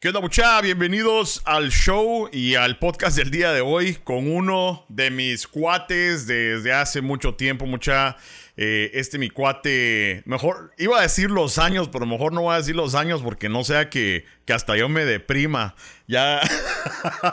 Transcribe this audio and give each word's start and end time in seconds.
¿Qué 0.00 0.06
onda 0.06 0.20
mucha? 0.20 0.60
Bienvenidos 0.60 1.42
al 1.44 1.70
show 1.70 2.28
y 2.32 2.54
al 2.54 2.78
podcast 2.78 3.16
del 3.16 3.32
día 3.32 3.50
de 3.50 3.62
hoy 3.62 3.96
con 4.04 4.30
uno 4.30 4.86
de 4.88 5.10
mis 5.10 5.48
cuates 5.48 6.28
desde 6.28 6.72
hace 6.72 7.00
mucho 7.00 7.34
tiempo, 7.34 7.66
mucha. 7.66 8.16
Eh, 8.56 8.92
este 8.94 9.18
mi 9.18 9.28
cuate, 9.28 10.22
mejor, 10.24 10.72
iba 10.78 11.00
a 11.00 11.02
decir 11.02 11.32
los 11.32 11.58
años, 11.58 11.88
pero 11.88 12.06
mejor 12.06 12.32
no 12.32 12.42
voy 12.42 12.54
a 12.54 12.58
decir 12.58 12.76
los 12.76 12.94
años 12.94 13.22
porque 13.22 13.48
no 13.48 13.64
sea 13.64 13.90
que, 13.90 14.24
que 14.44 14.52
hasta 14.52 14.76
yo 14.76 14.88
me 14.88 15.04
deprima. 15.04 15.74
Ya, 16.06 16.42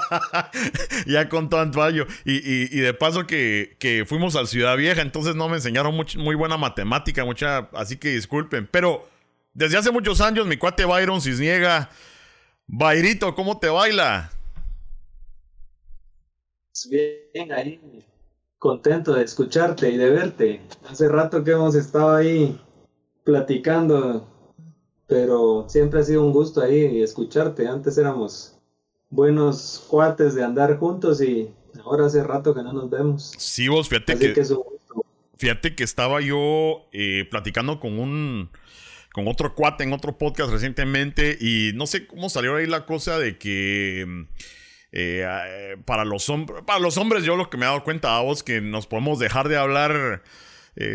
ya 1.05 1.29
con 1.29 1.49
tanto 1.51 1.83
año. 1.83 2.07
Y, 2.25 2.33
y, 2.43 2.79
de 2.79 2.95
paso 2.95 3.27
que, 3.27 3.75
que, 3.77 4.05
fuimos 4.07 4.35
a 4.35 4.47
Ciudad 4.47 4.75
Vieja, 4.75 5.03
entonces 5.03 5.35
no 5.35 5.49
me 5.49 5.57
enseñaron 5.57 5.95
muy 6.17 6.33
buena 6.33 6.57
matemática, 6.57 7.25
mucha, 7.25 7.69
así 7.73 7.97
que 7.97 8.09
disculpen. 8.09 8.67
Pero 8.71 9.07
desde 9.53 9.77
hace 9.77 9.91
muchos 9.91 10.19
años 10.19 10.47
mi 10.47 10.57
cuate 10.57 10.83
Byron 10.85 11.21
Cisniega 11.21 11.91
Bairito, 12.67 13.35
¿cómo 13.35 13.59
te 13.59 13.69
baila? 13.69 14.31
Bien, 16.89 17.51
ahí 17.53 17.79
contento 18.59 19.13
de 19.13 19.23
escucharte 19.23 19.89
y 19.89 19.97
de 19.97 20.09
verte. 20.09 20.61
Hace 20.89 21.07
rato 21.07 21.43
que 21.43 21.51
hemos 21.51 21.75
estado 21.75 22.15
ahí 22.15 22.59
platicando, 23.23 24.27
pero 25.07 25.65
siempre 25.69 25.99
ha 25.99 26.03
sido 26.03 26.25
un 26.25 26.33
gusto 26.33 26.61
ahí 26.61 27.01
escucharte. 27.01 27.67
Antes 27.67 27.97
éramos 27.97 28.57
buenos 29.09 29.85
cuates 29.87 30.35
de 30.35 30.43
andar 30.43 30.77
juntos 30.77 31.21
y 31.21 31.53
ahora 31.83 32.07
hace 32.07 32.23
rato 32.23 32.53
que 32.55 32.63
no 32.63 32.73
nos 32.73 32.89
vemos. 32.89 33.33
Sí, 33.37 33.67
vos, 33.67 33.87
fíjate 33.87 34.17
que, 34.17 34.43
fíjate 35.37 35.75
que 35.75 35.83
estaba 35.83 36.21
yo 36.21 36.87
eh, 36.91 37.27
platicando 37.29 37.79
con 37.79 37.99
un 37.99 38.49
con 39.15 39.29
otro 39.29 39.55
cuate 39.55 39.85
en 39.85 39.93
otro 39.93 40.17
podcast 40.17 40.51
recientemente 40.51 41.37
y 41.39 41.71
no 41.73 41.87
sé 41.87 42.05
cómo 42.05 42.29
salió 42.29 42.57
ahí 42.57 42.65
la 42.65 42.85
cosa 42.85 43.17
de 43.17 43.37
que 43.37 44.03
mm, 44.05 44.21
eh, 44.91 45.25
eh, 45.25 45.77
para, 45.85 46.03
los 46.03 46.29
para 46.67 46.79
los 46.79 46.97
hombres 46.97 47.23
yo 47.23 47.37
lo 47.37 47.49
que 47.49 47.55
me 47.55 47.63
he 47.63 47.69
dado 47.69 47.85
cuenta 47.85 48.17
a 48.17 48.21
vos 48.21 48.43
que 48.43 48.59
nos 48.59 48.87
podemos 48.87 49.17
dejar 49.17 49.47
de 49.47 49.55
hablar 49.55 50.21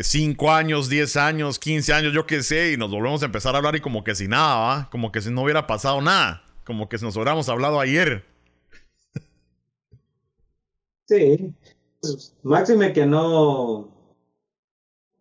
5 0.02 0.44
eh, 0.44 0.50
años, 0.50 0.90
10 0.90 1.16
años, 1.16 1.58
15 1.58 1.94
años, 1.94 2.12
yo 2.12 2.26
qué 2.26 2.42
sé, 2.42 2.72
y 2.72 2.76
nos 2.76 2.90
volvemos 2.90 3.22
a 3.22 3.24
empezar 3.24 3.54
a 3.54 3.58
hablar 3.58 3.76
y 3.76 3.80
como 3.80 4.04
que 4.04 4.14
si 4.14 4.28
nada, 4.28 4.56
¿va? 4.56 4.90
Como 4.90 5.12
que 5.12 5.22
si 5.22 5.30
no 5.30 5.42
hubiera 5.42 5.66
pasado 5.66 6.02
nada, 6.02 6.44
como 6.66 6.90
que 6.90 6.98
si 6.98 7.06
nos 7.06 7.16
hubiéramos 7.16 7.48
hablado 7.48 7.80
ayer. 7.80 8.26
Sí, 11.06 11.54
máxime 12.42 12.92
que 12.92 13.06
no 13.06 13.99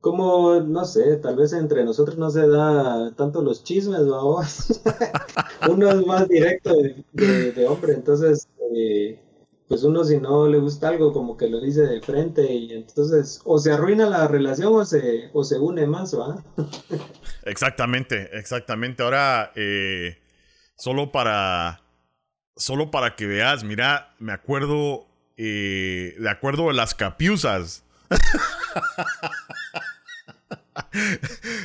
como, 0.01 0.61
no 0.61 0.85
sé, 0.85 1.17
tal 1.17 1.35
vez 1.35 1.51
entre 1.53 1.83
nosotros 1.83 2.17
no 2.17 2.29
se 2.29 2.47
da 2.47 3.11
tanto 3.15 3.41
los 3.41 3.63
chismes, 3.63 4.07
vamos. 4.07 4.81
uno 5.69 5.89
es 5.89 6.05
más 6.05 6.27
directo 6.27 6.73
de, 7.13 7.67
hombre, 7.67 7.93
entonces, 7.93 8.47
eh, 8.75 9.19
pues 9.67 9.83
uno 9.83 10.03
si 10.05 10.17
no 10.17 10.47
le 10.47 10.57
gusta 10.59 10.89
algo, 10.89 11.11
como 11.11 11.35
que 11.35 11.49
lo 11.49 11.59
dice 11.59 11.81
de 11.81 12.01
frente 12.01 12.51
y 12.51 12.73
entonces 12.73 13.41
o 13.43 13.59
se 13.59 13.71
arruina 13.71 14.09
la 14.09 14.27
relación 14.27 14.73
o 14.73 14.85
se, 14.85 15.29
o 15.33 15.43
se 15.43 15.59
une 15.59 15.85
más, 15.85 16.17
¿va? 16.17 16.43
exactamente, 17.43 18.29
exactamente. 18.37 19.03
Ahora, 19.03 19.51
eh, 19.55 20.17
solo 20.77 21.11
para, 21.11 21.81
solo 22.55 22.89
para 22.89 23.17
que 23.17 23.27
veas, 23.27 23.65
mira, 23.65 24.15
me 24.17 24.31
acuerdo, 24.31 25.07
eh, 25.35 26.15
de 26.17 26.29
acuerdo 26.29 26.69
a 26.69 26.73
las 26.73 26.95
capiuzas. 26.95 27.83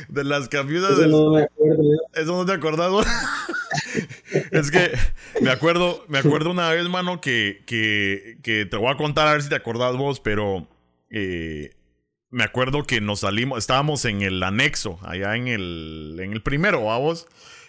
de 0.09 0.23
las 0.23 0.47
capitas. 0.49 0.91
Eso 0.91 1.07
no 1.07 1.31
me 1.31 1.43
acuerdo. 1.43 1.83
Eso 2.13 2.37
no 2.37 2.45
te 2.45 2.53
acordás, 2.53 2.91
Es 4.51 4.71
que 4.71 4.91
me 5.41 5.49
acuerdo, 5.51 6.03
me 6.07 6.19
acuerdo 6.19 6.51
una 6.51 6.69
vez, 6.69 6.87
mano, 6.87 7.21
que, 7.21 7.63
que, 7.65 8.37
que, 8.41 8.65
te 8.65 8.77
voy 8.77 8.91
a 8.91 8.97
contar 8.97 9.27
a 9.27 9.33
ver 9.33 9.43
si 9.43 9.49
te 9.49 9.55
acordás 9.55 9.95
vos, 9.97 10.19
pero 10.19 10.67
eh, 11.09 11.71
me 12.29 12.43
acuerdo 12.43 12.83
que 12.83 13.01
nos 13.01 13.21
salimos, 13.21 13.59
estábamos 13.59 14.05
en 14.05 14.21
el 14.21 14.41
anexo, 14.43 14.99
allá 15.03 15.35
en 15.35 15.47
el, 15.47 16.17
en 16.19 16.33
el 16.33 16.41
primero, 16.41 16.85
vamos. 16.85 17.27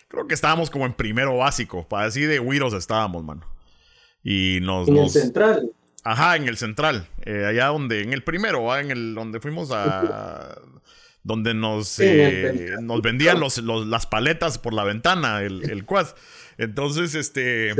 Creo 0.08 0.26
que 0.26 0.34
estábamos 0.34 0.70
como 0.70 0.86
en 0.86 0.92
primero 0.92 1.36
básico, 1.36 1.86
para 1.88 2.06
así 2.06 2.22
de 2.22 2.38
güiros 2.38 2.72
estábamos, 2.72 3.24
mano. 3.24 3.46
Y 4.22 4.58
nos. 4.62 4.88
En 4.88 4.96
el 4.96 5.10
central. 5.10 5.70
Ajá, 6.06 6.36
en 6.36 6.46
el 6.46 6.56
central. 6.56 7.08
Eh, 7.24 7.44
allá 7.46 7.66
donde, 7.66 8.02
en 8.02 8.12
el 8.12 8.22
primero, 8.22 8.62
¿va? 8.62 8.80
en 8.80 8.92
el 8.92 9.14
donde 9.14 9.40
fuimos 9.40 9.70
a 9.72 10.56
donde 11.24 11.52
nos, 11.52 11.98
eh, 11.98 12.76
nos 12.80 13.02
vendían 13.02 13.40
los, 13.40 13.58
las 13.58 14.06
paletas 14.06 14.58
por 14.58 14.72
la 14.72 14.84
ventana, 14.84 15.42
el, 15.42 15.68
el 15.68 15.84
quad. 15.84 16.06
Entonces, 16.58 17.16
este, 17.16 17.74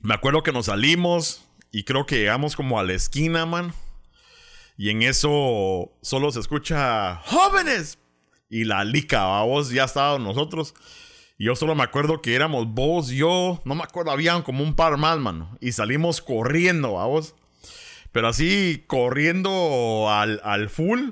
me 0.00 0.14
acuerdo 0.14 0.42
que 0.42 0.50
nos 0.50 0.66
salimos 0.66 1.44
y 1.70 1.84
creo 1.84 2.06
que 2.06 2.16
llegamos 2.16 2.56
como 2.56 2.80
a 2.80 2.82
la 2.82 2.94
esquina, 2.94 3.46
man. 3.46 3.72
Y 4.76 4.90
en 4.90 5.02
eso 5.02 5.92
solo 6.02 6.32
se 6.32 6.40
escucha 6.40 7.20
jóvenes. 7.24 7.98
Y 8.50 8.64
la 8.64 8.82
lica, 8.82 9.42
vos 9.42 9.70
ya 9.70 9.84
estábamos 9.84 10.26
nosotros. 10.26 10.74
Y 11.38 11.44
yo 11.44 11.54
solo 11.54 11.76
me 11.76 11.84
acuerdo 11.84 12.20
que 12.20 12.34
éramos 12.34 12.66
vos, 12.66 13.08
yo, 13.08 13.62
no 13.64 13.76
me 13.76 13.84
acuerdo, 13.84 14.10
habían 14.10 14.42
como 14.42 14.64
un 14.64 14.74
par 14.74 14.96
más, 14.96 15.18
mano. 15.18 15.56
Y 15.60 15.70
salimos 15.70 16.20
corriendo, 16.20 16.90
vos. 16.90 17.36
Pero 18.10 18.28
así, 18.28 18.84
corriendo 18.88 20.08
al, 20.10 20.40
al 20.42 20.68
full. 20.68 21.10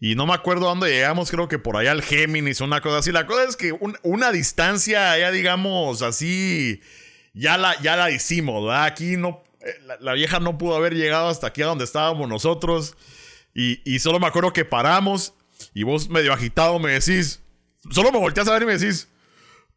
Y 0.00 0.16
no 0.16 0.26
me 0.26 0.34
acuerdo 0.34 0.66
dónde 0.66 0.90
llegamos, 0.90 1.30
creo 1.30 1.48
que 1.48 1.58
por 1.58 1.76
allá 1.76 1.92
al 1.92 2.02
Géminis, 2.02 2.60
una 2.60 2.80
cosa 2.80 2.98
así. 2.98 3.12
La 3.12 3.26
cosa 3.26 3.44
es 3.44 3.56
que 3.56 3.72
una 4.02 4.32
distancia, 4.32 5.16
ya 5.18 5.30
digamos 5.30 6.02
así, 6.02 6.80
ya 7.32 7.58
la, 7.58 7.80
ya 7.80 7.96
la 7.96 8.10
hicimos, 8.10 8.64
¿verdad? 8.64 8.84
Aquí 8.84 9.16
no, 9.16 9.42
eh, 9.60 9.74
la, 10.00 10.12
vieja 10.14 10.40
no 10.40 10.58
pudo 10.58 10.76
haber 10.76 10.94
llegado 10.94 11.28
hasta 11.28 11.48
aquí 11.48 11.62
a 11.62 11.66
donde 11.66 11.84
estábamos 11.84 12.28
nosotros. 12.28 12.96
Y, 13.54 13.80
y, 13.84 13.98
solo 14.00 14.20
me 14.20 14.26
acuerdo 14.26 14.52
que 14.52 14.64
paramos 14.64 15.34
y 15.74 15.82
vos 15.82 16.08
medio 16.08 16.32
agitado 16.32 16.78
me 16.78 16.92
decís, 16.92 17.42
solo 17.90 18.12
me 18.12 18.18
volteas 18.18 18.46
a 18.46 18.52
ver 18.52 18.62
y 18.62 18.66
me 18.66 18.78
decís, 18.78 19.08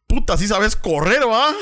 puta, 0.06 0.36
sí 0.36 0.46
sabes 0.46 0.76
correr, 0.76 1.22
¿va? 1.28 1.52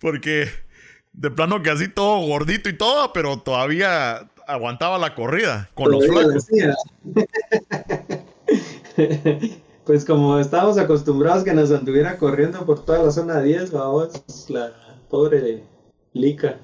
Porque 0.00 0.50
de 1.12 1.30
plano 1.30 1.62
que 1.62 1.70
así 1.70 1.88
todo 1.88 2.18
gordito 2.26 2.68
y 2.68 2.76
todo, 2.76 3.12
pero 3.12 3.38
todavía 3.38 4.28
aguantaba 4.46 4.98
la 4.98 5.14
corrida 5.14 5.70
con 5.74 5.90
los 5.90 6.06
flacos. 6.06 6.46
pues 9.84 10.04
como 10.04 10.38
estábamos 10.38 10.78
acostumbrados 10.78 11.44
que 11.44 11.54
nos 11.54 11.70
anduviera 11.70 12.18
corriendo 12.18 12.64
por 12.66 12.84
toda 12.84 13.02
la 13.02 13.10
zona 13.10 13.40
10, 13.40 13.72
vamos, 13.72 14.22
la 14.48 14.72
pobre 15.08 15.64
Lica. 16.12 16.58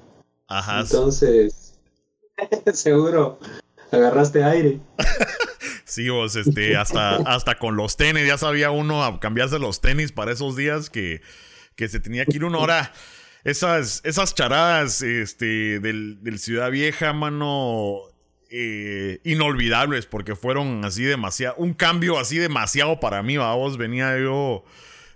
Ajá. 0.47 0.81
Entonces, 0.81 1.75
seguro 2.73 3.39
agarraste 3.91 4.43
aire. 4.43 4.79
sí, 5.93 6.09
vos, 6.09 6.35
este, 6.35 6.75
hasta, 6.75 7.17
hasta 7.17 7.57
con 7.57 7.75
los 7.75 7.97
tenis, 7.97 8.27
ya 8.27 8.37
sabía 8.37 8.71
uno 8.71 9.03
a 9.03 9.19
cambiarse 9.19 9.59
los 9.59 9.81
tenis 9.81 10.11
para 10.11 10.31
esos 10.31 10.55
días 10.55 10.89
que, 10.89 11.21
que 11.75 11.87
se 11.87 11.99
tenía 11.99 12.25
que 12.25 12.37
ir 12.37 12.43
una 12.43 12.57
hora 12.57 12.91
esas, 13.43 14.01
esas 14.05 14.33
charadas 14.35 15.01
este, 15.01 15.79
del, 15.79 16.39
Ciudad 16.39 16.71
Vieja, 16.71 17.13
mano, 17.13 17.99
eh, 18.49 19.19
inolvidables 19.23 20.05
porque 20.05 20.35
fueron 20.35 20.85
así 20.85 21.03
demasiado, 21.03 21.55
un 21.57 21.73
cambio 21.73 22.17
así 22.19 22.37
demasiado 22.37 22.99
para 22.99 23.21
mí, 23.21 23.37
vamos, 23.37 23.77
venía 23.77 24.17
yo 24.17 24.63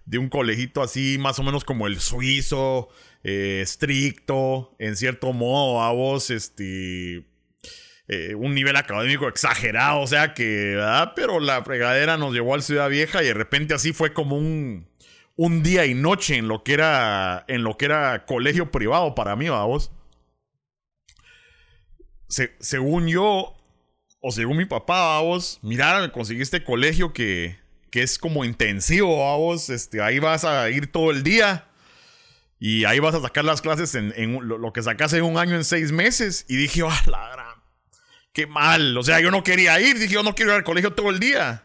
de 0.06 0.18
un 0.18 0.30
colegito 0.30 0.82
así 0.82 1.18
más 1.20 1.40
o 1.40 1.44
menos 1.44 1.64
como 1.64 1.88
el 1.88 2.00
suizo, 2.00 2.90
eh, 3.24 3.62
estricto, 3.62 4.76
en 4.80 4.96
cierto 4.96 5.34
modo, 5.34 5.76
vamos, 5.76 6.30
este... 6.30 7.26
Eh, 8.10 8.36
un 8.36 8.56
nivel 8.56 8.78
académico 8.78 9.28
exagerado, 9.28 10.00
o 10.00 10.08
sea 10.08 10.34
que. 10.34 10.82
Pero 11.16 11.40
la 11.40 11.64
fregadera 11.64 12.18
nos 12.18 12.34
llevó 12.34 12.54
al 12.54 12.64
Ciudad 12.64 12.90
Vieja 12.90 13.22
y 13.22 13.28
de 13.28 13.34
repente 13.34 13.74
así 13.74 13.92
fue 13.92 14.14
como 14.14 14.38
un, 14.38 14.88
un 15.36 15.62
día 15.62 15.86
y 15.86 15.94
noche 15.94 16.38
en 16.38 16.48
lo 16.48 16.64
que 16.64 16.74
era, 16.74 17.44
en 17.48 17.64
lo 17.64 17.76
que 17.78 17.86
era 17.86 18.26
colegio 18.26 18.72
privado 18.72 19.14
para 19.14 19.36
mí, 19.36 19.50
vamos. 19.50 19.92
según 22.28 23.08
yo, 23.08 23.56
o 24.22 24.32
según 24.32 24.58
mi 24.58 24.66
papá, 24.66 25.20
vamos, 25.20 25.60
mira, 25.62 26.10
conseguí 26.12 26.42
este 26.42 26.64
colegio 26.64 27.12
que, 27.14 27.60
que 27.92 28.04
es 28.04 28.18
como 28.18 28.46
intensivo, 28.46 29.20
vamos, 29.20 29.70
este, 29.70 30.02
ahí 30.02 30.20
vas 30.20 30.46
a 30.46 30.70
ir 30.70 30.92
todo 30.92 31.12
el 31.12 31.24
día. 31.24 31.66
Y 32.60 32.86
ahí 32.86 33.00
vas 33.00 33.14
a 33.14 33.22
sacar 33.22 33.46
las 33.46 33.62
clases 33.62 33.94
en, 33.94 34.40
lo, 34.42 34.74
que 34.74 34.82
sacas 34.82 35.14
en 35.14 35.24
un 35.24 35.38
año 35.38 35.56
en 35.56 35.64
seis 35.64 35.92
meses. 35.92 36.46
Y 36.48 36.56
dije, 36.56 36.82
ah, 36.88 37.04
la 37.06 37.30
gran, 37.30 37.47
qué 38.38 38.46
mal. 38.46 38.96
O 38.96 39.02
sea, 39.02 39.20
yo 39.20 39.32
no 39.32 39.44
quería 39.44 39.80
ir. 39.80 39.98
Dije, 39.98 40.14
yo 40.14 40.22
no 40.22 40.36
quiero 40.36 40.52
ir 40.52 40.58
al 40.58 40.64
colegio 40.64 40.94
todo 40.94 41.10
el 41.10 41.20
día. 41.20 41.64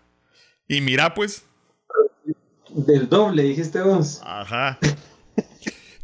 Y 0.66 0.80
mira, 0.80 1.12
pues, 1.12 1.44
del 2.70 3.10
doble, 3.10 3.42
dijiste 3.42 3.82
vos. 3.82 4.22
Ajá. 4.24 4.78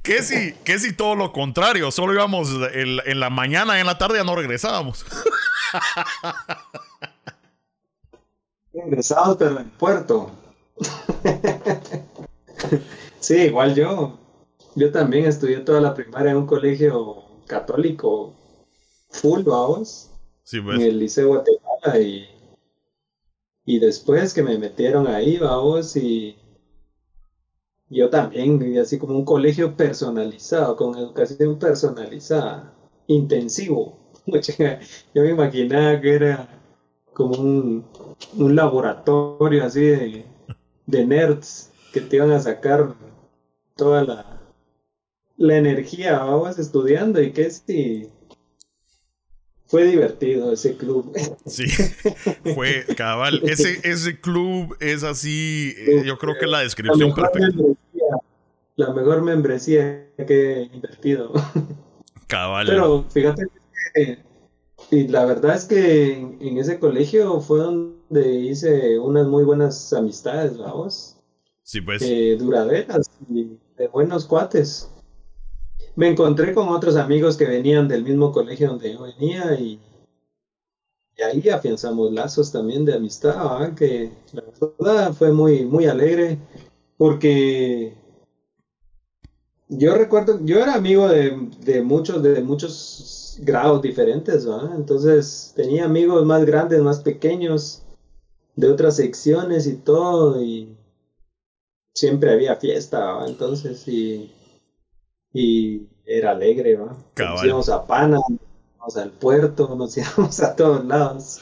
¿Qué 0.03 0.23
si, 0.23 0.53
qué 0.65 0.79
si 0.79 0.93
todo 0.93 1.15
lo 1.15 1.33
contrario? 1.33 1.91
Solo 1.91 2.13
íbamos 2.13 2.51
en, 2.75 3.19
la 3.19 3.31
mañana 3.31 3.79
y 3.79 3.81
en 3.81 3.87
la 3.87 3.97
tarde 3.97 4.19
ya 4.19 4.25
no 4.25 4.37
regresábamos. 4.37 5.07
Regresábamos, 8.75 9.37
pero 9.39 9.61
en 9.61 9.71
puerto. 9.71 10.31
sí, 13.21 13.37
igual 13.37 13.75
yo. 13.75 14.19
Yo 14.75 14.93
también 14.93 15.25
estudié 15.25 15.61
toda 15.61 15.81
la 15.81 15.95
primaria 15.95 16.33
en 16.33 16.37
un 16.37 16.47
colegio 16.47 17.25
católico 17.47 18.35
full, 19.11 19.43
vamos. 19.45 20.08
Pues. 20.51 20.81
En 20.81 20.81
el 20.81 20.99
Liceo 20.99 21.29
Guatemala 21.29 22.01
y, 22.01 22.27
y 23.67 23.79
después 23.79 24.33
que 24.33 24.43
me 24.43 24.57
metieron 24.57 25.07
ahí, 25.07 25.37
vamos, 25.37 25.95
y 25.97 26.37
yo 27.91 28.09
también, 28.09 28.61
y 28.63 28.79
así 28.79 28.99
como 28.99 29.15
un 29.15 29.25
colegio 29.25 29.77
personalizado, 29.77 30.77
con 30.77 30.97
educación 30.97 31.59
personalizada, 31.59 32.73
intensivo. 33.07 33.99
Yo 34.27 35.23
me 35.23 35.31
imaginaba 35.31 36.01
que 36.01 36.15
era 36.15 36.49
como 37.15 37.37
un, 37.41 37.87
un 38.37 38.55
laboratorio 38.55 39.65
así 39.65 39.81
de, 39.81 40.25
de 40.87 41.07
nerds 41.07 41.71
que 41.93 42.03
te 42.03 42.17
iban 42.17 42.31
a 42.31 42.41
sacar 42.41 42.95
toda 43.75 44.05
la, 44.05 44.41
la 45.39 45.57
energía, 45.57 46.19
vamos 46.19 46.59
estudiando 46.59 47.23
y 47.23 47.33
que 47.33 47.51
si 47.51 48.11
fue 49.69 49.85
divertido 49.85 50.53
ese 50.53 50.77
club. 50.77 51.13
Sí, 51.47 51.67
fue 52.55 52.85
cabal. 52.97 53.41
Ese, 53.45 53.79
ese 53.85 54.21
club 54.21 54.77
es 54.81 55.05
así, 55.05 55.75
eh, 55.77 56.03
yo 56.05 56.19
creo 56.19 56.35
que 56.39 56.47
la 56.47 56.61
descripción 56.61 57.11
la 57.11 57.15
perfecta. 57.15 57.63
la 58.77 58.93
mejor 58.93 59.23
membresía 59.23 60.09
que 60.17 60.53
he 60.53 60.63
invertido. 60.75 61.33
Cabal. 62.27 62.67
Pero 62.67 63.05
fíjate 63.11 63.45
que 63.95 64.19
y 64.91 65.09
la 65.09 65.27
verdad 65.27 65.55
es 65.55 65.65
que 65.65 66.13
en, 66.13 66.59
ese 66.59 66.79
colegio 66.79 67.41
fue 67.41 67.59
donde 67.59 68.35
hice 68.35 68.99
unas 68.99 69.27
muy 69.27 69.45
buenas 69.45 69.93
amistades, 69.93 70.57
vamos. 70.57 71.17
Sí, 71.63 71.83
pues. 71.83 72.01
Eh, 72.03 72.37
duraderas 72.39 73.11
y 73.29 73.59
de 73.77 73.89
buenos 73.89 74.25
cuates 74.25 74.91
me 75.99 76.07
encontré 76.07 76.55
con 76.55 76.69
otros 76.69 76.95
amigos 76.95 77.37
que 77.37 77.45
venían 77.45 77.89
del 77.89 78.05
mismo 78.05 78.31
colegio 78.31 78.69
donde 78.69 78.93
yo 78.93 79.03
venía 79.03 79.59
y, 79.59 79.81
ahí 81.21 81.49
afianzamos 81.49 82.13
lazos 82.13 82.53
también 82.53 82.85
de 82.85 82.95
amistad, 82.95 83.75
que 83.75 84.13
la 84.33 84.45
verdad 84.79 85.13
fue 85.13 85.33
muy, 85.33 85.65
muy 85.65 85.87
alegre 85.87 86.39
porque 86.97 87.97
yo 89.67 89.97
recuerdo, 89.97 90.39
yo 90.45 90.61
era 90.61 90.75
amigo 90.75 91.09
de, 91.09 91.37
de 91.65 91.83
muchos, 91.83 92.23
de 92.23 92.45
muchos 92.45 93.37
grados 93.41 93.83
diferentes, 93.83 94.47
entonces 94.77 95.53
tenía 95.57 95.85
amigos 95.85 96.25
más 96.25 96.45
grandes, 96.45 96.81
más 96.81 97.01
pequeños, 97.01 97.83
de 98.55 98.69
otras 98.69 98.95
secciones 98.95 99.67
y 99.67 99.75
todo, 99.75 100.41
y 100.41 100.77
siempre 101.93 102.33
había 102.33 102.55
fiesta, 102.55 103.19
entonces, 103.27 103.89
y 103.89 104.31
y 105.33 105.83
era 106.07 106.31
alegre, 106.31 106.77
¿no? 106.77 107.05
Nos 107.17 107.45
íbamos 107.45 107.69
a 107.69 107.85
Pana, 107.85 108.19
nos 108.29 108.41
íbamos 108.77 108.97
al 108.97 109.11
puerto, 109.11 109.75
nos 109.77 109.97
íbamos 109.97 110.41
a 110.41 110.57
todos 110.57 110.85
lados. 110.85 111.41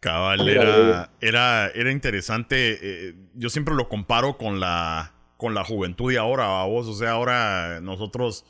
Cabal, 0.00 0.48
era, 0.48 1.10
era, 1.20 1.68
era, 1.68 1.90
interesante. 1.90 2.78
Eh, 2.80 3.14
yo 3.34 3.50
siempre 3.50 3.74
lo 3.74 3.88
comparo 3.88 4.38
con 4.38 4.60
la, 4.60 5.12
con 5.36 5.54
la 5.54 5.64
juventud 5.64 6.12
de 6.12 6.18
ahora, 6.18 6.64
vos. 6.64 6.86
O 6.86 6.94
sea, 6.94 7.12
ahora 7.12 7.80
nosotros 7.80 8.44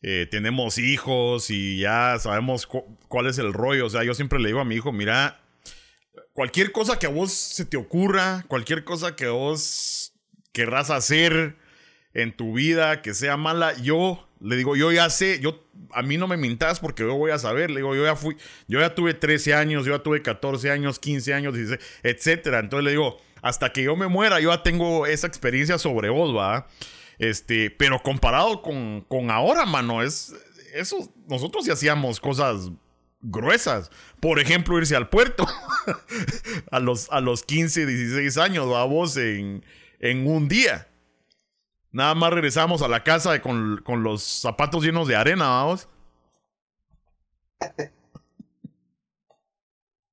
eh, 0.00 0.26
tenemos 0.30 0.78
hijos 0.78 1.50
y 1.50 1.80
ya 1.80 2.16
sabemos 2.18 2.66
cuál 2.66 3.26
es 3.26 3.38
el 3.38 3.52
rollo. 3.52 3.86
O 3.86 3.90
sea, 3.90 4.02
yo 4.02 4.14
siempre 4.14 4.38
le 4.38 4.48
digo 4.48 4.60
a 4.60 4.64
mi 4.64 4.76
hijo, 4.76 4.92
mira, 4.92 5.40
cualquier 6.32 6.72
cosa 6.72 6.98
que 6.98 7.06
a 7.06 7.10
vos 7.10 7.32
se 7.32 7.64
te 7.64 7.76
ocurra, 7.76 8.44
cualquier 8.48 8.84
cosa 8.84 9.16
que 9.16 9.28
vos 9.28 10.14
querrás 10.52 10.90
hacer, 10.90 11.56
en 12.14 12.36
tu 12.36 12.54
vida 12.54 13.02
que 13.02 13.14
sea 13.14 13.36
mala, 13.36 13.74
yo 13.76 14.28
le 14.40 14.56
digo, 14.56 14.76
yo 14.76 14.92
ya 14.92 15.10
sé, 15.10 15.40
yo 15.40 15.64
a 15.92 16.02
mí 16.02 16.16
no 16.16 16.28
me 16.28 16.36
mintas 16.36 16.80
porque 16.80 17.02
yo 17.02 17.14
voy 17.14 17.30
a 17.30 17.38
saber, 17.38 17.70
le 17.70 17.76
digo, 17.76 17.94
yo 17.94 18.04
ya 18.04 18.16
fui, 18.16 18.36
yo 18.66 18.80
ya 18.80 18.94
tuve 18.94 19.14
13 19.14 19.54
años, 19.54 19.84
yo 19.84 19.96
ya 19.96 20.02
tuve 20.02 20.22
14 20.22 20.70
años, 20.70 20.98
15 20.98 21.34
años, 21.34 21.54
etcétera. 22.02 22.60
Entonces 22.60 22.84
le 22.84 22.90
digo, 22.92 23.18
hasta 23.42 23.72
que 23.72 23.82
yo 23.82 23.96
me 23.96 24.08
muera, 24.08 24.40
yo 24.40 24.50
ya 24.50 24.62
tengo 24.62 25.06
esa 25.06 25.26
experiencia 25.26 25.78
sobre 25.78 26.08
vos, 26.10 26.36
va. 26.36 26.66
Este, 27.18 27.70
pero 27.70 28.00
comparado 28.02 28.62
con, 28.62 29.04
con 29.08 29.30
ahora, 29.30 29.66
mano, 29.66 30.02
es 30.02 30.34
eso, 30.74 31.12
nosotros 31.26 31.64
sí 31.64 31.70
hacíamos 31.70 32.20
cosas 32.20 32.70
gruesas. 33.20 33.90
Por 34.20 34.38
ejemplo, 34.38 34.78
irse 34.78 34.94
al 34.94 35.08
puerto 35.08 35.46
a, 36.70 36.78
los, 36.78 37.10
a 37.10 37.20
los 37.20 37.42
15, 37.42 37.86
16 37.86 38.36
años, 38.38 38.68
vamos, 38.68 39.16
en, 39.16 39.64
en 39.98 40.26
un 40.26 40.48
día. 40.48 40.86
Nada 41.90 42.14
más 42.14 42.32
regresamos 42.32 42.82
a 42.82 42.88
la 42.88 43.02
casa 43.02 43.40
con, 43.40 43.80
con 43.84 44.02
los 44.02 44.22
zapatos 44.22 44.84
llenos 44.84 45.08
de 45.08 45.16
arena, 45.16 45.48
vamos. 45.48 45.88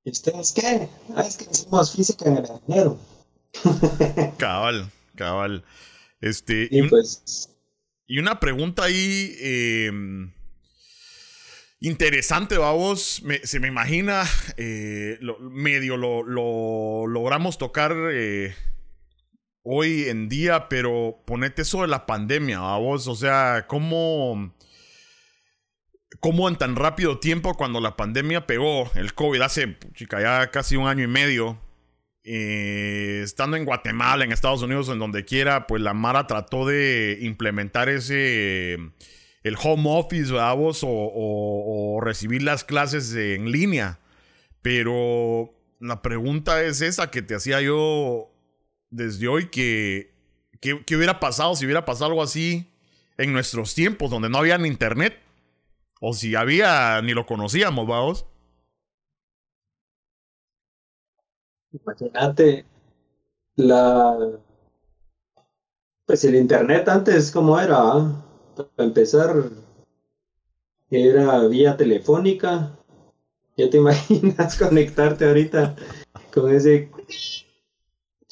¿Y 0.05 0.11
ustedes 0.11 0.53
qué? 0.53 0.87
Ah, 1.15 1.23
es 1.27 1.35
que 1.37 1.45
hicimos 1.51 1.91
física 1.95 2.29
en 2.29 2.37
el 2.37 2.45
dinero. 2.67 2.99
cabal, 4.37 4.91
cabal. 5.15 5.63
Este. 6.21 6.67
Y, 6.69 6.83
pues. 6.83 7.49
Y 8.05 8.19
una 8.19 8.39
pregunta 8.39 8.83
ahí. 8.83 9.35
Em, 9.39 10.31
interesante, 11.79 12.59
vamos. 12.59 13.23
se 13.43 13.59
me 13.59 13.67
imagina. 13.67 14.25
Eh, 14.57 15.17
medio 15.39 15.97
lo, 15.97 16.21
lo, 16.21 17.07
logramos 17.07 17.57
tocar. 17.57 17.95
Eh, 18.11 18.53
hoy 19.65 20.03
en 20.09 20.29
día, 20.29 20.69
pero 20.69 21.23
ponete 21.25 21.63
eso 21.63 21.81
de 21.81 21.87
la 21.87 22.05
pandemia, 22.05 22.59
a 22.59 22.77
vos, 22.77 23.07
o 23.07 23.15
sea, 23.15 23.65
¿cómo, 23.67 24.53
cómo 26.19 26.47
en 26.47 26.55
tan 26.55 26.75
rápido 26.75 27.19
tiempo 27.19 27.55
cuando 27.55 27.81
la 27.81 27.97
pandemia 27.97 28.45
pegó, 28.45 28.89
el 28.93 29.15
COVID 29.15 29.41
hace, 29.41 29.77
chica, 29.93 30.21
ya 30.21 30.51
casi 30.51 30.75
un 30.75 30.87
año 30.87 31.03
y 31.03 31.07
medio, 31.07 31.59
eh, 32.23 33.21
estando 33.23 33.57
en 33.57 33.65
Guatemala, 33.65 34.23
en 34.23 34.31
Estados 34.31 34.61
Unidos, 34.61 34.87
en 34.89 34.99
donde 34.99 35.25
quiera, 35.25 35.65
pues 35.65 35.81
la 35.81 35.95
Mara 35.95 36.27
trató 36.27 36.67
de 36.67 37.17
implementar 37.21 37.89
ese, 37.89 38.73
el 38.73 39.55
home 39.61 39.85
office, 39.87 40.31
¿verdad 40.31 40.55
vos? 40.55 40.81
O 40.83 41.99
recibir 42.03 42.43
las 42.43 42.63
clases 42.63 43.15
en 43.15 43.51
línea. 43.51 43.99
Pero 44.61 45.53
la 45.79 46.01
pregunta 46.01 46.63
es 46.63 46.81
esa 46.81 47.11
que 47.11 47.21
te 47.21 47.35
hacía 47.35 47.61
yo 47.61 48.34
desde 48.89 49.27
hoy 49.27 49.49
que, 49.49 50.13
que, 50.59 50.95
hubiera 50.95 51.19
pasado 51.19 51.55
si 51.55 51.65
hubiera 51.65 51.85
pasado 51.85 52.11
algo 52.11 52.23
así 52.23 52.71
en 53.17 53.33
nuestros 53.33 53.75
tiempos, 53.75 54.09
donde 54.09 54.29
no 54.29 54.37
había 54.37 54.55
internet. 54.65 55.19
O 56.01 56.13
si 56.13 56.35
había, 56.35 57.01
ni 57.01 57.13
lo 57.13 57.25
conocíamos, 57.25 57.87
vamos. 57.87 58.25
Imagínate 61.71 62.65
la. 63.55 64.39
Pues 66.05 66.23
el 66.23 66.35
internet 66.35 66.87
antes, 66.87 67.31
¿cómo 67.31 67.59
era? 67.59 67.81
Para 68.55 68.87
empezar, 68.87 69.49
era 70.89 71.47
vía 71.47 71.75
telefónica. 71.77 72.77
Ya 73.57 73.69
te 73.69 73.77
imaginas 73.77 74.57
conectarte 74.57 75.25
ahorita 75.25 75.75
con 76.33 76.53
ese 76.53 76.91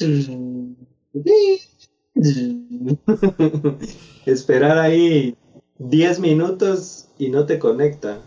Esperar 4.25 4.77
ahí 4.77 5.37
10 5.79 6.19
minutos 6.19 7.07
y 7.17 7.29
no 7.29 7.45
te 7.45 7.59
conecta. 7.59 8.21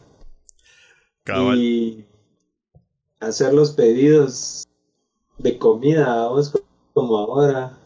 Y 1.56 2.04
hacer 3.20 3.52
los 3.52 3.72
pedidos 3.72 4.66
de 5.38 5.58
comida, 5.58 6.28
como 6.92 7.18
ahora. 7.18 7.78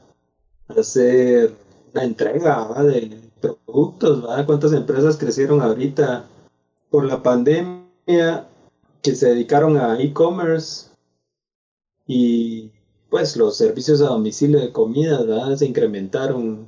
Hacer 0.68 1.54
la 1.92 2.04
entrega 2.04 2.82
de 2.84 3.18
productos, 3.40 4.24
¿Cuántas 4.46 4.72
empresas 4.72 5.16
crecieron 5.16 5.60
ahorita 5.60 6.26
por 6.90 7.04
la 7.04 7.22
pandemia 7.22 8.46
que 9.02 9.16
se 9.16 9.30
dedicaron 9.30 9.76
a 9.76 10.00
e-commerce? 10.00 10.90
Y 12.06 12.70
pues 13.10 13.36
los 13.36 13.56
servicios 13.56 14.00
a 14.00 14.06
domicilio 14.06 14.60
de 14.60 14.72
comida 14.72 15.56
se 15.56 15.66
incrementaron 15.66 16.66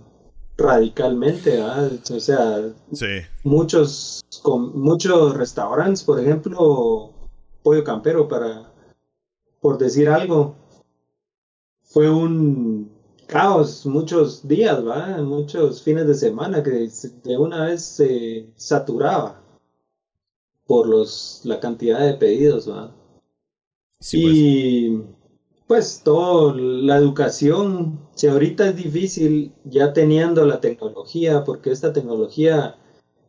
radicalmente, 0.56 1.62
o 1.62 2.20
sea, 2.20 2.72
muchos 3.44 4.22
con, 4.42 4.78
muchos 4.78 5.34
restaurantes, 5.36 6.02
por 6.02 6.20
ejemplo, 6.20 7.10
pollo 7.62 7.84
campero 7.84 8.28
para 8.28 8.70
por 9.60 9.78
decir 9.78 10.08
algo, 10.08 10.56
fue 11.84 12.10
un 12.10 12.90
caos 13.26 13.86
muchos 13.86 14.46
días, 14.46 14.84
¿va? 14.86 15.18
muchos 15.22 15.82
fines 15.82 16.06
de 16.06 16.14
semana 16.14 16.62
que 16.62 16.90
de 17.22 17.38
una 17.38 17.66
vez 17.66 17.82
se 17.82 18.46
saturaba 18.56 19.40
por 20.66 20.88
los 20.88 21.40
la 21.44 21.60
cantidad 21.60 22.00
de 22.00 22.14
pedidos, 22.14 22.68
¿va? 22.68 22.92
y 24.12 24.90
pues 24.90 25.21
pues 25.72 26.02
todo, 26.04 26.54
la 26.54 26.98
educación, 26.98 27.98
si 28.14 28.26
ahorita 28.26 28.68
es 28.68 28.76
difícil 28.76 29.54
ya 29.64 29.94
teniendo 29.94 30.44
la 30.44 30.60
tecnología, 30.60 31.44
porque 31.44 31.72
esta 31.72 31.94
tecnología 31.94 32.76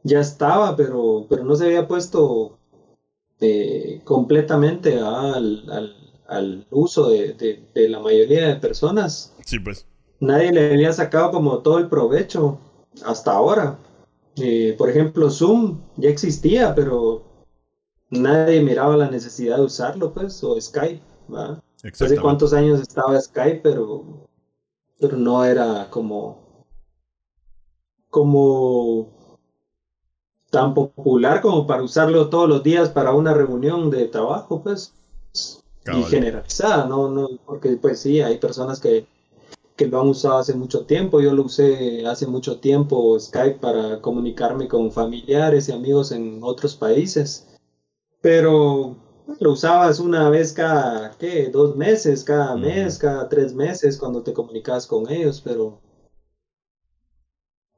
ya 0.04 0.20
estaba, 0.20 0.76
pero, 0.76 1.26
pero 1.30 1.46
no 1.46 1.56
se 1.56 1.68
había 1.68 1.88
puesto 1.88 2.58
eh, 3.40 4.02
completamente 4.04 5.00
al, 5.00 5.96
al, 6.28 6.68
uso 6.70 7.12
de, 7.12 7.64
de, 7.74 7.88
la 7.88 8.02
mayoría 8.02 8.50
de 8.50 8.56
personas. 8.58 9.34
Sí, 9.46 9.60
pues. 9.60 9.86
Nadie 10.20 10.52
le 10.52 10.74
había 10.74 10.92
sacado 10.92 11.32
como 11.32 11.60
todo 11.60 11.78
el 11.78 11.88
provecho 11.88 12.60
hasta 13.06 13.32
ahora. 13.32 13.80
Eh, 14.36 14.76
por 14.78 14.90
ejemplo, 14.90 15.30
Zoom 15.30 15.80
ya 15.96 16.10
existía, 16.10 16.76
pero 16.76 17.24
nadie 18.10 18.60
miraba 18.60 18.98
la 18.98 19.10
necesidad 19.10 19.56
de 19.56 19.64
usarlo, 19.64 20.14
pues, 20.14 20.44
o 20.44 20.60
Skype, 20.60 21.00
¿va? 21.84 21.90
Hace 22.06 22.20
cuántos 22.20 22.54
años 22.54 22.80
estaba 22.82 23.20
Skype, 23.20 23.62
pero, 23.62 24.28
pero 25.00 25.18
no 25.18 25.44
era 25.44 25.90
como, 25.90 26.66
como 28.10 29.10
tan 30.50 30.74
popular 30.74 31.42
como 31.42 31.66
para 31.66 31.82
usarlo 31.82 32.30
todos 32.30 32.48
los 32.48 32.64
días 32.64 32.90
para 32.90 33.14
una 33.14 33.34
reunión 33.34 33.90
de 33.90 34.08
trabajo, 34.08 34.62
pues, 34.62 34.94
y 35.92 36.04
generalizada, 36.04 36.86
¿no? 36.86 37.10
no 37.10 37.28
Porque, 37.46 37.72
pues 37.72 38.00
sí, 38.00 38.22
hay 38.22 38.38
personas 38.38 38.80
que, 38.80 39.06
que 39.76 39.88
lo 39.88 40.00
han 40.00 40.08
usado 40.08 40.38
hace 40.38 40.54
mucho 40.54 40.86
tiempo. 40.86 41.20
Yo 41.20 41.34
lo 41.34 41.44
usé 41.44 42.06
hace 42.06 42.28
mucho 42.28 42.60
tiempo, 42.60 43.20
Skype, 43.20 43.60
para 43.60 44.00
comunicarme 44.00 44.68
con 44.68 44.92
familiares 44.92 45.68
y 45.68 45.72
amigos 45.72 46.12
en 46.12 46.40
otros 46.42 46.76
países. 46.76 47.48
Pero 48.22 48.96
lo 49.40 49.52
usabas 49.52 50.00
una 50.00 50.30
vez 50.30 50.54
cada, 50.54 51.12
¿qué? 51.18 51.50
Dos 51.50 51.76
meses, 51.76 52.24
cada 52.24 52.56
mes, 52.56 52.98
cada 52.98 53.28
tres 53.30 53.54
meses 53.54 53.98
cuando 53.98 54.22
te 54.22 54.34
comunicabas 54.34 54.88
con 54.88 55.10
ellos, 55.10 55.42
pero 55.44 55.80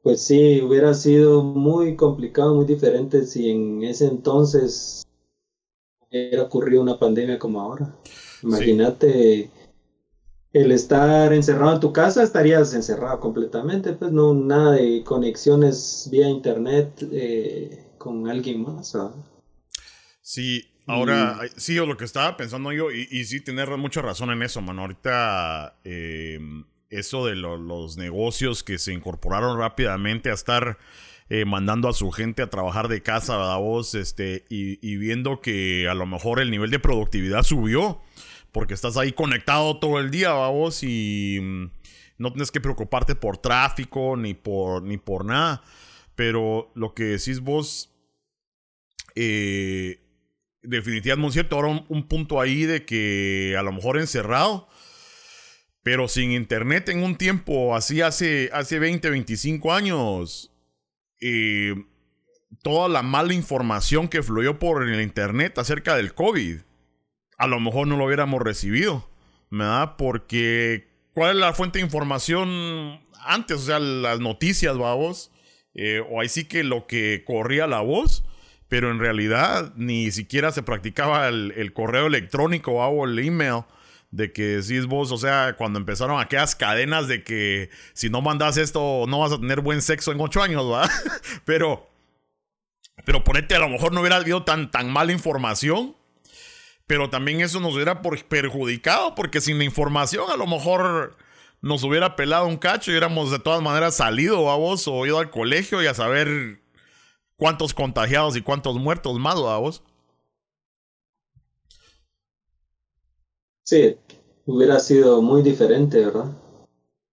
pues 0.04 0.22
sí, 0.22 0.62
hubiera 0.62 0.94
sido 0.94 1.42
muy 1.42 1.96
complicado, 1.96 2.54
muy 2.54 2.66
diferente 2.66 3.26
si 3.26 3.50
en 3.50 3.84
ese 3.84 4.06
entonces 4.06 5.04
hubiera 6.08 6.44
ocurrido 6.44 6.82
una 6.82 7.00
pandemia 7.00 7.40
como 7.40 7.60
ahora. 7.60 7.96
Imagínate 8.44 9.50
el 10.54 10.72
estar 10.72 11.34
encerrado 11.34 11.74
en 11.74 11.80
tu 11.80 11.92
casa, 11.92 12.24
estarías 12.24 12.74
encerrado 12.74 13.20
completamente, 13.20 13.94
pues 13.94 14.12
no, 14.12 14.34
nada 14.34 14.74
de 14.74 15.04
conexiones 15.04 16.08
vía 16.12 16.30
internet 16.30 17.08
eh, 17.12 17.88
con 17.98 18.30
alguien 18.30 18.62
más. 18.62 18.96
Sí, 20.22 20.64
Ahora, 20.88 21.40
sí, 21.58 21.76
lo 21.76 21.98
que 21.98 22.06
estaba 22.06 22.38
pensando 22.38 22.72
yo, 22.72 22.92
y, 22.92 23.26
sí, 23.26 23.42
tener 23.42 23.70
mucha 23.78 24.02
razón 24.02 24.30
en 24.32 24.44
eso, 24.44 24.62
mano. 24.62 24.82
Ahorita, 24.82 25.80
eh, 25.84 26.40
eso 26.90 27.26
de 27.26 27.36
los 27.36 27.98
negocios 27.98 28.64
que 28.64 28.78
se 28.78 28.94
incorporaron 28.94 29.58
rápidamente 29.58 30.30
a 30.30 30.34
estar 30.34 30.78
eh, 31.28 31.44
mandando 31.44 31.90
a 31.90 31.94
su 31.94 32.12
gente 32.12 32.44
a 32.44 32.52
trabajar 32.52 32.88
de 32.88 33.02
casa, 33.02 33.36
¿verdad 33.36 33.58
vos? 33.58 33.96
Este, 33.96 34.46
y, 34.50 34.96
viendo 34.98 35.42
que 35.42 35.88
a 35.90 35.96
lo 35.96 36.06
mejor 36.06 36.40
el 36.40 36.52
nivel 36.52 36.70
de 36.70 36.80
productividad 36.80 37.42
subió, 37.42 38.02
porque 38.52 38.76
estás 38.76 38.96
ahí 38.96 39.12
conectado 39.12 39.80
todo 39.80 40.00
el 40.00 40.12
día, 40.12 40.34
¿verdad 40.34 40.52
vos? 40.52 40.84
Y 40.84 41.40
mm, 41.42 41.72
no 42.20 42.32
tienes 42.32 42.52
que 42.52 42.62
preocuparte 42.62 43.16
por 43.16 43.38
tráfico 43.38 44.16
ni 44.16 44.36
por, 44.36 44.84
ni 44.84 44.98
por 44.98 45.26
nada. 45.26 45.64
Pero 46.16 46.72
lo 46.76 46.94
que 46.94 47.06
decís 47.06 47.40
vos, 47.40 47.92
eh, 49.16 50.05
definitivamente, 50.68 51.34
cierto, 51.34 51.56
ahora 51.56 51.86
un, 51.88 52.08
punto 52.08 52.40
ahí 52.42 52.66
de 52.66 52.86
que 52.86 53.56
a 53.58 53.64
lo 53.64 53.72
mejor 53.72 53.98
encerrado, 53.98 54.68
pero 55.84 56.08
sin 56.08 56.32
internet 56.32 56.90
en 56.90 57.04
un 57.04 57.16
tiempo 57.16 57.76
así 57.76 58.02
hace, 58.02 58.50
hace 58.54 58.80
20, 58.80 59.10
25 59.10 59.74
años, 59.74 60.52
eh, 61.22 61.76
toda 62.62 62.90
la 62.90 63.04
mala 63.04 63.34
información 63.34 64.08
que 64.08 64.24
fluyó 64.24 64.60
por 64.60 64.88
el 64.88 65.02
internet 65.02 65.58
acerca 65.58 65.96
del 65.96 66.14
COVID, 66.14 66.58
a 67.38 67.48
lo 67.48 67.60
mejor 67.60 67.88
no 67.88 67.98
lo 67.98 68.06
hubiéramos 68.06 68.42
recibido, 68.42 69.10
¿verdad? 69.50 69.96
Porque, 69.98 70.88
¿cuál 71.14 71.32
es 71.32 71.38
la 71.38 71.54
fuente 71.54 71.80
de 71.80 71.86
información 71.86 73.02
antes? 73.24 73.58
O 73.58 73.66
sea, 73.66 73.80
las 73.80 74.20
noticias, 74.20 74.78
vamos, 74.78 75.32
eh, 75.74 76.02
o 76.10 76.22
ahí 76.22 76.30
sí 76.30 76.46
que 76.46 76.64
lo 76.64 76.88
que 76.88 77.24
corría 77.26 77.68
la 77.68 77.82
voz 77.82 78.24
pero 78.68 78.92
en 78.92 79.00
realidad 79.00 79.74
ni 79.76 80.12
siquiera 80.12 80.52
se 80.52 80.64
practicaba 80.64 81.28
el, 81.28 81.72
correo 81.74 82.08
electrónico 82.08 82.74
o 82.74 83.06
el 83.06 83.20
email 83.20 83.64
de 84.12 84.32
que 84.32 84.44
decís 84.44 84.86
vos, 84.86 85.12
o 85.12 85.18
sea, 85.18 85.56
cuando 85.58 85.78
empezaron 85.78 86.20
aquellas 86.20 86.56
cadenas 86.56 87.08
de 87.08 87.24
que 87.24 87.70
si 87.94 88.10
no 88.10 88.22
mandas 88.22 88.58
esto 88.58 89.06
no 89.08 89.20
vas 89.20 89.34
a 89.34 89.40
tener 89.40 89.62
buen 89.62 89.82
sexo 89.82 90.12
en 90.12 90.22
ocho 90.22 90.42
años, 90.42 90.64
¿va? 90.72 90.90
pero, 91.46 91.90
pero 93.06 93.24
ponete, 93.24 93.56
a 93.56 93.60
lo 93.60 93.70
mejor 93.70 93.92
no 93.92 94.00
hubiera 94.00 94.16
habido 94.16 94.44
tan, 94.44 94.72
tan 94.72 94.90
mala 94.90 95.12
información, 95.12 95.96
pero 96.88 97.10
también 97.10 97.42
eso 97.42 97.60
nos 97.60 97.74
hubiera 97.74 98.02
perjudicado, 98.02 99.16
porque 99.16 99.42
sin 99.42 99.58
la 99.58 99.64
información 99.66 100.32
a 100.32 100.38
lo 100.38 100.48
mejor 100.48 101.18
nos 101.62 101.84
hubiera 101.84 102.16
pelado 102.16 102.46
un 102.46 102.58
cacho 102.58 102.92
y 102.92 102.94
hubiéramos 102.94 103.32
de 103.32 103.40
todas 103.40 103.62
maneras 103.62 103.98
salido 103.98 104.50
a 104.50 104.56
vos 104.56 104.88
o 104.88 105.06
ido 105.06 105.20
al 105.20 105.32
colegio 105.32 105.82
y 105.84 105.88
a 105.88 105.94
saber 105.94 106.62
cuántos 107.38 107.74
contagiados 107.74 108.36
y 108.36 108.42
cuántos 108.42 108.76
muertos 108.76 109.20
más, 109.20 109.36
vos? 109.36 109.84
Sí, 113.64 113.98
hubiera 114.46 114.80
sido 114.80 115.22
muy 115.22 115.42
diferente, 115.42 116.06
¿verdad? 116.06 116.32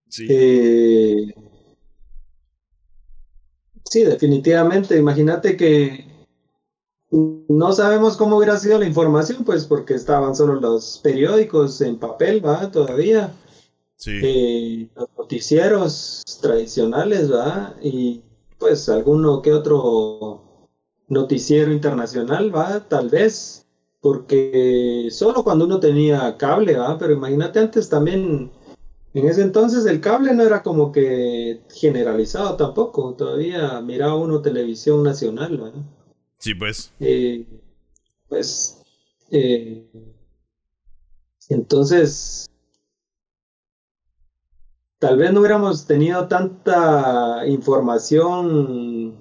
Sí. 0.07 0.27
Eh, 0.29 1.33
sí, 3.85 4.03
definitivamente. 4.03 4.97
Imagínate 4.97 5.57
que 5.57 6.05
no 7.09 7.73
sabemos 7.73 8.17
cómo 8.17 8.37
hubiera 8.37 8.57
sido 8.57 8.79
la 8.79 8.85
información, 8.85 9.43
pues 9.43 9.65
porque 9.65 9.95
estaban 9.95 10.35
solo 10.35 10.55
los 10.59 10.99
periódicos 11.03 11.81
en 11.81 11.97
papel, 11.97 12.45
¿va? 12.45 12.69
Todavía. 12.71 13.33
Sí. 13.95 14.19
Eh, 14.23 14.89
los 14.95 15.09
noticieros 15.17 16.23
tradicionales, 16.41 17.31
¿va? 17.31 17.75
Y 17.81 18.21
pues 18.63 18.87
alguno 18.87 19.41
que 19.41 19.51
otro 19.51 20.69
noticiero 21.09 21.73
internacional, 21.73 22.55
va, 22.55 22.87
tal 22.87 23.09
vez, 23.09 23.65
porque 23.99 25.09
solo 25.11 25.43
cuando 25.43 25.65
uno 25.65 25.81
tenía 25.81 26.37
cable, 26.37 26.77
va, 26.77 26.97
pero 26.97 27.11
imagínate 27.11 27.59
antes 27.59 27.89
también, 27.89 28.49
en 29.13 29.27
ese 29.27 29.41
entonces 29.41 29.85
el 29.85 29.99
cable 29.99 30.33
no 30.33 30.43
era 30.43 30.63
como 30.63 30.93
que 30.93 31.59
generalizado 31.73 32.55
tampoco, 32.55 33.15
todavía 33.15 33.81
miraba 33.81 34.15
uno 34.15 34.41
televisión 34.41 35.03
nacional, 35.03 35.61
¿va? 35.61 35.73
Sí, 36.37 36.53
pues. 36.55 36.93
Eh, 37.01 37.45
pues, 38.29 38.81
eh, 39.29 39.85
entonces, 41.49 42.49
tal 45.03 45.17
vez 45.17 45.33
no 45.33 45.41
hubiéramos 45.41 45.85
tenido 45.85 46.29
tanta 46.29 47.45
información 47.45 49.13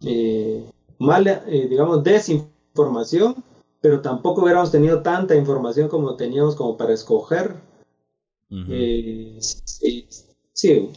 eh, 0.00 0.64
mala, 0.98 1.44
eh, 1.46 1.66
digamos, 1.68 2.02
desinformación, 2.02 3.44
pero 3.82 4.00
tampoco 4.00 4.40
hubiéramos 4.40 4.72
tenido 4.72 5.02
tanta 5.02 5.36
información 5.36 5.90
como 5.90 6.16
teníamos 6.16 6.56
como 6.56 6.74
para 6.78 6.94
escoger. 6.94 7.54
Eh, 8.50 9.36
sí, 10.54 10.90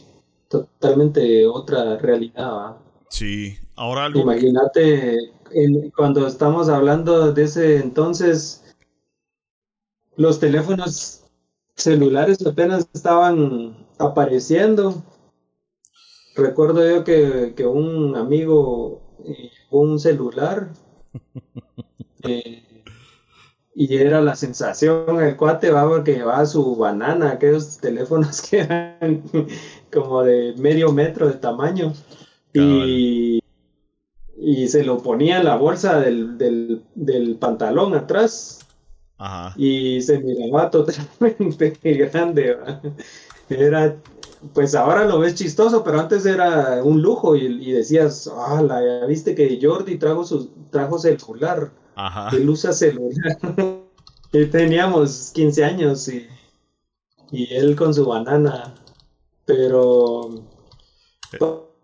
totalmente 0.48 1.46
otra 1.46 1.98
realidad. 1.98 2.78
Sí, 3.10 3.58
ahora 3.76 4.06
algo... 4.06 4.20
Imagínate, 4.20 5.34
cuando 5.94 6.26
estamos 6.26 6.70
hablando 6.70 7.30
de 7.34 7.42
ese 7.42 7.76
entonces, 7.76 8.74
los 10.16 10.40
teléfonos 10.40 11.23
celulares 11.76 12.44
apenas 12.46 12.88
estaban 12.92 13.76
apareciendo. 13.98 15.02
Recuerdo 16.36 16.88
yo 16.88 17.04
que, 17.04 17.54
que 17.56 17.66
un 17.66 18.16
amigo 18.16 19.02
eh, 19.24 19.50
un 19.70 19.98
celular 19.98 20.68
eh, 22.22 22.62
y 23.74 23.96
era 23.96 24.20
la 24.20 24.36
sensación 24.36 25.20
el 25.20 25.36
cuate 25.36 25.70
va 25.70 25.88
porque 25.88 26.14
llevaba 26.14 26.46
su 26.46 26.76
banana, 26.76 27.32
aquellos 27.32 27.78
teléfonos 27.78 28.42
que 28.50 28.60
eran 28.60 29.22
como 29.92 30.22
de 30.22 30.54
medio 30.56 30.92
metro 30.92 31.28
de 31.28 31.34
tamaño. 31.34 31.92
Y, 32.52 33.40
y 34.36 34.68
se 34.68 34.84
lo 34.84 34.98
ponía 34.98 35.38
en 35.38 35.44
la 35.44 35.56
bolsa 35.56 35.98
del, 35.98 36.38
del, 36.38 36.84
del 36.94 37.34
pantalón 37.36 37.94
atrás 37.94 38.64
y 39.56 40.02
se 40.02 40.18
miraba 40.18 40.70
totalmente 40.70 41.78
grande. 41.82 42.56
Era, 43.48 43.96
pues 44.52 44.74
ahora 44.74 45.04
lo 45.04 45.18
ves 45.20 45.34
chistoso, 45.34 45.84
pero 45.84 46.00
antes 46.00 46.26
era 46.26 46.82
un 46.82 47.00
lujo 47.00 47.36
y, 47.36 47.72
decías, 47.72 48.30
ah, 48.34 48.62
ya 48.68 49.06
viste 49.06 49.34
que 49.34 49.58
Jordi 49.60 49.96
trajo, 49.96 50.24
su, 50.24 50.50
trajo 50.70 50.98
celular. 50.98 51.70
Ajá. 51.94 52.34
Él 52.36 52.48
usa 52.48 52.72
celular. 52.72 53.38
y 54.32 54.46
teníamos 54.46 55.30
15 55.34 55.64
años 55.64 56.08
y, 56.08 56.26
y 57.30 57.54
él 57.54 57.76
con 57.76 57.94
su 57.94 58.06
banana. 58.06 58.74
Pero, 59.46 60.30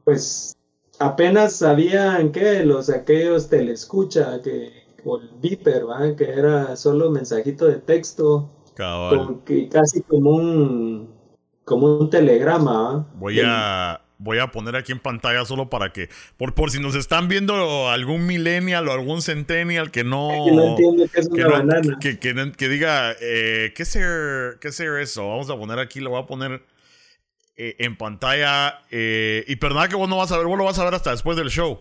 pues, 0.04 0.56
apenas 0.98 1.56
sabían 1.56 2.32
que 2.32 2.64
los 2.64 2.88
aquellos 2.88 3.48
telescucha, 3.48 4.40
que, 4.42 4.79
o 5.04 5.18
el 5.18 5.30
Viper, 5.40 5.88
¿va? 5.88 6.14
que 6.16 6.24
era 6.24 6.76
solo 6.76 7.10
mensajito 7.10 7.66
de 7.66 7.76
texto, 7.76 8.50
casi 9.70 10.02
como 10.02 10.30
un, 10.30 11.14
como 11.64 11.98
un 11.98 12.10
telegrama. 12.10 13.08
Voy 13.14 13.40
a 13.44 14.00
voy 14.20 14.38
a 14.38 14.48
poner 14.48 14.76
aquí 14.76 14.92
en 14.92 15.00
pantalla 15.00 15.44
solo 15.44 15.70
para 15.70 15.92
que, 15.92 16.08
por, 16.36 16.54
por 16.54 16.70
si 16.70 16.78
nos 16.78 16.94
están 16.94 17.26
viendo 17.28 17.88
algún 17.88 18.26
millennial 18.26 18.86
o 18.88 18.92
algún 18.92 19.22
centennial 19.22 19.90
que 19.90 20.04
no, 20.04 20.28
que 20.46 20.52
no 20.52 20.64
entiende 20.68 21.08
qué 21.12 21.20
es 21.20 21.28
una 21.28 21.48
banana. 21.48 21.98
Que, 22.00 22.18
que, 22.18 22.68
diga, 22.68 23.16
eh, 23.20 23.72
¿qué, 23.74 23.84
ser, 23.84 24.58
¿qué 24.60 24.70
ser 24.72 25.00
eso? 25.00 25.26
Vamos 25.26 25.50
a 25.50 25.56
poner 25.56 25.78
aquí, 25.78 26.00
lo 26.00 26.10
voy 26.10 26.22
a 26.22 26.26
poner 26.26 26.62
eh, 27.56 27.76
en 27.78 27.96
pantalla. 27.96 28.82
Eh, 28.90 29.44
y 29.48 29.56
perdona 29.56 29.88
que 29.88 29.96
vos 29.96 30.08
no 30.08 30.18
vas 30.18 30.30
a 30.32 30.36
ver, 30.36 30.46
vos 30.46 30.58
lo 30.58 30.64
vas 30.64 30.78
a 30.78 30.84
ver 30.84 30.94
hasta 30.94 31.10
después 31.10 31.36
del 31.36 31.48
show. 31.48 31.80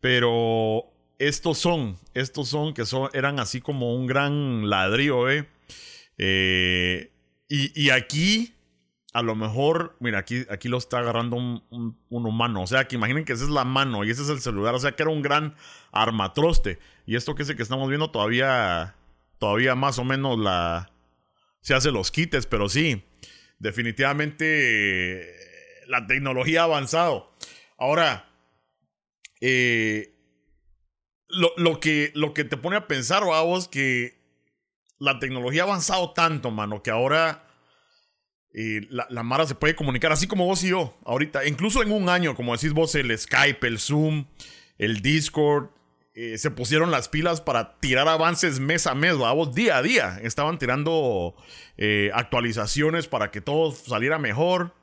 Pero 0.00 0.89
estos 1.20 1.58
son, 1.58 1.98
estos 2.14 2.48
son 2.48 2.72
que 2.72 2.86
son, 2.86 3.10
eran 3.12 3.38
así 3.40 3.60
como 3.60 3.94
un 3.94 4.06
gran 4.06 4.70
ladrillo, 4.70 5.28
¿eh? 5.30 5.46
y, 7.46 7.90
aquí 7.90 8.54
a 9.12 9.22
lo 9.22 9.34
mejor, 9.34 9.96
mira, 10.00 10.18
aquí, 10.18 10.46
aquí 10.48 10.68
lo 10.68 10.78
está 10.78 10.98
agarrando 10.98 11.36
un, 11.36 11.62
un, 11.70 12.26
humano. 12.26 12.62
O 12.62 12.66
sea, 12.66 12.88
que 12.88 12.96
imaginen 12.96 13.24
que 13.24 13.34
esa 13.34 13.44
es 13.44 13.50
la 13.50 13.64
mano 13.64 14.02
y 14.04 14.10
ese 14.10 14.22
es 14.22 14.28
el 14.28 14.40
celular. 14.40 14.74
O 14.74 14.78
sea, 14.78 14.92
que 14.92 15.02
era 15.02 15.10
un 15.10 15.20
gran 15.20 15.56
armatroste. 15.92 16.78
Y 17.06 17.16
esto 17.16 17.34
que 17.34 17.42
es 17.42 17.54
que 17.54 17.62
estamos 17.62 17.88
viendo 17.88 18.10
todavía, 18.10 18.94
todavía 19.38 19.74
más 19.74 19.98
o 19.98 20.04
menos 20.04 20.38
la... 20.38 20.90
Se 21.60 21.74
hace 21.74 21.90
los 21.90 22.10
quites, 22.10 22.46
pero 22.46 22.68
sí, 22.68 23.02
definitivamente 23.58 25.34
la 25.86 26.06
tecnología 26.06 26.62
ha 26.62 26.64
avanzado. 26.64 27.34
Ahora, 27.78 28.30
eh, 29.40 30.14
lo, 31.30 31.52
lo, 31.56 31.80
que, 31.80 32.12
lo 32.14 32.34
que 32.34 32.44
te 32.44 32.56
pone 32.56 32.76
a 32.76 32.86
pensar, 32.86 33.24
vos, 33.24 33.68
que 33.68 34.18
la 34.98 35.18
tecnología 35.18 35.62
ha 35.62 35.66
avanzado 35.66 36.12
tanto, 36.12 36.50
mano, 36.50 36.82
que 36.82 36.90
ahora 36.90 37.46
la, 38.52 39.06
la, 39.10 39.22
Mara 39.22 39.46
se 39.46 39.54
puede 39.54 39.76
comunicar 39.76 40.10
así 40.12 40.26
como 40.26 40.44
vos 40.44 40.62
y 40.64 40.70
yo 40.70 40.96
ahorita. 41.04 41.46
Incluso 41.46 41.82
en 41.82 41.92
un 41.92 42.08
año, 42.08 42.34
como 42.34 42.54
decís 42.54 42.72
vos, 42.72 42.94
el 42.94 43.16
Skype, 43.16 43.66
el 43.66 43.78
Zoom, 43.78 44.26
el 44.78 45.00
Discord, 45.02 45.68
eh, 46.14 46.38
se 46.38 46.50
pusieron 46.50 46.90
las 46.90 47.08
pilas 47.08 47.40
para 47.40 47.78
tirar 47.78 48.08
avances 48.08 48.58
mes 48.58 48.86
a 48.86 48.94
mes, 48.94 49.16
vos 49.16 49.54
día 49.54 49.76
a 49.76 49.82
día. 49.82 50.18
Estaban 50.22 50.58
tirando 50.58 51.36
eh, 51.76 52.10
actualizaciones 52.12 53.06
para 53.06 53.30
que 53.30 53.40
todo 53.40 53.72
saliera 53.72 54.18
mejor. 54.18 54.74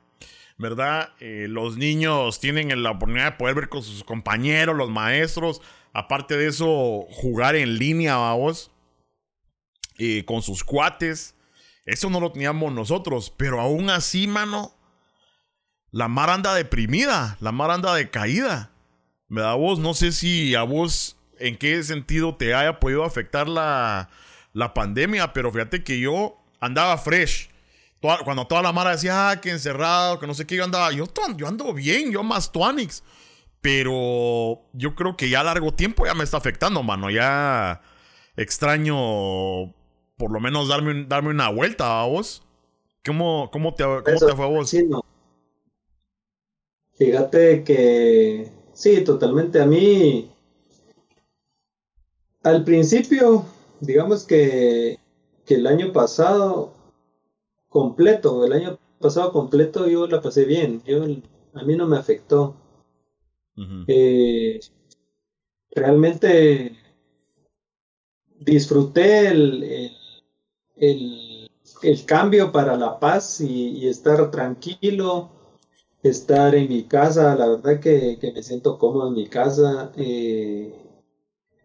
¿Verdad? 0.58 1.10
Eh, 1.20 1.46
los 1.48 1.76
niños 1.76 2.40
tienen 2.40 2.82
la 2.82 2.90
oportunidad 2.90 3.32
de 3.32 3.38
poder 3.38 3.54
ver 3.54 3.68
con 3.68 3.82
sus 3.82 4.04
compañeros, 4.04 4.76
los 4.76 4.90
maestros. 4.90 5.62
Aparte 5.92 6.36
de 6.36 6.48
eso, 6.48 7.06
jugar 7.10 7.56
en 7.56 7.78
línea, 7.78 8.16
vamos. 8.16 8.70
con 10.26 10.42
sus 10.42 10.62
cuates. 10.64 11.34
Eso 11.84 12.10
no 12.10 12.20
lo 12.20 12.32
teníamos 12.32 12.72
nosotros, 12.72 13.32
pero 13.34 13.60
aún 13.60 13.88
así, 13.88 14.26
mano, 14.26 14.74
la 15.90 16.06
mar 16.06 16.28
anda 16.28 16.54
deprimida, 16.54 17.38
la 17.40 17.50
mar 17.50 17.70
anda 17.70 17.94
decaída. 17.94 18.70
Me 19.28 19.40
da 19.40 19.54
vos, 19.54 19.78
no 19.78 19.94
sé 19.94 20.12
si 20.12 20.54
a 20.54 20.64
vos 20.64 21.16
en 21.38 21.56
qué 21.56 21.82
sentido 21.82 22.36
te 22.36 22.54
haya 22.54 22.78
podido 22.78 23.04
afectar 23.04 23.48
la, 23.48 24.10
la 24.52 24.74
pandemia, 24.74 25.32
pero 25.32 25.50
fíjate 25.50 25.82
que 25.82 25.98
yo 25.98 26.36
andaba 26.60 26.98
fresh. 26.98 27.47
Cuando 28.00 28.46
toda 28.46 28.62
la 28.62 28.72
mara 28.72 28.92
decía, 28.92 29.30
ah, 29.30 29.40
que 29.40 29.50
encerrado, 29.50 30.18
que 30.18 30.26
no 30.26 30.34
sé 30.34 30.46
qué, 30.46 30.56
yo 30.56 30.64
andaba, 30.64 30.92
yo, 30.92 31.06
yo 31.36 31.48
ando 31.48 31.72
bien, 31.74 32.12
yo 32.12 32.22
más 32.22 32.52
Tuanix. 32.52 33.02
Pero 33.60 34.62
yo 34.72 34.94
creo 34.94 35.16
que 35.16 35.28
ya 35.28 35.40
a 35.40 35.44
largo 35.44 35.72
tiempo 35.74 36.06
ya 36.06 36.14
me 36.14 36.22
está 36.24 36.36
afectando, 36.36 36.82
mano. 36.82 37.10
Ya 37.10 37.80
extraño 38.36 39.74
por 40.16 40.32
lo 40.32 40.40
menos 40.40 40.68
darme, 40.68 41.04
darme 41.06 41.30
una 41.30 41.48
vuelta 41.48 42.00
a 42.00 42.06
vos. 42.06 42.42
¿Cómo, 43.04 43.50
cómo, 43.50 43.74
te, 43.74 43.84
cómo 43.84 44.02
te 44.02 44.36
fue 44.36 44.44
a 44.44 44.48
vos? 44.48 44.70
Sí, 44.70 44.84
no. 44.84 45.02
Fíjate 46.96 47.64
que 47.64 48.50
sí, 48.74 49.02
totalmente. 49.02 49.60
A 49.60 49.66
mí, 49.66 50.30
al 52.42 52.64
principio, 52.64 53.44
digamos 53.80 54.24
que, 54.24 54.98
que 55.46 55.54
el 55.54 55.66
año 55.66 55.92
pasado 55.92 56.77
completo, 57.68 58.44
el 58.44 58.52
año 58.52 58.78
pasado 59.00 59.32
completo 59.32 59.86
yo 59.88 60.06
la 60.06 60.20
pasé 60.20 60.44
bien. 60.44 60.82
Yo, 60.84 61.04
a 61.54 61.62
mí 61.64 61.76
no 61.76 61.86
me 61.86 61.96
afectó. 61.96 62.54
eh, 63.86 64.60
realmente 65.70 66.76
disfruté 68.40 69.28
el, 69.28 69.92
el, 70.76 71.50
el 71.82 72.04
cambio 72.04 72.52
para 72.52 72.76
la 72.76 72.98
paz 72.98 73.40
y, 73.40 73.86
estar 73.88 74.30
tranquilo, 74.30 75.30
estar 76.02 76.54
en 76.54 76.68
mi 76.68 76.84
casa, 76.84 77.34
la 77.36 77.48
verdad 77.48 77.80
que, 77.80 78.18
que 78.20 78.32
me 78.32 78.42
siento 78.42 78.78
cómodo 78.78 79.08
en 79.08 79.14
mi 79.14 79.26
casa. 79.28 79.92
Eh, 79.96 80.87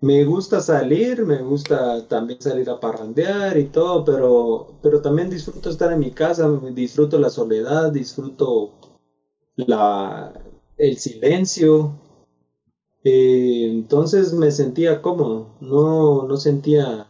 me 0.03 0.25
gusta 0.25 0.59
salir, 0.59 1.25
me 1.25 1.41
gusta 1.41 2.05
también 2.09 2.41
salir 2.41 2.69
a 2.69 2.77
parrandear 2.77 3.57
y 3.57 3.67
todo, 3.67 4.03
pero, 4.03 4.75
pero 4.81 5.01
también 5.01 5.29
disfruto 5.29 5.69
estar 5.69 5.93
en 5.93 5.99
mi 5.99 6.11
casa, 6.11 6.49
disfruto 6.73 7.17
la 7.17 7.29
soledad, 7.29 7.89
disfruto 7.89 8.73
la, 9.55 10.33
el 10.77 10.97
silencio. 10.97 11.93
Eh, 13.05 13.69
entonces 13.71 14.33
me 14.33 14.51
sentía 14.51 15.01
cómodo, 15.01 15.47
no, 15.61 16.23
no 16.23 16.35
sentía 16.35 17.07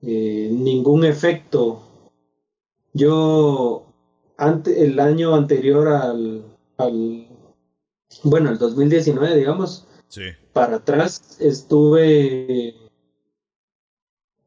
eh, 0.00 0.48
ningún 0.50 1.04
efecto. 1.04 1.82
Yo, 2.94 3.84
ante, 4.38 4.86
el 4.86 4.98
año 4.98 5.34
anterior 5.34 5.88
al, 5.88 6.44
al, 6.78 7.28
bueno, 8.22 8.48
el 8.48 8.56
2019, 8.56 9.36
digamos, 9.36 9.86
para 10.54 10.76
atrás 10.76 11.36
estuve 11.40 12.74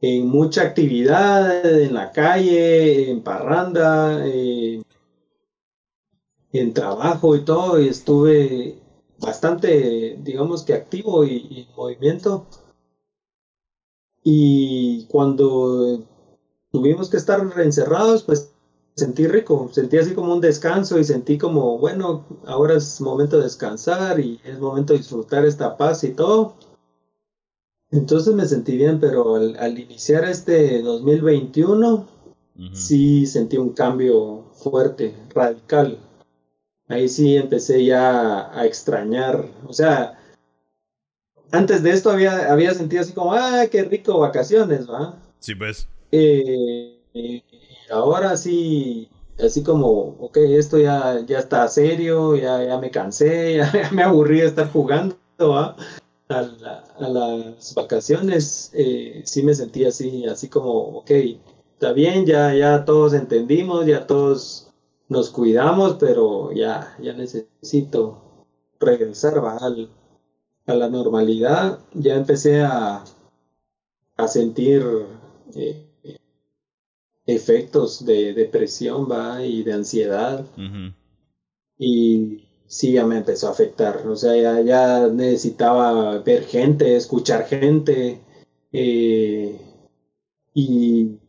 en 0.01 0.27
mucha 0.27 0.63
actividad, 0.63 1.81
en 1.81 1.93
la 1.93 2.11
calle, 2.11 3.11
en 3.11 3.21
parranda, 3.21 4.25
en 4.25 4.83
trabajo 6.73 7.35
y 7.35 7.45
todo, 7.45 7.79
y 7.79 7.89
estuve 7.89 8.79
bastante, 9.19 10.17
digamos 10.23 10.63
que 10.63 10.73
activo 10.73 11.25
y 11.25 11.67
en 11.67 11.75
movimiento. 11.75 12.47
Y 14.23 15.05
cuando 15.07 16.03
tuvimos 16.71 17.09
que 17.09 17.17
estar 17.17 17.41
encerrados, 17.59 18.23
pues 18.23 18.53
sentí 18.97 19.27
rico, 19.27 19.69
sentí 19.71 19.97
así 19.97 20.13
como 20.13 20.33
un 20.33 20.41
descanso 20.41 20.99
y 20.99 21.03
sentí 21.03 21.37
como, 21.37 21.77
bueno, 21.77 22.25
ahora 22.45 22.75
es 22.75 22.99
momento 22.99 23.37
de 23.37 23.43
descansar 23.43 24.19
y 24.19 24.41
es 24.43 24.59
momento 24.59 24.93
de 24.93 24.99
disfrutar 24.99 25.45
esta 25.45 25.77
paz 25.77 26.03
y 26.03 26.13
todo. 26.13 26.55
Entonces 27.91 28.33
me 28.33 28.45
sentí 28.45 28.75
bien, 28.75 28.99
pero 28.99 29.35
al, 29.35 29.79
iniciar 29.79 30.25
este 30.25 30.81
2021, 30.81 32.07
sí 32.73 33.25
sentí 33.27 33.57
un 33.57 33.69
cambio 33.69 34.45
fuerte, 34.55 35.15
radical. 35.33 35.99
Ahí 36.87 37.07
sí 37.07 37.35
empecé 37.35 37.85
ya 37.85 38.51
a 38.57 38.65
extrañar, 38.65 39.45
o 39.67 39.73
sea, 39.73 40.19
antes 41.51 41.83
de 41.83 41.91
esto 41.91 42.09
había, 42.09 42.51
había 42.51 42.73
sentido 42.73 43.03
así 43.03 43.13
como, 43.13 43.33
ah, 43.33 43.67
qué 43.71 43.83
rico 43.83 44.19
vacaciones, 44.19 44.89
¿va? 44.89 45.17
Sí, 45.39 45.55
pues. 45.55 45.87
Eh, 46.11 46.97
ahora 47.91 48.37
sí, 48.37 49.09
así 49.43 49.63
como, 49.63 50.15
ok, 50.19 50.37
esto 50.37 50.77
ya, 50.77 51.19
ya 51.25 51.39
está 51.39 51.67
serio, 51.67 52.35
ya, 52.35 52.63
ya 52.63 52.77
me 52.79 52.91
cansé, 52.91 53.57
ya, 53.73 53.89
me 53.91 54.03
aburrí 54.03 54.41
de 54.41 54.47
estar 54.47 54.71
jugando. 54.71 55.17
A, 55.39 55.75
las 56.99 57.73
vacaciones 57.73 58.71
eh, 58.73 59.21
sí 59.25 59.43
me 59.43 59.53
sentí 59.53 59.85
así, 59.85 60.25
así 60.25 60.49
como, 60.49 60.71
ok, 60.99 61.11
está 61.73 61.93
bien, 61.93 62.25
ya, 62.25 62.53
ya 62.53 62.83
todos 62.83 63.13
entendimos, 63.13 63.85
ya 63.85 64.07
todos 64.07 64.67
nos 65.09 65.29
cuidamos, 65.29 65.95
pero 65.99 66.51
ya, 66.51 66.95
ya 66.99 67.13
necesito 67.13 68.17
regresar 68.79 69.43
¿va? 69.43 69.57
al, 69.57 69.89
a 70.65 70.73
la 70.75 70.89
normalidad, 70.89 71.79
ya 71.93 72.15
empecé 72.15 72.61
a, 72.61 73.03
a 74.17 74.27
sentir 74.27 74.83
eh, 75.55 75.86
efectos 77.27 78.05
de 78.05 78.33
depresión 78.33 79.07
¿va? 79.11 79.43
y 79.45 79.61
de 79.61 79.73
ansiedad. 79.73 80.45
Y 81.77 82.47
sí, 82.65 82.93
ya 82.93 83.05
me 83.05 83.17
empezó 83.17 83.47
a 83.47 83.51
afectar. 83.51 84.07
O 84.07 84.15
sea, 84.15 84.35
ya, 84.35 84.61
ya 84.61 85.07
necesitaba 85.07 86.17
ver 86.19 86.45
gente, 86.45 86.95
escuchar 86.95 87.45
gente. 87.45 88.21
Eh, 88.71 89.59
y 90.53 91.19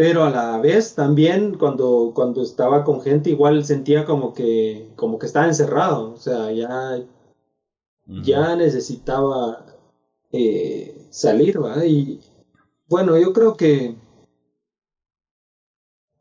pero 0.00 0.24
a 0.24 0.30
la 0.30 0.58
vez 0.58 0.94
también 0.94 1.58
cuando, 1.58 2.12
cuando 2.14 2.40
estaba 2.42 2.84
con 2.84 3.02
gente 3.02 3.28
igual 3.28 3.66
sentía 3.66 4.06
como 4.06 4.32
que, 4.32 4.88
como 4.96 5.18
que 5.18 5.26
estaba 5.26 5.46
encerrado, 5.46 6.14
o 6.14 6.16
sea, 6.16 6.50
ya, 6.52 7.04
ya 8.06 8.56
necesitaba 8.56 9.66
eh, 10.32 11.06
salir, 11.10 11.62
¿va? 11.62 11.84
Y 11.84 12.18
bueno, 12.88 13.18
yo 13.18 13.34
creo 13.34 13.58
que 13.58 13.94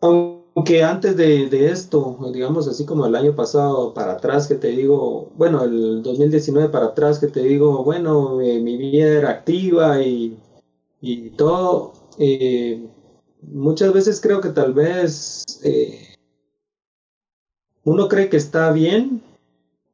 aunque 0.01 0.83
antes 0.83 1.15
de, 1.17 1.71
esto, 1.71 2.17
digamos 2.33 2.67
así 2.67 2.85
como 2.85 3.05
el 3.05 3.15
año 3.15 3.35
pasado 3.35 3.93
para 3.93 4.13
atrás 4.13 4.47
que 4.47 4.55
te 4.55 4.69
digo, 4.69 5.31
bueno, 5.35 5.63
el 5.63 6.01
2019 6.03 6.69
para 6.69 6.87
atrás 6.87 7.19
que 7.19 7.27
te 7.27 7.41
digo, 7.41 7.83
bueno, 7.83 8.41
eh, 8.41 8.59
mi 8.59 8.77
vida 8.77 9.07
era 9.07 9.29
activa 9.29 10.01
y, 10.01 10.37
y 11.01 11.29
todo, 11.31 11.93
eh, 12.17 12.87
muchas 13.41 13.93
veces 13.93 14.21
creo 14.21 14.41
que 14.41 14.49
tal 14.49 14.73
vez 14.73 15.43
eh, 15.63 16.15
uno 17.83 18.07
cree 18.07 18.29
que 18.29 18.37
está 18.37 18.71
bien, 18.71 19.21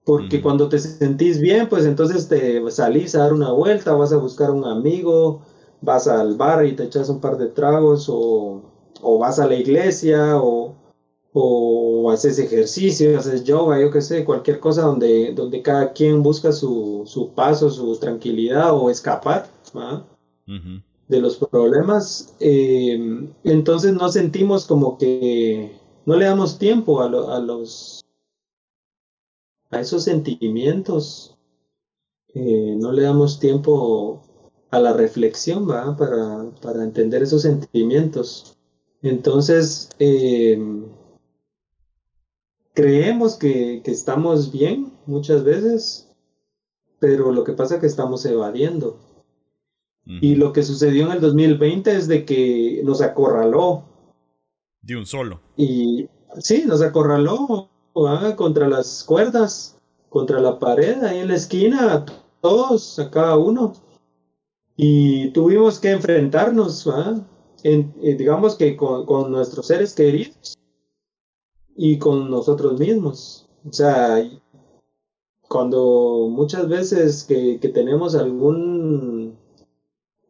porque 0.04 0.41
cuando 0.41 0.70
te 0.70 0.78
sentís 0.78 1.39
bien, 1.39 1.68
pues 1.68 1.86
entonces 1.86 2.28
te 2.28 2.62
salís 2.70 3.15
a 3.15 3.20
dar 3.20 3.34
una 3.34 3.52
vuelta, 3.52 3.94
vas 3.94 4.13
a 4.13 4.18
buscar 4.18 4.52
un 4.52 4.65
amigo, 4.65 5.41
vas 5.82 6.08
al 6.08 6.36
bar 6.38 6.63
y 6.65 6.76
te 6.76 6.84
echas 6.84 7.10
un 7.10 7.20
par 7.20 7.38
de 7.38 7.48
tragos 7.48 8.08
o 8.08 8.74
o 9.01 9.17
vas 9.19 9.39
a 9.39 9.47
la 9.47 9.55
iglesia 9.55 10.38
o, 10.38 10.75
o 11.34 12.12
haces 12.12 12.39
ejercicio, 12.39 13.17
haces 13.17 13.43
yoga, 13.43 13.79
yo 13.79 13.91
qué 13.91 14.01
sé, 14.01 14.23
cualquier 14.23 14.60
cosa 14.60 14.84
donde, 14.84 15.34
donde 15.34 15.62
cada 15.62 15.91
quien 15.93 16.23
busca 16.23 16.51
su, 16.51 17.03
su 17.05 17.29
paso, 17.29 17.69
su 17.69 17.95
tranquilidad 17.97 18.73
o 18.73 18.89
escapar 18.89 19.49
de 21.08 21.19
los 21.19 21.38
problemas, 21.38 22.36
eh, 22.39 23.29
entonces 23.43 23.93
no 23.93 24.10
sentimos 24.10 24.65
como 24.65 24.97
que 24.97 25.71
no 26.05 26.15
le 26.15 26.25
damos 26.25 26.58
tiempo 26.58 27.01
a, 27.01 27.05
a 27.05 27.39
los 27.39 28.05
a 29.71 29.79
esos 29.79 30.03
sentimientos, 30.03 31.36
eh, 32.34 32.75
no 32.77 32.91
le 32.91 33.03
damos 33.03 33.39
tiempo 33.39 34.21
a 34.71 34.79
la 34.79 34.93
reflexión, 34.93 35.69
¿va? 35.69 35.95
Para, 35.95 36.49
para 36.62 36.84
entender 36.84 37.23
esos 37.23 37.41
sentimientos. 37.41 38.55
Entonces, 39.01 39.89
eh, 39.99 40.60
creemos 42.73 43.36
que, 43.36 43.81
estamos 43.86 44.51
bien 44.51 44.93
muchas 45.05 45.43
veces, 45.43 46.12
pero 46.99 47.31
lo 47.31 47.43
que 47.43 47.53
pasa 47.53 47.75
es 47.75 47.81
que 47.81 47.88
estamos 47.88 48.25
evadiendo. 48.25 48.99
Y 50.08 50.36
lo 50.36 50.53
que 50.53 50.62
sucedió 50.62 51.08
en 51.08 51.13
el 51.13 51.19
2020 51.19 51.95
es 51.95 52.08
de 52.08 52.25
que 52.25 52.81
nos 52.84 53.01
acorraló. 53.01 53.86
De 54.84 54.95
un 54.95 55.08
solo. 55.08 55.41
Y 55.58 56.08
sí, 56.38 56.63
nos 56.67 56.84
acorraló 56.84 57.69
contra 58.36 58.67
las 58.67 59.03
cuerdas, 59.03 59.79
contra 60.10 60.39
la 60.39 60.60
pared, 60.60 61.03
ahí 61.03 61.19
en 61.19 61.29
la 61.29 61.36
esquina, 61.36 62.05
todos, 62.41 62.99
a 62.99 63.10
cada 63.10 63.36
uno. 63.36 63.73
Y 64.77 65.31
tuvimos 65.31 65.79
que 65.79 65.89
enfrentarnos, 65.89 66.88
digamos 67.65 68.56
que 68.56 68.75
con, 68.78 69.32
nuestros 69.32 69.67
seres 69.67 69.93
queridos 69.93 70.56
y 71.75 71.97
con 71.97 72.30
nosotros 72.30 72.80
mismos. 72.80 73.47
O 73.67 73.73
sea, 73.73 74.23
cuando 75.47 76.28
muchas 76.30 76.67
veces 76.69 77.23
que, 77.23 77.58
tenemos 77.73 78.15
algún 78.15 79.36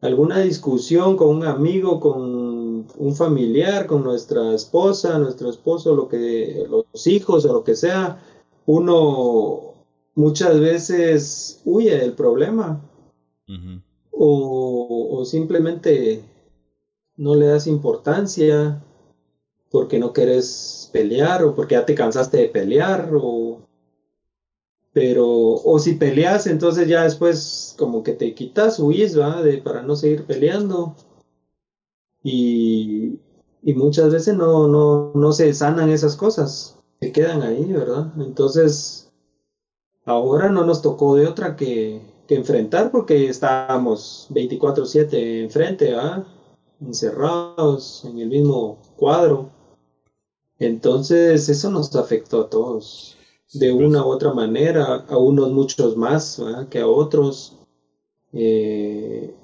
alguna 0.00 0.40
discusión 0.40 1.16
con 1.16 1.36
un 1.36 1.44
amigo, 1.44 2.00
con 2.00 2.86
un 2.96 3.16
familiar, 3.16 3.86
con 3.86 4.04
nuestra 4.04 4.54
esposa, 4.54 5.18
nuestro 5.18 5.50
esposo, 5.50 5.94
lo 5.94 6.08
que, 6.08 6.66
los 6.70 7.06
hijos 7.06 7.44
o 7.44 7.52
lo 7.52 7.64
que 7.64 7.74
sea, 7.74 8.22
uno 8.66 9.74
muchas 10.14 10.58
veces 10.60 11.60
huye 11.64 11.96
del 11.98 12.12
problema. 12.12 12.80
o, 14.10 15.08
o, 15.18 15.24
simplemente 15.24 16.22
no 17.16 17.34
le 17.34 17.46
das 17.46 17.66
importancia 17.66 18.82
porque 19.70 19.98
no 19.98 20.12
quieres 20.12 20.88
pelear 20.92 21.44
o 21.44 21.54
porque 21.54 21.74
ya 21.74 21.84
te 21.86 21.94
cansaste 21.94 22.38
de 22.38 22.48
pelear 22.48 23.10
o 23.14 23.60
pero 24.92 25.26
o 25.26 25.78
si 25.78 25.94
peleas 25.94 26.46
entonces 26.46 26.88
ya 26.88 27.02
después 27.02 27.74
como 27.78 28.02
que 28.02 28.12
te 28.12 28.34
quitas 28.34 28.78
huís 28.78 29.18
va 29.18 29.42
de 29.42 29.58
para 29.58 29.82
no 29.82 29.94
seguir 29.94 30.24
peleando. 30.24 30.94
Y, 32.22 33.18
y 33.62 33.74
muchas 33.74 34.10
veces 34.10 34.34
no, 34.34 34.66
no, 34.66 35.12
no 35.14 35.32
se 35.32 35.52
sanan 35.54 35.90
esas 35.90 36.16
cosas 36.16 36.76
se 37.00 37.12
quedan 37.12 37.42
ahí 37.42 37.72
verdad 37.72 38.12
entonces 38.18 39.12
ahora 40.04 40.48
no 40.48 40.64
nos 40.64 40.82
tocó 40.82 41.14
de 41.14 41.26
otra 41.26 41.54
que, 41.56 42.00
que 42.26 42.34
enfrentar 42.34 42.90
porque 42.90 43.28
estábamos 43.28 44.26
24/7 44.30 45.44
enfrente 45.44 45.92
¿va? 45.92 46.26
Encerrados 46.80 48.04
en 48.04 48.18
el 48.18 48.28
mismo 48.28 48.78
cuadro. 48.96 49.50
Entonces 50.58 51.48
eso 51.48 51.70
nos 51.70 51.94
afectó 51.94 52.42
a 52.42 52.50
todos, 52.50 53.16
de 53.52 53.72
pues. 53.72 53.86
una 53.86 54.04
u 54.04 54.08
otra 54.08 54.32
manera, 54.32 55.04
a 55.08 55.18
unos 55.18 55.52
muchos 55.52 55.96
más 55.96 56.40
que 56.70 56.80
a 56.80 56.86
otros. 56.86 57.56
Eh, 58.32 59.34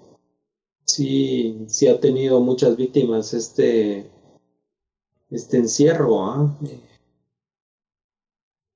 sí, 0.85 1.65
sí 1.67 1.89
ha 1.89 2.01
tenido 2.01 2.41
muchas 2.41 2.77
víctimas 2.77 3.35
este, 3.35 4.11
este 5.31 5.59
encierro. 5.59 6.51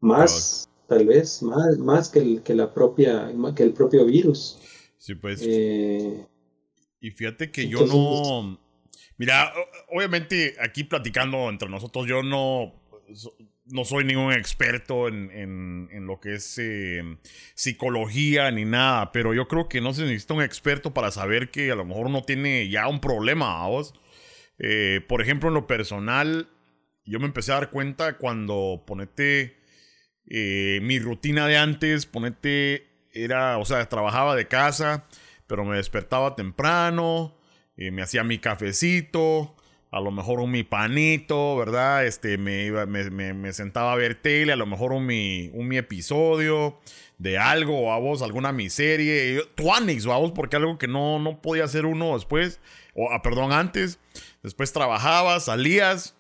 Más, 0.01 0.69
tal 0.87 1.07
vez, 1.07 1.43
más, 1.43 1.79
más 1.79 2.11
que, 2.11 2.19
el, 2.21 2.43
que 2.43 2.55
la 2.55 2.73
propia, 2.73 3.33
que 3.55 3.63
el 3.63 3.73
propio 3.73 4.05
virus. 4.05 4.59
Sí, 4.99 5.15
pues. 5.15 5.41
Eh, 5.43 6.27
y 7.07 7.13
fíjate 7.13 7.53
que 7.53 7.69
yo 7.69 7.87
no. 7.87 8.59
Mira, 9.17 9.53
obviamente 9.91 10.57
aquí 10.61 10.83
platicando 10.83 11.49
entre 11.49 11.69
nosotros, 11.69 12.07
yo 12.09 12.25
no, 12.25 12.75
no 13.67 13.85
soy 13.85 14.05
ningún 14.05 14.33
experto 14.33 15.07
en, 15.07 15.31
en, 15.31 16.07
lo 16.07 16.19
que 16.19 16.35
es 16.35 16.59
em, 16.59 17.19
psicología 17.55 18.51
ni 18.51 18.65
nada, 18.65 19.13
pero 19.13 19.35
yo 19.35 19.47
creo 19.47 19.69
que 19.69 19.81
no 19.81 19.95
se 19.95 20.03
necesita 20.03 20.35
un 20.35 20.43
experto 20.43 20.93
para 20.93 21.13
saber 21.13 21.53
que 21.53 21.71
a 21.71 21.77
lo 21.77 21.85
mejor 21.85 22.07
uno 22.07 22.23
tiene 22.25 22.69
ya 22.69 22.89
un 22.89 23.01
problema, 23.01 23.65
vos. 23.69 23.95
Eh, 24.59 25.01
por 25.07 25.23
ejemplo, 25.23 25.49
en 25.49 25.55
lo 25.55 25.69
personal, 25.69 26.49
yo 27.05 27.21
me 27.21 27.27
empecé 27.27 27.53
a 27.53 27.61
dar 27.61 27.71
cuenta 27.71 28.19
cuando 28.19 28.83
ponete 28.85 29.59
eh, 30.29 30.81
mi 30.83 30.99
rutina 30.99 31.47
de 31.47 31.57
antes, 31.57 32.05
ponete, 32.05 32.89
era, 33.13 33.59
o 33.59 33.65
sea, 33.65 33.89
trabajaba 33.89 34.35
de 34.35 34.49
casa 34.49 35.07
pero 35.47 35.65
me 35.65 35.77
despertaba 35.77 36.35
temprano, 36.35 37.37
y 37.77 37.91
me 37.91 38.03
hacía 38.03 38.25
mi 38.25 38.39
cafecito, 38.39 39.55
a 39.91 40.01
lo 40.01 40.11
mejor 40.11 40.41
un 40.41 40.51
mi 40.51 40.65
panito, 40.65 41.57
¿verdad? 41.57 42.07
Este, 42.07 42.39
me, 42.39 42.65
iba, 42.65 42.87
me, 42.87 43.11
me, 43.11 43.53
sentaba 43.53 43.93
a 43.93 43.97
ver 43.97 44.21
tele, 44.21 44.53
a 44.53 44.57
lo 44.57 44.67
mejor 44.67 44.93
un 44.93 45.07
mi, 45.07 45.51
un 45.53 45.69
mi 45.69 45.77
episodio 45.77 46.79
de 47.19 47.39
algo, 47.39 47.93
a 47.93 47.99
vos, 47.99 48.23
alguna 48.23 48.53
miserie, 48.53 49.43
Tuanix, 49.55 50.05
vos, 50.07 50.33
porque 50.33 50.57
algo 50.57 50.79
que 50.79 50.89
no, 50.89 51.19
no 51.19 51.41
podía 51.41 51.65
hacer 51.65 51.87
uno 51.87 52.15
después, 52.15 52.61
o 52.95 53.11
ah, 53.11 53.23
perdón, 53.23 53.53
antes. 53.53 53.99
Después 54.43 54.73
trabajabas, 54.73 55.47
salías 55.47 56.15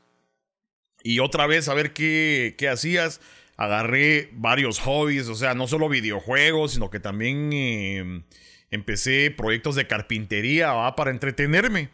y 1.03 1.21
otra 1.21 1.47
vez 1.47 1.69
a 1.69 1.75
ver 1.75 1.93
qué, 1.93 2.55
qué 2.59 2.69
hacías. 2.69 3.21
Agarré 3.59 4.29
varios 4.33 4.81
hobbies, 4.81 5.29
o 5.29 5.35
sea, 5.35 5.55
no 5.55 5.67
solo 5.67 5.89
videojuegos, 5.89 6.73
sino 6.73 6.91
que 6.91 7.01
también... 7.01 7.53
Em, 7.53 8.25
empecé 8.71 9.31
proyectos 9.31 9.75
de 9.75 9.87
carpintería 9.87 10.73
para 10.97 11.11
entretenerme. 11.11 11.91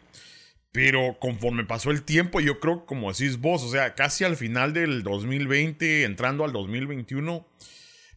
Pero 0.71 1.17
conforme 1.19 1.65
pasó 1.65 1.91
el 1.91 2.01
tiempo, 2.01 2.39
yo 2.39 2.59
creo, 2.59 2.85
como 2.87 3.11
decís 3.11 3.37
vos, 3.37 3.61
o 3.61 3.69
sea, 3.69 3.93
casi 3.93 4.23
al 4.23 4.35
final 4.35 4.73
del 4.73 5.03
2020, 5.03 6.03
entrando 6.03 6.43
al 6.43 6.51
2021, 6.51 7.47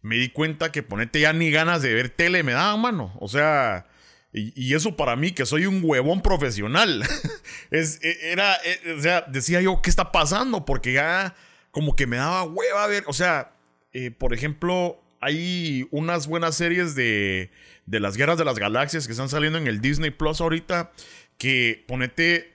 me 0.01 0.17
di 0.17 0.31
cuenta 0.31 0.73
que 0.73 0.83
ponete 0.83 1.21
ya 1.21 1.35
ni 1.35 1.51
ganas 1.51 1.83
de 1.83 1.93
ver 1.93 2.09
tele 2.09 2.43
me 2.43 2.53
daban, 2.53 2.81
mano. 2.81 3.13
O 3.21 3.29
sea, 3.29 3.89
y, 4.33 4.75
eso 4.75 4.97
para 4.97 5.17
mí, 5.17 5.33
que 5.33 5.47
soy 5.47 5.67
un 5.67 5.81
huevón 5.83 6.23
profesional, 6.23 7.03
es, 7.71 8.03
e, 8.03 8.33
era, 8.33 8.55
e, 8.65 8.93
o 8.93 9.01
sea, 9.03 9.23
decía 9.23 9.61
yo, 9.61 9.81
¿qué 9.83 9.91
está 9.91 10.13
pasando? 10.13 10.65
Porque 10.65 10.93
ya 10.93 11.35
como 11.71 11.95
que 11.95 12.07
me 12.07 12.17
daba 12.17 12.45
hueva 12.45 12.87
ver, 12.87 13.05
o 13.07 13.13
sea, 13.13 13.53
eh, 13.93 14.11
por 14.11 14.33
ejemplo, 14.33 15.03
hay 15.21 15.89
unas 15.91 16.27
buenas 16.27 16.57
series 16.57 16.95
de 16.95 17.51
de 17.87 18.01
las 18.01 18.17
guerras 18.17 18.39
de 18.39 18.45
las 18.45 18.59
galaxias 18.59 19.07
que 19.07 19.13
están 19.13 19.29
saliendo 19.29 19.59
en 19.59 19.67
el 19.67 19.81
Disney 19.81 20.11
Plus 20.11 20.41
ahorita, 20.41 20.93
que 21.39 21.85
ponete, 21.87 22.53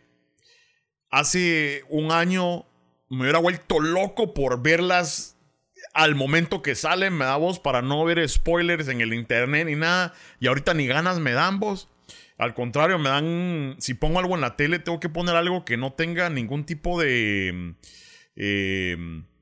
hace 1.10 1.84
un 1.89 2.12
año 2.12 2.65
me 3.10 3.24
hubiera 3.24 3.39
vuelto 3.39 3.80
loco 3.80 4.34
por 4.34 4.62
verlas 4.62 5.38
al 5.94 6.15
momento 6.15 6.62
que 6.62 6.76
salen, 6.76 7.17
me 7.17 7.26
da 7.26 7.36
voz 7.38 7.60
para 7.60 7.82
no 7.82 8.06
ver 8.06 8.28
spoilers 8.28 8.88
en 8.88 9.02
el 9.02 9.13
internet 9.13 9.67
ni 9.67 9.76
nada, 9.76 10.13
y 10.39 10.48
ahorita 10.48 10.74
ni 10.74 10.88
ganas 10.88 11.20
me 11.20 11.32
dan 11.32 11.60
vos. 11.60 11.89
Al 12.38 12.56
contrario, 12.56 12.98
me 12.98 13.10
dan. 13.10 13.76
Si 13.78 13.94
pongo 13.94 14.17
algo 14.17 14.34
en 14.34 14.41
la 14.41 14.56
tele, 14.56 14.80
tengo 14.80 15.00
que 15.00 15.10
poner 15.10 15.36
algo 15.36 15.63
que 15.63 15.78
no 15.78 15.94
tenga 15.94 16.28
ningún 16.32 16.65
tipo 16.65 17.00
de. 17.00 17.76
Eh, 18.36 18.98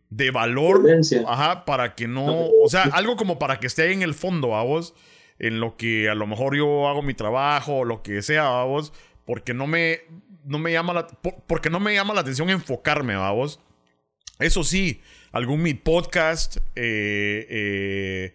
de 0.09 0.31
valor. 0.31 0.83
Ajá, 1.25 1.63
para 1.63 1.95
que 1.95 2.09
no. 2.09 2.25
O 2.61 2.67
sea, 2.67 2.83
algo 2.91 3.15
como 3.15 3.39
para 3.39 3.59
que 3.61 3.67
esté 3.67 3.83
ahí 3.83 3.93
en 3.93 4.01
el 4.01 4.13
fondo, 4.13 4.53
a 4.53 4.63
vos. 4.63 4.95
En 5.39 5.59
lo 5.59 5.77
que 5.77 6.09
a 6.09 6.15
lo 6.15 6.27
mejor 6.27 6.55
yo 6.55 6.87
hago 6.87 7.01
mi 7.01 7.13
trabajo 7.13 7.85
lo 7.85 8.03
que 8.03 8.21
sea, 8.21 8.61
a 8.61 8.63
vos. 8.65 8.93
Porque 9.25 9.53
no 9.53 9.67
me. 9.67 10.01
No 10.45 10.59
me 10.59 10.71
llama 10.71 10.93
la. 10.93 11.07
porque 11.47 11.69
no 11.69 11.79
me 11.79 11.93
llama 11.93 12.13
la 12.13 12.21
atención 12.21 12.49
enfocarme, 12.49 13.13
a 13.13 13.31
vos. 13.31 13.59
Eso 14.39 14.63
sí, 14.63 15.01
algún 15.31 15.61
mi 15.61 15.73
podcast. 15.73 16.57
Eh, 16.75 17.45
eh, 17.49 18.33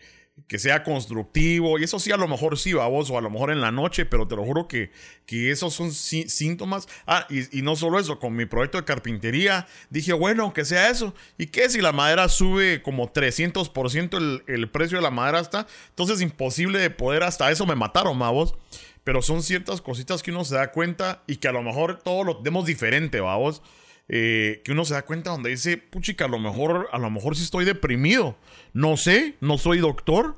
que 0.49 0.59
sea 0.59 0.83
constructivo. 0.83 1.79
Y 1.79 1.85
eso 1.85 1.99
sí, 1.99 2.13
a 2.13 2.17
lo 2.17 2.29
mejor 2.29 2.59
sí, 2.59 2.73
vos, 2.73 3.11
o 3.11 3.19
a 3.19 3.21
lo 3.21 3.31
mejor 3.31 3.51
en 3.51 3.61
la 3.61 3.71
noche, 3.71 4.05
pero 4.05 4.29
te 4.29 4.37
lo 4.37 4.45
juro 4.45 4.69
que, 4.69 4.91
que 5.27 5.51
esos 5.51 5.75
son 5.75 5.93
síntomas. 5.93 6.89
Ah, 7.07 7.27
y, 7.31 7.63
no 7.63 7.77
solo 7.77 7.99
eso, 7.99 8.19
con 8.19 8.37
mi 8.37 8.47
proyecto 8.47 8.79
de 8.79 8.85
carpintería, 8.85 9.67
dije, 9.91 10.13
bueno, 10.13 10.45
aunque 10.45 10.65
sea 10.65 10.91
eso. 10.91 11.15
¿Y 11.39 11.47
qué 11.47 11.69
si 11.71 11.81
la 11.81 11.93
madera 11.93 12.29
sube 12.29 12.83
como 12.83 13.13
300% 13.13 14.17
el, 14.17 14.43
el 14.47 14.71
precio 14.71 14.99
de 14.99 15.03
la 15.03 15.11
madera 15.11 15.41
está? 15.41 15.67
Entonces, 15.91 16.21
imposible 16.21 16.79
de 16.79 16.91
poder, 16.91 17.23
hasta 17.23 17.51
eso 17.51 17.67
me 17.67 17.75
mataron, 17.75 18.19
vos. 18.19 18.55
Pero 19.03 19.21
son 19.21 19.43
ciertas 19.43 19.83
cositas 19.83 20.23
que 20.23 20.31
uno 20.31 20.45
se 20.45 20.55
da 20.55 20.73
cuenta 20.73 21.23
y 21.27 21.37
que 21.37 21.49
a 21.49 21.53
lo 21.53 21.63
mejor 21.63 21.99
todo 21.99 22.25
lo 22.25 22.39
tenemos 22.39 22.65
diferente, 22.65 23.21
vamos. 23.21 23.63
Eh, 24.09 24.61
que 24.64 24.73
uno 24.73 24.85
se 24.85 24.95
da 24.95 25.03
cuenta 25.03 25.31
donde 25.31 25.51
dice, 25.51 25.79
puchica, 25.79 26.27
a 26.27 26.29
lo 26.29 26.38
mejor, 26.38 26.88
a 26.93 26.99
lo 26.99 27.11
mejor 27.11 27.37
sí 27.37 27.43
estoy 27.43 27.64
deprimido. 27.64 28.37
No 28.73 28.97
sé, 28.97 29.37
no 29.40 29.57
soy 29.57 29.79
doctor, 29.79 30.37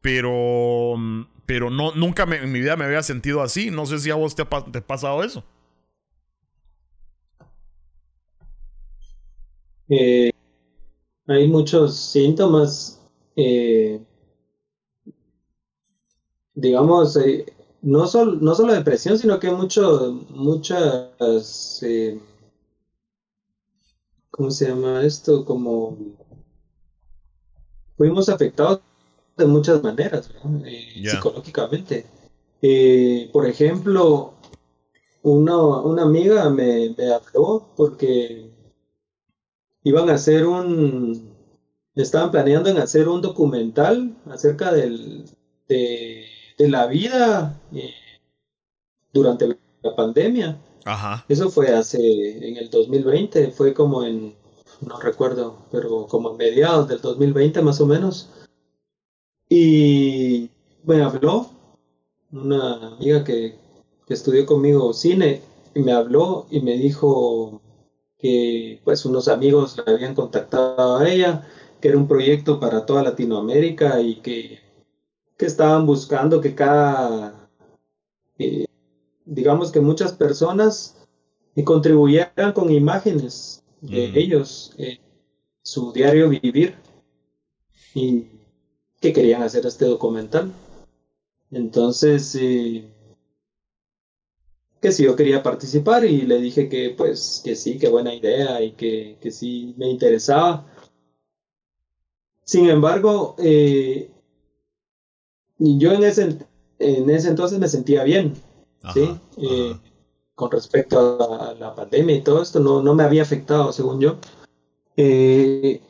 pero, 0.00 0.94
pero 1.46 1.70
no, 1.70 1.94
nunca 1.94 2.24
en 2.24 2.50
mi 2.50 2.60
vida 2.60 2.76
me 2.76 2.84
había 2.84 3.02
sentido 3.02 3.42
así. 3.42 3.70
No 3.70 3.86
sé 3.86 3.98
si 3.98 4.10
a 4.10 4.16
vos 4.16 4.34
te 4.34 4.42
ha, 4.42 4.46
pasado 4.46 5.22
eso. 5.22 5.44
Eh, 9.88 10.32
hay 11.28 11.46
muchos 11.46 11.96
síntomas, 11.96 13.00
eh, 13.36 14.00
digamos, 16.54 17.16
no, 17.82 18.06
sol, 18.08 18.38
no 18.42 18.54
solo 18.56 18.72
depresión, 18.72 19.16
sino 19.16 19.38
que 19.38 19.52
mucho, 19.52 20.24
muchas 20.30 21.80
¿cómo 24.36 24.50
se 24.50 24.68
llama 24.68 25.02
esto? 25.02 25.44
Como 25.44 25.96
fuimos 27.96 28.28
afectados 28.28 28.80
de 29.36 29.46
muchas 29.46 29.82
maneras, 29.82 30.30
eh, 30.64 31.02
psicológicamente. 31.10 32.06
Eh, 32.62 33.30
por 33.32 33.46
ejemplo, 33.46 34.34
una, 35.22 35.58
una 35.58 36.02
amiga 36.02 36.48
me, 36.50 36.94
me, 36.96 37.12
habló 37.12 37.68
porque 37.76 38.50
iban 39.82 40.10
a 40.10 40.14
hacer 40.14 40.46
un, 40.46 41.34
estaban 41.94 42.30
planeando 42.30 42.70
en 42.70 42.78
hacer 42.78 43.08
un 43.08 43.22
documental 43.22 44.16
acerca 44.26 44.72
del, 44.72 45.24
de, 45.68 46.26
la 46.58 46.86
vida 46.86 47.60
eh, 47.72 47.94
durante 49.12 49.58
la 49.82 49.96
pandemia. 49.96 50.58
Eso 51.28 51.50
fue 51.50 51.74
hace, 51.74 52.48
en 52.48 52.56
el 52.56 52.70
2020, 52.70 53.50
fue 53.50 53.74
como 53.74 54.04
en, 54.04 54.34
no 54.80 55.00
recuerdo, 55.00 55.58
pero 55.72 56.06
como 56.06 56.30
a 56.30 56.36
mediados 56.36 56.88
del 56.88 57.00
2020 57.00 57.60
más 57.62 57.80
o 57.80 57.86
menos. 57.86 58.30
Y 59.48 60.50
me 60.84 61.02
habló 61.02 61.50
una 62.30 62.94
amiga 62.94 63.24
que, 63.24 63.56
que 64.06 64.14
estudió 64.14 64.46
conmigo 64.46 64.92
cine, 64.92 65.42
y 65.74 65.80
me 65.80 65.92
habló 65.92 66.46
y 66.50 66.60
me 66.60 66.76
dijo 66.78 67.60
que 68.18 68.80
pues 68.84 69.04
unos 69.04 69.28
amigos 69.28 69.76
la 69.76 69.92
habían 69.92 70.14
contactado 70.14 70.96
a 70.96 71.08
ella, 71.08 71.46
que 71.80 71.88
era 71.88 71.98
un 71.98 72.08
proyecto 72.08 72.58
para 72.58 72.86
toda 72.86 73.02
Latinoamérica 73.02 74.00
y 74.00 74.16
que, 74.16 74.60
que 75.36 75.46
estaban 75.46 75.84
buscando 75.84 76.40
que 76.40 76.54
cada, 76.54 77.50
eh, 78.38 78.64
digamos 79.26 79.70
que 79.72 79.80
muchas 79.80 80.12
personas 80.14 80.96
contribuyeran 81.64 82.52
con 82.52 82.70
imágenes 82.70 83.62
de 83.80 84.12
ellos, 84.14 84.72
eh, 84.78 84.98
su 85.62 85.92
diario 85.92 86.28
vivir, 86.28 86.76
y 87.94 88.26
que 89.00 89.12
querían 89.12 89.42
hacer 89.42 89.66
este 89.66 89.84
documental. 89.84 90.52
Entonces, 91.50 92.36
eh, 92.40 92.90
que 94.80 94.92
si 94.92 95.04
yo 95.04 95.16
quería 95.16 95.42
participar 95.42 96.04
y 96.04 96.22
le 96.22 96.38
dije 96.38 96.68
que 96.68 96.90
pues 96.90 97.40
que 97.44 97.56
sí, 97.56 97.78
que 97.78 97.88
buena 97.88 98.14
idea 98.14 98.62
y 98.62 98.72
que, 98.72 99.16
que 99.20 99.30
sí 99.30 99.74
me 99.78 99.88
interesaba. 99.88 100.66
Sin 102.44 102.68
embargo, 102.68 103.34
eh, 103.38 104.10
yo 105.58 105.92
en 105.92 106.04
ese, 106.04 106.38
en 106.78 107.10
ese 107.10 107.28
entonces 107.28 107.58
me 107.58 107.68
sentía 107.68 108.04
bien, 108.04 108.34
¿sí? 108.92 109.18
Eh, 109.38 109.76
con 110.34 110.50
respecto 110.50 111.40
a 111.40 111.54
la 111.54 111.74
pandemia 111.74 112.16
y 112.16 112.22
todo 112.22 112.42
esto, 112.42 112.60
no, 112.60 112.82
no 112.82 112.94
me 112.94 113.04
había 113.04 113.22
afectado, 113.22 113.72
según 113.72 114.00
yo. 114.00 114.16
Eh, 114.96 115.80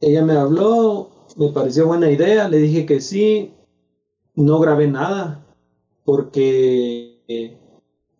ella 0.00 0.24
me 0.24 0.34
habló, 0.34 1.10
me 1.36 1.50
pareció 1.50 1.86
buena 1.86 2.10
idea, 2.10 2.48
le 2.48 2.58
dije 2.58 2.86
que 2.86 3.00
sí, 3.00 3.54
no 4.34 4.58
grabé 4.58 4.88
nada, 4.88 5.44
porque 6.04 7.22
eh, 7.28 7.56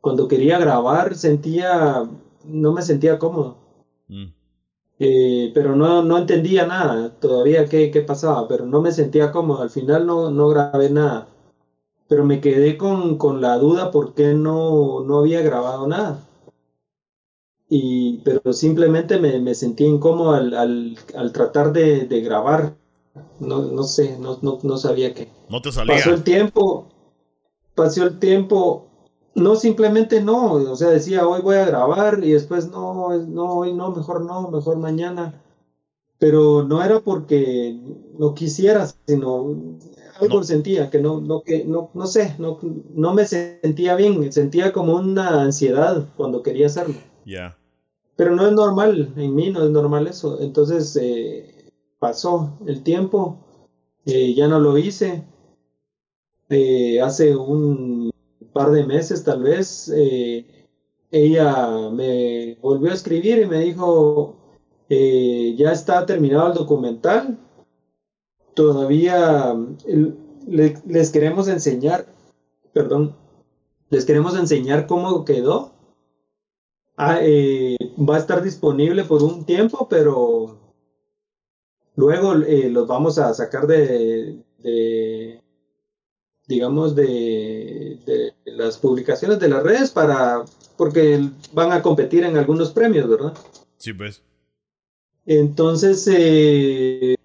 cuando 0.01 0.29
quería 0.29 0.59
grabar 0.59 1.15
sentía, 1.17 2.09
no 2.45 2.73
me 2.73 2.83
sentía 2.83 3.19
cómodo. 3.19 3.57
Mm. 4.09 4.33
pero 5.53 5.75
no, 5.75 6.03
no 6.03 6.17
entendía 6.17 6.65
nada 6.65 7.11
todavía 7.19 7.67
qué, 7.67 7.91
qué 7.91 8.03
pasaba, 8.03 8.47
pero 8.49 8.67
no 8.67 8.81
me 8.81 8.93
sentía 8.93 9.33
cómodo. 9.33 9.63
Al 9.63 9.71
final 9.71 10.07
no, 10.07 10.31
no 10.31 10.49
grabé 10.49 10.91
nada 10.91 11.29
pero 12.09 12.25
me 12.25 12.41
quedé 12.41 12.77
con, 12.77 13.19
con 13.19 13.41
la 13.41 13.59
duda 13.59 13.91
por 13.91 14.15
qué 14.15 14.35
no, 14.35 15.01
no 15.05 15.19
había 15.19 15.43
grabado 15.43 15.87
nada. 15.87 16.23
Y, 17.69 18.19
pero 18.19 18.53
simplemente 18.53 19.19
me, 19.19 19.41
me 19.41 19.55
sentí 19.55 19.85
incómodo 19.85 20.33
al, 20.35 20.55
al, 20.55 20.99
al 21.17 21.33
tratar 21.33 21.73
de, 21.73 22.07
de, 22.07 22.21
grabar. 22.21 22.77
No, 23.41 23.63
no 23.63 23.83
sé, 23.83 24.17
no, 24.19 24.39
no, 24.43 24.59
no 24.63 24.77
sabía 24.77 25.15
qué. 25.15 25.29
No 25.49 25.61
te 25.61 25.73
salía. 25.73 25.97
Pasó 25.97 26.11
el 26.13 26.23
tiempo, 26.23 26.87
pasó 27.75 28.05
el 28.05 28.19
tiempo, 28.21 28.87
no, 29.35 29.57
simplemente 29.57 30.23
no, 30.23 30.53
o 30.53 30.77
sea, 30.77 30.89
decía 30.89 31.27
hoy 31.27 31.43
voy 31.43 31.57
a 31.57 31.67
grabar 31.67 32.21
y 32.23 32.33
después 32.33 32.71
no, 32.71 33.11
no, 33.19 33.53
hoy 33.53 33.75
no, 33.75 33.91
mejor 33.91 34.23
no, 34.23 34.51
mejor 34.51 34.77
mañana. 34.77 35.43
Pero 36.19 36.63
no 36.63 36.83
era 36.83 37.01
porque 37.01 37.79
no 38.19 38.35
quisiera, 38.35 38.87
sino 39.07 39.79
algo 40.21 40.43
sentía, 40.43 40.91
que 40.91 41.01
no, 41.01 41.21
no, 41.21 41.43
que 41.43 41.65
no, 41.65 41.91
no 41.95 42.07
sé, 42.07 42.35
no, 42.39 42.59
no 42.95 43.15
me 43.15 43.27
sentía 43.27 43.95
bien, 43.97 44.33
sentía 44.33 44.73
como 44.73 44.97
una 44.97 45.43
ansiedad 45.43 46.09
cuando 46.17 46.43
quería 46.43 46.67
hacerlo. 46.67 46.95
Ya. 47.25 47.57
Pero 48.17 48.35
no 48.35 48.47
es 48.47 48.53
normal, 48.53 49.13
en 49.17 49.35
mí 49.35 49.51
no 49.51 49.65
es 49.65 49.71
normal 49.71 50.07
eso. 50.07 50.41
Entonces 50.41 50.97
eh, 51.01 51.71
pasó 51.99 52.59
el 52.67 52.83
tiempo, 52.83 53.39
eh, 54.07 54.35
ya 54.35 54.49
no 54.49 54.59
lo 54.59 54.79
hice. 54.79 55.23
Eh, 56.49 57.01
hace 57.01 57.37
un 57.37 58.11
par 58.53 58.71
de 58.71 58.87
meses 58.87 59.23
tal 59.25 59.43
vez, 59.43 59.93
ella 61.11 61.91
me 61.91 62.57
volvió 62.63 62.91
a 62.91 62.95
escribir 62.95 63.39
y 63.39 63.47
me 63.47 63.61
dijo, 63.61 64.35
ya 64.89 65.73
está 65.73 66.07
terminado 66.07 66.49
el 66.49 66.55
documental, 66.55 67.39
todavía 68.55 69.55
les 70.47 71.11
queremos 71.11 71.49
enseñar, 71.49 72.07
perdón, 72.73 73.15
les 73.91 74.05
queremos 74.05 74.37
enseñar 74.37 74.87
cómo 74.87 75.25
quedó. 75.25 75.73
Ah, 76.97 77.19
eh, 77.21 77.77
va 77.99 78.17
a 78.17 78.19
estar 78.19 78.43
disponible 78.43 79.05
por 79.05 79.23
un 79.23 79.45
tiempo, 79.45 79.87
pero 79.89 80.59
luego 81.95 82.35
eh, 82.35 82.71
los 82.71 82.87
vamos 82.87 83.19
a 83.19 83.35
sacar 83.35 83.67
de, 83.67 84.43
digamos, 86.47 86.95
de, 86.95 87.99
de, 88.07 88.35
las 88.47 88.79
publicaciones 88.79 89.39
de 89.39 89.49
las 89.49 89.63
redes 89.63 89.91
para, 89.91 90.45
porque 90.79 91.29
van 91.53 91.73
a 91.73 91.83
competir 91.83 92.25
en 92.25 92.39
algunos 92.39 92.71
premios, 92.71 93.09
¿verdad? 93.09 93.35
Sí, 93.77 93.93
pues. 93.93 94.23
Entonces, 95.27 96.09
eh, 96.11 97.17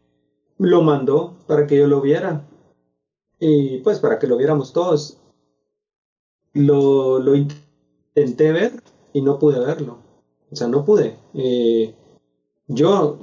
lo 0.58 0.82
mandó 0.82 1.36
para 1.48 1.68
que 1.68 1.78
yo 1.78 1.88
lo 1.88 2.02
viera. 2.02 2.48
Y 3.40 3.80
pues 3.80 4.00
para 4.00 4.20
que 4.20 4.28
lo 4.28 4.38
viéramos 4.38 4.74
todos. 4.74 5.18
Lo, 6.54 7.20
lo 7.20 7.36
intenté 7.36 8.52
ver 8.52 8.74
y 9.14 9.22
no 9.22 9.40
pude 9.40 9.60
verlo. 9.60 9.98
O 10.52 10.56
sea, 10.56 10.68
no 10.68 10.84
pude. 10.84 11.16
Eh, 11.34 11.94
yo 12.68 13.20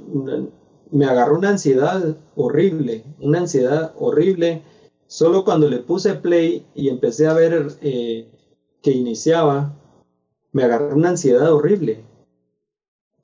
me 0.91 1.05
agarró 1.05 1.37
una 1.37 1.49
ansiedad 1.49 2.17
horrible, 2.35 3.03
una 3.19 3.39
ansiedad 3.39 3.93
horrible. 3.97 4.63
Solo 5.07 5.43
cuando 5.43 5.69
le 5.69 5.79
puse 5.79 6.13
play 6.15 6.65
y 6.75 6.89
empecé 6.89 7.27
a 7.27 7.33
ver 7.33 7.67
eh, 7.81 8.27
que 8.81 8.91
iniciaba, 8.91 9.73
me 10.51 10.63
agarró 10.63 10.95
una 10.95 11.09
ansiedad 11.09 11.53
horrible. 11.53 12.03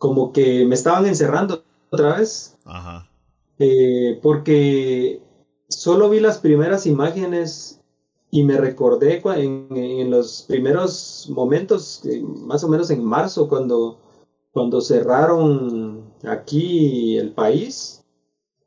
Como 0.06 0.32
que 0.32 0.68
me 0.68 0.76
estaban 0.76 1.08
encerrando 1.08 1.63
otra 1.89 2.18
vez. 2.18 2.56
Ajá. 2.63 3.10
Eh, 3.58 4.20
porque 4.22 5.20
solo 5.68 6.12
vi 6.12 6.20
las 6.20 6.38
primeras 6.38 6.86
imágenes 6.86 7.82
y 8.30 8.44
me 8.44 8.58
recordé 8.58 9.20
en, 9.26 10.12
los 10.12 10.44
primeros 10.44 11.28
momentos, 11.32 12.04
más 12.22 12.63
o 12.63 12.68
menos 12.68 12.91
en 12.91 13.04
marzo, 13.04 13.48
cuando, 13.50 13.98
cuando 14.52 14.80
cerraron 14.80 16.04
aquí 16.24 17.18
el 17.18 17.32
país 17.32 18.04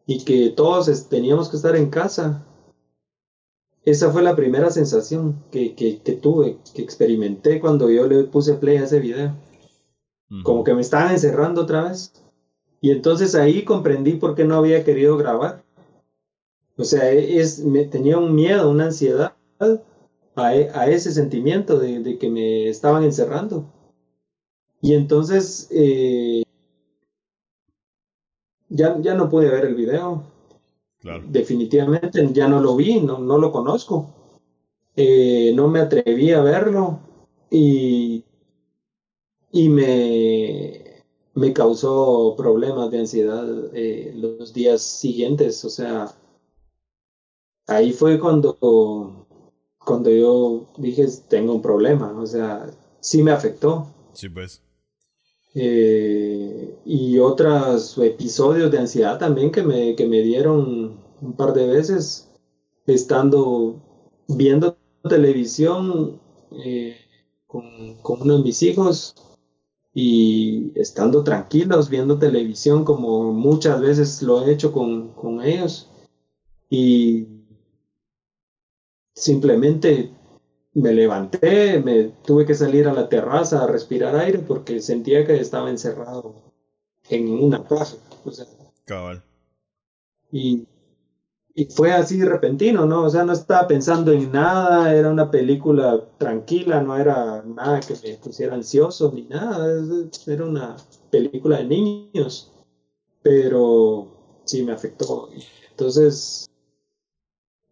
y 0.07 0.25
que 0.25 0.51
todos 0.51 1.09
teníamos 1.09 1.49
que 1.49 1.57
estar 1.57 1.77
en 1.77 1.89
casa. 1.89 2.45
Esa 3.85 4.11
fue 4.11 4.23
la 4.23 4.35
primera 4.35 4.71
sensación 4.71 5.37
que, 5.53 5.77
que, 5.77 6.13
tuve, 6.15 6.59
que 6.75 6.83
experimenté 6.83 7.61
cuando 7.61 7.89
yo 7.89 8.09
le 8.09 8.25
puse 8.25 8.55
play 8.55 8.79
a 8.79 8.85
ese 8.85 8.99
video. 8.99 9.35
Como 10.43 10.63
que 10.63 10.75
me 10.75 10.83
estaban 10.83 11.13
encerrando 11.13 11.63
otra 11.63 11.85
vez. 11.85 12.13
Y 12.81 12.91
entonces 12.91 13.35
ahí 13.35 13.65
comprendí 13.65 14.15
por 14.15 14.35
qué 14.35 14.45
no 14.45 14.57
había 14.57 14.85
querido 14.85 15.17
grabar. 15.17 15.65
O 16.77 16.85
sea, 16.85 17.11
es, 17.11 17.61
me, 17.61 17.85
tenía 17.85 18.19
un 18.19 18.35
miedo, 18.35 18.71
una 18.71 18.87
ansiedad 18.87 19.35
a, 20.37 20.55
e, 20.55 20.71
a 20.73 20.89
ese 20.89 21.13
sentimiento 21.13 21.79
de, 21.79 22.01
de, 22.01 22.19
que 22.19 22.31
me 22.31 22.69
estaban 22.69 23.03
encerrando. 23.05 23.65
Y 24.81 24.95
entonces 24.95 25.69
eh, 25.73 26.45
ya, 28.69 29.01
ya 29.01 29.15
no 29.15 29.29
pude 29.29 29.51
ver 29.51 29.65
el 29.65 29.75
video. 29.75 30.23
Definitivamente 31.29 32.29
ya 32.33 32.49
no 32.49 32.61
lo 32.61 32.77
vi, 32.77 33.01
no, 33.01 33.19
no 33.19 33.39
lo 33.39 33.51
conozco. 33.51 34.15
Eh, 34.97 35.53
no 35.55 35.69
me 35.69 35.81
atreví 35.81 36.33
a 36.33 36.43
verlo 36.43 36.99
y, 37.51 38.25
y 39.53 39.69
me, 39.69 41.03
me 41.35 41.53
causó 41.53 42.35
problemas 42.37 42.91
de 42.91 43.01
ansiedad 43.01 43.47
eh, 43.75 44.13
los 44.17 44.53
días 44.53 44.83
siguientes. 44.83 45.65
O 45.65 45.71
sea, 45.71 46.15
ahí 47.67 47.93
fue 47.93 48.19
cuando, 48.19 49.27
cuando 49.79 50.11
yo 50.11 50.67
dije, 50.77 51.07
tengo 51.29 51.55
un 51.55 51.63
problema. 51.63 52.13
O 52.19 52.27
sea, 52.27 52.71
sí 53.01 53.23
me 53.23 53.31
afectó. 53.31 53.87
Sí, 54.13 54.29
pues. 54.29 54.63
Eh, 55.55 56.77
y 56.85 57.19
otros 57.19 57.97
episodios 57.99 58.71
de 58.71 58.79
ansiedad 58.79 59.19
también 59.19 59.51
que 59.51 59.63
me, 59.63 59.97
que 59.97 60.07
me 60.07 60.21
dieron 60.21 61.01
un 61.21 61.33
par 61.33 61.55
de 61.55 61.67
veces 61.67 62.29
estando 62.87 63.81
viendo 64.29 64.77
televisión 65.09 66.21
eh, 66.65 66.97
con, 67.47 67.97
con, 68.03 68.23
uno 68.23 68.37
de 68.37 68.43
mis 68.43 68.63
hijos 68.63 69.15
y 70.01 70.71
estando 70.77 71.25
tranquilos 71.25 71.91
viendo 71.91 72.21
televisión 72.21 72.85
como 72.85 73.33
muchas 73.33 73.81
veces 73.81 74.23
lo 74.23 74.47
he 74.47 74.53
hecho 74.53 74.71
con, 74.71 75.09
con 75.09 75.43
ellos 75.43 75.91
y 76.71 77.27
simplemente 79.13 80.13
me 80.75 80.93
levanté, 80.93 81.81
me 81.81 82.13
tuve 82.25 82.47
que 82.47 82.55
salir 82.55 82.87
a 82.87 82.93
la 82.93 83.09
terraza 83.09 83.65
a 83.65 83.67
respirar 83.67 84.15
aire 84.15 84.39
porque 84.39 84.81
sentía 84.81 85.27
que 85.27 85.41
estaba 85.41 85.69
encerrado 85.69 86.33
en 87.11 87.33
una 87.33 87.65
casa. 87.65 87.97
O 88.25 88.31
sea, 88.31 88.47
Cabal. 88.85 89.21
Y, 90.31 90.69
y 91.59 91.65
fue 91.65 91.91
así 91.91 92.23
repentino, 92.23 92.87
¿no? 92.87 93.03
O 93.03 93.11
sea, 93.11 93.25
no 93.25 93.33
estaba 93.33 93.67
pensando 93.67 94.13
en 94.13 94.31
nada, 94.31 94.95
era 94.95 95.11
una 95.11 95.29
película 95.29 96.05
tranquila, 96.17 96.81
no 96.81 96.97
era 96.97 97.43
nada 97.43 97.81
que 97.81 97.95
me 98.01 98.15
pusiera 98.15 98.55
ansioso 98.55 99.11
ni 99.13 99.23
nada, 99.23 99.67
era 100.29 100.45
una 100.45 100.77
película 101.11 101.57
de 101.57 101.65
niños, 101.65 102.53
pero 103.23 104.07
sí 104.45 104.63
me 104.63 104.71
afectó. 104.71 105.31
Entonces, 105.71 106.49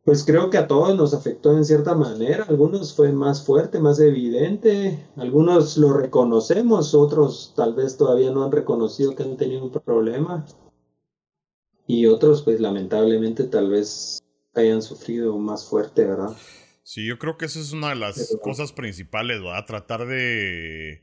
pues 0.03 0.25
creo 0.25 0.51
que 0.51 0.59
a 0.59 0.67
todos 0.67 0.97
nos 0.97 1.15
afectó 1.15 1.57
en 1.57 1.65
cierta 1.65 1.95
manera. 1.95 2.45
Algunos 2.49 2.93
fue 2.93 3.13
más 3.13 3.47
fuerte, 3.47 3.79
más 3.79 4.01
evidente. 4.01 5.07
Algunos 5.15 5.77
lo 5.77 5.93
reconocemos, 5.93 6.93
otros 6.93 7.53
tal 7.55 7.75
vez 7.75 7.97
todavía 7.97 8.33
no 8.33 8.43
han 8.43 8.51
reconocido 8.51 9.15
que 9.15 9.23
han 9.23 9.37
tenido 9.37 9.63
un 9.63 9.71
problema. 9.71 10.45
Y 11.87 12.07
otros, 12.07 12.43
pues 12.43 12.61
lamentablemente, 12.61 13.45
tal 13.45 13.71
vez 13.71 14.23
hayan 14.55 14.83
sufrido 14.83 15.37
más 15.39 15.69
fuerte, 15.69 16.05
¿verdad? 16.05 16.37
Sí, 16.83 17.05
yo 17.05 17.19
creo 17.19 17.37
que 17.37 17.47
esa 17.47 17.61
es 17.61 17.73
una 17.73 17.91
de 17.91 17.97
las 17.97 18.37
cosas 18.43 18.73
principales, 18.73 19.43
¿verdad? 19.43 19.67
Tratar 19.67 20.07
de, 20.07 21.03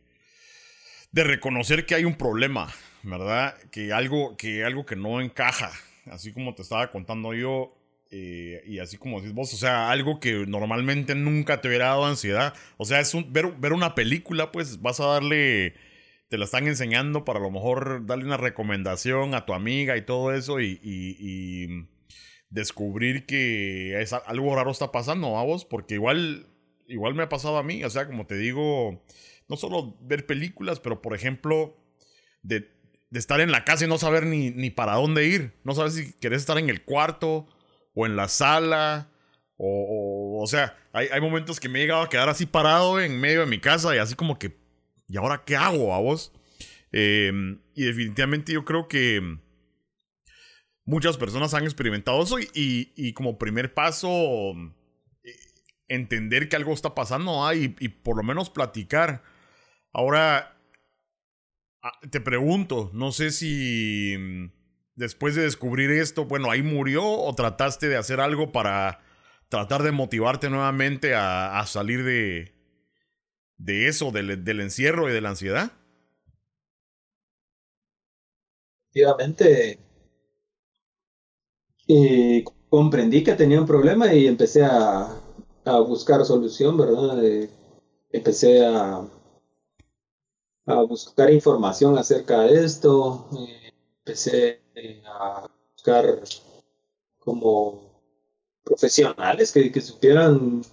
de 1.11 1.23
reconocer 1.23 1.85
que 1.85 1.95
hay 1.95 2.05
un 2.05 2.17
problema, 2.17 2.73
¿verdad? 3.03 3.55
Que 3.69 3.93
algo, 3.93 4.35
que 4.37 4.63
algo 4.63 4.85
que 4.85 4.95
no 4.95 5.21
encaja. 5.21 5.71
Así 6.05 6.33
como 6.33 6.55
te 6.55 6.61
estaba 6.61 6.91
contando 6.91 7.33
yo, 7.33 7.75
eh, 8.15 8.63
y 8.67 8.77
así 8.77 8.97
como 8.97 9.19
decís 9.19 9.33
vos, 9.33 9.51
o 9.55 9.57
sea, 9.57 9.89
algo 9.89 10.19
que 10.19 10.45
normalmente 10.45 11.15
nunca 11.15 11.61
te 11.61 11.67
hubiera 11.67 11.87
dado 11.87 12.05
ansiedad. 12.05 12.53
O 12.77 12.85
sea, 12.85 12.99
es 12.99 13.13
un, 13.15 13.33
ver, 13.33 13.51
ver 13.57 13.73
una 13.73 13.95
película, 13.95 14.51
pues 14.51 14.81
vas 14.81 14.99
a 14.99 15.07
darle, 15.07 15.73
te 16.33 16.39
la 16.39 16.45
están 16.45 16.67
enseñando 16.67 17.25
para 17.25 17.37
a 17.37 17.43
lo 17.43 17.51
mejor 17.51 18.07
darle 18.07 18.25
una 18.25 18.37
recomendación 18.37 19.35
a 19.35 19.45
tu 19.45 19.53
amiga 19.53 19.97
y 19.97 20.01
todo 20.01 20.33
eso 20.33 20.59
y, 20.59 20.79
y, 20.81 21.87
descubrir 22.49 23.27
que 23.27 24.01
es, 24.01 24.13
algo 24.13 24.55
raro 24.55 24.71
está 24.71 24.91
pasando 24.91 25.37
a 25.37 25.43
vos, 25.43 25.63
porque 25.63 25.93
igual, 25.93 26.47
igual 26.87 27.13
me 27.13 27.21
ha 27.21 27.29
pasado 27.29 27.59
a 27.59 27.61
mí, 27.61 27.83
o 27.83 27.89
sea, 27.91 28.07
como 28.07 28.25
te 28.25 28.35
digo, 28.35 29.05
no 29.47 29.57
solo 29.57 29.95
ver 30.01 30.25
películas, 30.25 30.79
pero 30.79 31.03
por 31.03 31.13
ejemplo, 31.13 31.77
de, 32.41 32.67
estar 33.11 33.39
en 33.39 33.51
la 33.51 33.63
casa 33.63 33.85
y 33.85 33.87
no 33.87 33.99
saber 33.99 34.25
ni, 34.25 34.49
ni 34.49 34.71
para 34.71 34.95
dónde 34.95 35.27
ir, 35.27 35.53
no 35.63 35.75
sabes 35.75 35.93
si 35.93 36.13
querés 36.13 36.41
estar 36.41 36.57
en 36.57 36.71
el 36.71 36.83
cuarto 36.83 37.45
o 37.93 38.07
en 38.07 38.15
la 38.15 38.27
sala. 38.27 39.11
O, 39.57 40.41
o, 40.41 40.47
sea, 40.47 40.75
hay, 40.93 41.09
hay, 41.11 41.21
momentos 41.21 41.59
que 41.59 41.69
me 41.69 41.77
he 41.77 41.81
llegado 41.83 42.01
a 42.01 42.09
quedar 42.09 42.27
así 42.27 42.47
parado 42.47 42.99
en 42.99 43.21
medio 43.21 43.41
de 43.41 43.45
mi 43.45 43.59
casa 43.59 43.95
y 43.95 43.99
así 43.99 44.15
como 44.15 44.39
que, 44.39 44.62
¿y 45.13 45.17
ahora 45.17 45.43
qué 45.45 45.55
hago 45.55 45.93
a 45.93 45.99
vos? 45.99 46.33
Em, 46.91 47.59
y 47.75 47.83
definitivamente 47.83 48.51
yo 48.51 48.65
creo 48.65 48.87
que 48.87 49.37
muchas 50.85 51.17
personas 51.17 51.53
han 51.53 51.65
experimentado 51.65 52.23
eso 52.23 52.39
y, 52.39 52.47
y, 52.95 53.13
como 53.13 53.37
primer 53.37 53.75
paso, 53.75 54.09
eh, 55.23 55.35
entender 55.87 56.49
que 56.49 56.55
algo 56.55 56.73
está 56.73 56.95
pasando 56.95 57.53
y, 57.53 57.67
por 57.67 58.17
lo 58.17 58.23
menos 58.23 58.49
platicar. 58.49 59.21
Ahora, 59.91 60.57
ah, 61.83 61.99
te 62.09 62.19
pregunto, 62.19 62.89
no 62.93 63.11
sé 63.11 63.29
si 63.29 64.15
después 64.95 65.35
de 65.35 65.43
descubrir 65.43 65.91
esto, 65.91 66.25
bueno, 66.25 66.49
ahí 66.49 66.63
murió 66.63 67.05
o 67.05 67.35
trataste 67.35 67.87
de 67.87 67.97
hacer 67.97 68.19
algo 68.19 68.51
para 68.51 68.99
tratar 69.49 69.83
de 69.83 69.91
motivarte 69.91 70.49
nuevamente 70.49 71.13
a, 71.13 71.63
salir 71.67 72.03
de, 72.03 72.52
de 73.57 73.87
eso, 73.87 74.11
del, 74.11 74.43
del, 74.43 74.61
encierro 74.61 75.09
y 75.09 75.13
de 75.13 75.21
la 75.21 75.29
ansiedad? 75.29 75.71
Efectivamente, 78.93 79.77
eh, 81.87 82.43
comprendí 82.69 83.23
que 83.23 83.33
tenía 83.35 83.59
un 83.59 83.65
problema 83.67 84.13
y 84.13 84.27
empecé 84.27 84.63
a, 84.63 85.07
a 85.65 85.79
buscar 85.79 86.25
solución, 86.25 86.77
¿verdad? 86.77 87.23
Eh, 87.23 87.49
empecé 88.11 88.65
a, 88.65 89.05
a 90.65 90.81
buscar 90.83 91.31
información 91.31 91.97
acerca 91.97 92.41
de 92.41 92.65
esto. 92.65 93.27
Eh, 93.37 93.73
empecé 93.99 94.61
a 95.05 95.47
buscar 95.73 96.05
como 97.19 98.01
profesionales 98.63 99.51
que, 99.51 99.71
que 99.71 99.81
supieran 99.81 100.63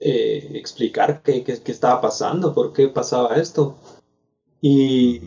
eh, 0.00 0.50
explicar 0.54 1.22
qué, 1.22 1.44
qué, 1.44 1.60
estaba 1.72 2.00
pasando, 2.00 2.54
por 2.54 2.72
qué 2.72 2.88
pasaba 2.88 3.36
esto. 3.36 3.76
Y, 4.60 5.20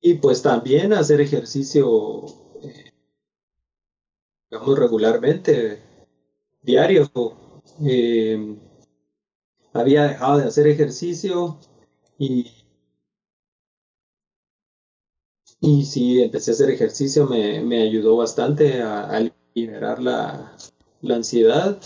y 0.00 0.14
pues 0.14 0.42
también 0.42 0.92
hacer 0.92 1.20
ejercicio, 1.20 2.26
eh, 2.62 2.92
digamos, 4.50 4.78
regularmente, 4.78 5.82
diario. 6.62 7.10
Eh, 7.84 8.56
había 9.72 10.04
dejado 10.04 10.38
de 10.38 10.44
hacer 10.44 10.66
ejercicio 10.66 11.58
y 12.18 12.50
y 15.60 15.84
sí, 15.84 16.22
empecé 16.22 16.52
a 16.52 16.54
hacer 16.54 16.70
ejercicio, 16.70 17.26
me, 17.26 17.60
me 17.62 17.82
ayudó 17.82 18.16
bastante 18.16 18.80
a, 18.82 19.28
liberar 19.54 20.00
la, 20.00 20.56
la, 21.00 21.16
ansiedad 21.16 21.80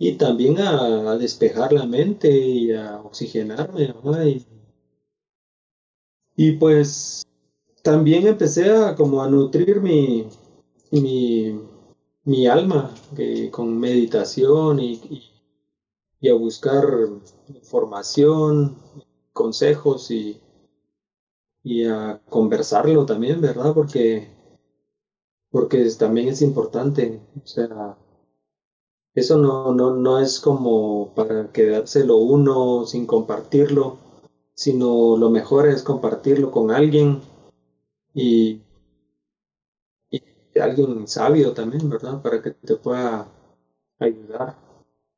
y 0.00 0.14
también 0.14 0.58
a, 0.58 1.16
despejar 1.18 1.74
la 1.74 1.84
mente 1.84 2.30
y 2.30 2.72
a 2.72 3.02
oxigenarme. 3.02 3.94
Y, 4.26 4.46
y, 6.36 6.52
pues 6.52 7.22
también 7.82 8.26
empecé 8.26 8.72
a 8.72 8.96
como 8.96 9.22
a 9.22 9.28
nutrir 9.28 9.82
mi, 9.82 10.26
mi, 10.90 11.60
mi 12.24 12.46
alma 12.46 12.94
con 13.50 13.78
meditación 13.78 14.80
y, 14.80 15.30
y 16.18 16.28
a 16.30 16.34
buscar 16.34 16.86
información, 17.54 18.76
consejos 19.34 20.10
y, 20.10 20.40
y 21.62 21.84
a 21.84 22.22
conversarlo 22.30 23.04
también, 23.04 23.42
¿verdad? 23.42 23.74
Porque, 23.74 24.30
porque 25.50 25.84
también 25.98 26.28
es 26.28 26.40
importante, 26.40 27.20
o 27.44 27.46
sea, 27.46 27.98
eso 29.14 29.38
no, 29.38 29.72
no, 29.74 29.94
no 29.94 30.18
es 30.20 30.40
como 30.40 31.12
para 31.14 31.50
quedárselo 31.52 32.18
uno 32.18 32.86
sin 32.86 33.06
compartirlo, 33.06 33.98
sino 34.54 35.16
lo 35.16 35.30
mejor 35.30 35.68
es 35.68 35.82
compartirlo 35.82 36.50
con 36.50 36.70
alguien 36.70 37.20
y, 38.14 38.60
y 40.10 40.58
alguien 40.58 41.06
sabio 41.08 41.52
también, 41.52 41.88
¿verdad? 41.88 42.20
Para 42.22 42.42
que 42.42 42.50
te 42.52 42.76
pueda 42.76 43.28
ayudar. 43.98 44.56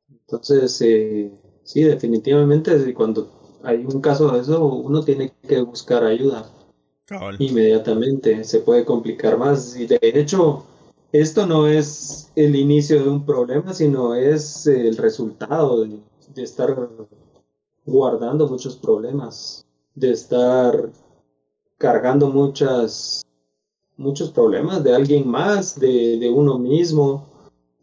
Entonces, 0.09 0.81
eh, 0.81 1.31
sí, 1.63 1.83
definitivamente 1.83 2.93
cuando 2.93 3.29
hay 3.63 3.85
un 3.85 4.01
caso 4.01 4.31
de 4.31 4.41
eso, 4.41 4.65
uno 4.65 5.03
tiene 5.03 5.33
que 5.47 5.61
buscar 5.61 6.03
ayuda. 6.03 6.49
Inmediatamente, 7.39 8.43
se 8.43 8.59
puede 8.59 8.85
complicar 8.85 9.37
más. 9.37 9.75
Y 9.77 9.87
de 9.87 9.99
hecho, 10.01 10.65
esto 11.13 11.45
no 11.45 11.67
es 11.67 12.31
el 12.35 12.55
inicio 12.55 13.03
de 13.03 13.09
un 13.09 13.23
problema, 13.23 13.71
sino 13.73 14.15
es 14.15 14.65
el 14.65 14.97
resultado 14.97 15.85
de, 15.85 15.99
estar 16.43 16.89
guardando 17.85 18.47
muchos 18.47 18.75
problemas, 18.75 19.63
de 19.93 20.11
estar 20.11 20.89
cargando 21.77 22.29
muchas, 22.29 23.23
muchos 23.95 24.31
problemas 24.31 24.83
de 24.83 24.95
alguien 24.95 25.27
más, 25.27 25.79
de, 25.79 26.17
de 26.17 26.29
uno 26.31 26.57
mismo, 26.57 27.27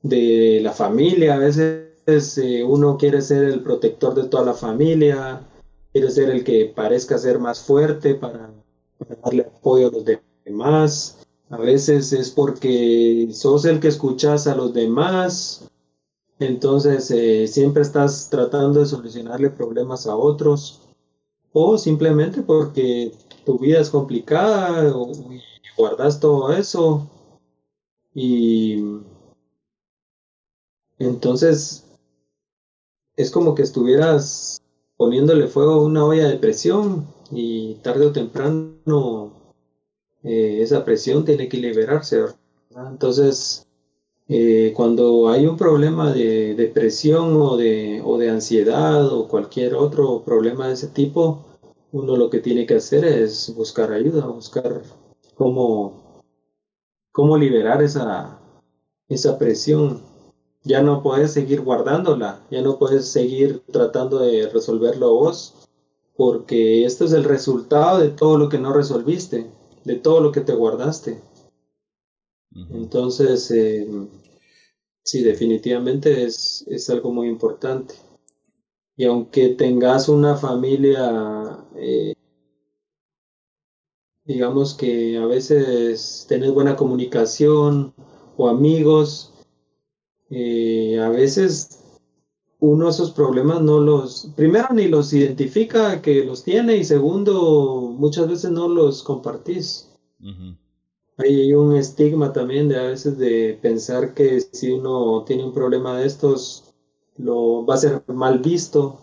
de 0.03 0.59
la 0.61 0.73
familia. 0.73 1.35
A 1.35 1.39
veces 1.39 2.37
eh, 2.37 2.65
uno 2.65 2.99
quiere 2.99 3.23
ser 3.23 3.45
el 3.45 3.63
protector 3.63 4.15
de 4.15 4.25
toda 4.25 4.45
la 4.45 4.55
familia, 4.55 5.41
quiere 5.93 6.11
ser 6.11 6.31
el 6.31 6.43
que 6.43 6.73
parezca 6.75 7.17
ser 7.17 7.39
más 7.39 7.61
fuerte 7.61 8.17
para, 8.17 8.51
para 8.99 9.15
darle 9.23 9.43
apoyo 9.43 9.87
a 9.87 9.93
los 9.93 10.05
demás 10.45 11.20
a 11.51 11.57
veces 11.57 12.13
es 12.13 12.31
porque 12.31 13.29
sos 13.33 13.65
el 13.65 13.81
que 13.81 13.89
escuchas 13.89 14.47
a 14.47 14.55
los 14.55 14.73
demás, 14.73 15.69
entonces 16.39 17.11
eh, 17.11 17.49
siempre 17.49 17.83
estás 17.83 18.31
tratando 18.31 18.81
de 18.81 18.87
solucionarle 18.87 19.51
problemas 19.51 20.07
a 20.07 20.15
otros, 20.15 20.81
o 21.53 21.77
simplemente 21.77 22.43
porque 22.43 23.13
tu 23.45 23.59
vida 23.59 23.81
es 23.81 23.91
complicada 23.91 24.89
y 24.89 25.41
guardas 25.77 26.21
todo 26.21 26.53
eso. 26.53 27.09
Y 28.15 29.01
entonces 31.01 31.85
es 33.17 33.31
como 33.31 33.57
que 33.57 33.63
estuvieras 33.63 34.63
poniéndole 34.97 35.49
fuego 35.49 35.73
a 35.73 35.83
una 35.83 36.05
olla 36.05 36.29
de 36.29 36.37
presión 36.37 37.07
y 37.33 37.75
tarde 37.83 38.07
o 38.07 38.13
temprano 38.13 39.40
eh, 40.23 40.59
esa 40.61 40.85
presión 40.85 41.25
tiene 41.25 41.49
que 41.49 41.57
liberarse. 41.57 42.25
Entonces, 42.77 43.67
eh, 44.29 44.73
cuando 44.77 45.29
hay 45.29 45.47
un 45.47 45.57
problema 45.57 46.13
de 46.13 46.55
depresión 46.55 47.37
o 47.41 47.57
de, 47.57 48.01
o 48.05 48.19
de 48.19 48.31
ansiedad 48.31 49.13
o 49.13 49.27
cualquier 49.29 49.75
otro 49.75 50.23
problema 50.23 50.69
de 50.69 50.75
ese 50.75 50.89
tipo, 50.89 51.45
uno 51.93 52.17
lo 52.17 52.31
que 52.31 52.41
tiene 52.41 52.67
que 52.67 52.77
hacer 52.77 53.05
es 53.05 53.53
buscar 53.57 53.93
ayuda, 53.93 54.27
buscar 54.27 54.83
cómo, 55.35 56.23
cómo 57.13 57.37
liberar 57.37 57.83
esa, 57.83 58.39
esa 59.09 59.39
presión. 59.39 60.03
Ya 60.63 60.83
no 60.83 61.03
puedes 61.03 61.33
seguir 61.33 61.63
guardándola, 61.63 62.47
ya 62.51 62.61
no 62.63 62.79
puedes 62.79 63.09
seguir 63.09 63.63
tratando 63.73 64.19
de 64.19 64.49
resolverlo 64.51 65.15
vos, 65.15 65.55
porque 66.17 66.85
esto 66.85 67.07
es 67.07 67.13
el 67.13 67.25
resultado 67.25 67.99
de 67.99 68.11
todo 68.11 68.37
lo 68.37 68.51
que 68.51 68.59
no 68.59 68.73
resolviste 68.75 69.51
de 69.85 69.97
todo 69.97 70.21
lo 70.21 70.33
que 70.33 70.41
te 70.41 70.55
guardaste. 70.55 71.21
Entonces, 72.73 73.51
eh, 73.51 73.87
sí, 75.03 75.23
definitivamente 75.23 76.25
es, 76.25 76.65
es, 76.69 76.91
algo 76.91 77.13
muy 77.13 77.29
importante. 77.29 77.95
Y 78.97 79.05
aunque 79.05 79.51
tengas 79.51 80.09
una 80.09 80.37
familia, 80.37 81.65
eh, 81.77 82.15
digamos 84.25 84.75
que 84.75 85.17
a 85.17 85.27
veces 85.27 86.27
tenés 86.29 86.53
buena 86.53 86.77
comunicación 86.77 87.95
o 88.37 88.49
amigos, 88.49 89.33
eh, 90.31 90.99
a 91.01 91.09
veces 91.09 91.80
uno 92.61 92.89
esos 92.89 93.11
problemas 93.11 93.63
no 93.63 93.81
los, 93.81 94.29
primero 94.37 94.69
ni 94.73 94.89
los 94.89 95.13
identifica 95.13 96.03
que 96.03 96.25
los 96.25 96.45
tiene 96.45 96.77
y 96.77 96.85
segundo, 96.85 97.95
muchas 97.97 98.29
veces 98.29 98.51
no 98.51 98.69
los 98.69 99.03
compartís. 99.03 99.91
Hay 101.17 101.53
un 101.55 101.75
estigma 101.77 102.33
también 102.33 102.69
de 102.69 102.79
a 102.79 102.83
veces 102.85 103.19
de 103.19 103.59
pensar 103.61 104.15
que 104.15 104.41
si 104.41 104.71
uno 104.73 105.25
tiene 105.25 105.45
un 105.45 105.53
problema 105.53 105.99
de 105.99 106.07
estos, 106.07 106.75
lo 107.17 107.65
va 107.65 107.75
a 107.75 107.79
ser 107.79 108.03
mal 108.09 108.39
visto 108.39 108.99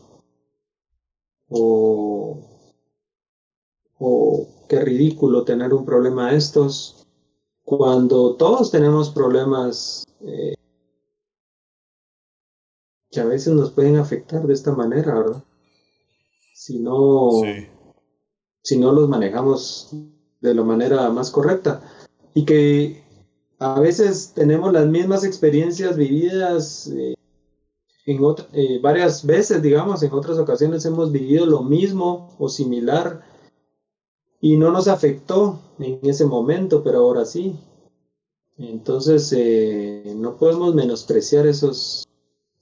o, 1.49 2.39
o 3.97 4.47
qué 4.69 4.81
ridículo 4.81 5.43
tener 5.43 5.73
un 5.73 5.85
problema 5.85 6.31
de 6.31 6.37
estos 6.37 7.07
cuando 7.63 8.35
todos 8.35 8.71
tenemos 8.71 9.09
problemas 9.09 10.05
eh, 10.21 10.56
que 13.11 13.19
a 13.19 13.25
veces 13.25 13.53
nos 13.53 13.71
pueden 13.71 13.97
afectar 13.97 14.45
de 14.45 14.53
esta 14.53 14.73
manera, 14.73 15.13
¿verdad? 15.13 15.43
Si 16.53 16.79
no, 16.79 17.29
si 18.61 18.77
no 18.77 18.91
los 18.91 19.07
manejamos 19.07 19.93
de 20.41 20.53
la 20.53 20.63
manera 20.63 21.09
más 21.09 21.31
correcta. 21.31 21.81
Y 22.33 22.45
que 22.45 23.03
a 23.59 23.79
veces 23.79 24.33
tenemos 24.35 24.71
las 24.73 24.87
mismas 24.87 25.23
experiencias 25.23 25.95
vividas 25.95 26.87
eh, 26.87 27.15
en 28.05 28.21
eh, 28.53 28.79
varias 28.81 29.25
veces, 29.25 29.61
digamos, 29.61 30.01
en 30.01 30.13
otras 30.13 30.37
ocasiones 30.37 30.85
hemos 30.85 31.11
vivido 31.11 31.45
lo 31.45 31.61
mismo 31.61 32.35
o 32.39 32.47
similar 32.47 33.21
y 34.39 34.55
no 34.55 34.71
nos 34.71 34.87
afectó 34.87 35.59
en 35.79 35.99
ese 36.03 36.25
momento, 36.25 36.83
pero 36.83 36.99
ahora 36.99 37.25
sí. 37.25 37.55
Entonces, 38.57 39.33
eh, 39.35 40.13
no 40.15 40.37
podemos 40.37 40.73
menospreciar 40.73 41.47
esos, 41.47 42.06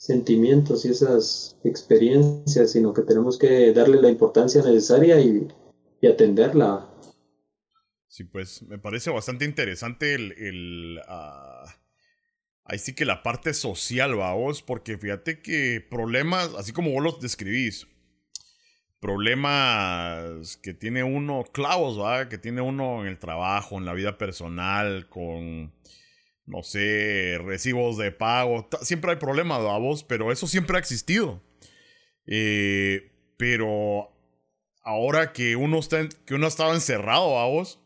sentimientos 0.06 0.86
y 0.86 0.90
esas 0.90 1.58
experiencias, 1.64 2.72
sino 2.72 2.94
que 2.94 3.02
tenemos 3.02 3.40
que 3.40 3.74
darle 3.74 4.02
la 4.02 4.10
importancia 4.10 4.62
necesaria 4.62 5.20
y, 5.20 5.48
atenderla. 6.08 6.88
Sí, 8.08 8.26
pues 8.26 8.62
me 8.62 8.78
parece 8.78 9.10
bastante 9.10 9.44
interesante 9.44 10.14
el... 10.14 10.34
el 10.34 11.00
uh, 11.00 11.68
ahí 12.66 12.78
sí 12.78 12.94
que 12.94 13.06
la 13.06 13.24
parte 13.24 13.56
social, 13.56 14.20
va 14.20 14.34
vos, 14.34 14.62
porque 14.62 14.98
fíjate 14.98 15.42
que 15.42 15.86
problemas, 15.90 16.54
así 16.56 16.74
como 16.74 16.92
vos 16.92 17.04
los 17.04 17.20
describís, 17.20 17.88
problemas 19.00 20.58
que 20.58 20.74
tiene 20.74 21.04
uno, 21.04 21.44
clavos, 21.52 22.00
¿va? 22.00 22.28
que 22.28 22.38
tiene 22.38 22.62
uno 22.62 23.02
en 23.02 23.08
el 23.08 23.20
trabajo, 23.20 23.78
en 23.78 23.86
la 23.86 23.94
vida 23.94 24.18
personal, 24.18 25.08
con 25.10 25.74
no 26.46 26.64
sé, 26.64 27.40
recibos 27.44 27.98
de 27.98 28.12
pago. 28.12 28.70
Siempre 28.82 29.12
hay 29.12 29.18
problemas, 29.18 29.62
vos, 29.62 30.04
pero 30.04 30.32
eso 30.32 30.48
siempre 30.48 30.78
ha 30.78 30.80
existido. 30.80 31.44
Eh, 32.28 33.12
pero 33.38 34.12
ahora 34.84 35.34
que 35.34 35.56
uno, 35.56 35.80
está 35.80 36.08
que 36.26 36.36
uno 36.36 36.48
estaba 36.48 36.74
encerrado, 36.74 37.30
vos, 37.50 37.80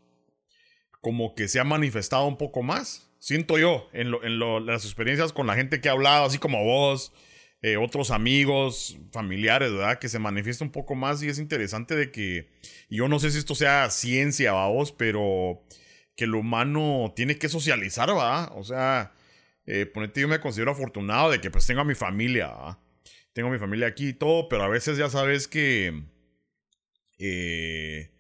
como 1.02 1.36
que 1.36 1.48
se 1.48 1.60
ha 1.60 1.64
manifestado 1.64 2.26
un 2.26 2.38
poco 2.38 2.62
más. 2.64 3.12
Siento 3.20 3.58
yo, 3.58 3.90
en, 3.94 4.14
en 4.24 4.66
las 4.66 4.86
experiencias 4.86 5.34
con 5.34 5.48
la 5.48 5.56
gente 5.56 5.82
que 5.82 5.90
ha 5.90 5.94
hablado, 5.94 6.26
así 6.26 6.38
como 6.38 6.64
vos, 6.64 7.14
eh, 7.62 7.76
otros 7.76 8.12
amigos, 8.12 8.98
familiares, 9.12 9.74
¿verdad? 9.74 10.00
Que 10.00 10.08
se 10.08 10.18
manifiesta 10.18 10.64
un 10.64 10.72
poco 10.72 10.96
más 10.96 11.22
y 11.22 11.28
es 11.28 11.40
interesante 11.40 11.94
de 11.96 12.10
que, 12.10 12.50
yo 12.90 13.10
no 13.10 13.20
sé 13.20 13.32
si 13.32 13.38
esto 13.38 13.54
sea 13.54 13.90
ciencia, 13.90 14.54
vos, 14.54 14.94
pero 14.94 15.62
que 16.20 16.26
el 16.26 16.36
humano 16.36 17.14
tiene 17.16 17.38
que 17.38 17.48
socializar, 17.48 18.10
¿va? 18.10 18.52
O 18.54 18.66
sea, 18.66 19.14
eh, 19.66 19.86
ponete, 19.86 20.20
yo 20.20 20.28
me 20.28 20.42
considero 20.42 20.72
afortunado 20.72 21.32
de 21.32 21.40
que 21.40 21.50
pues 21.50 21.66
tengo 21.66 21.80
a 21.80 21.86
mi 21.86 21.96
familia, 21.96 22.48
¿va? 22.48 22.78
Tengo 23.32 23.50
mi 23.50 23.58
familia 23.58 23.88
aquí 23.88 24.10
y 24.10 24.14
todo, 24.14 24.50
pero 24.50 24.64
a 24.64 24.68
veces 24.68 24.98
ya 24.98 25.10
sabes 25.10 25.48
que 25.48 26.04
eh, 27.20 28.12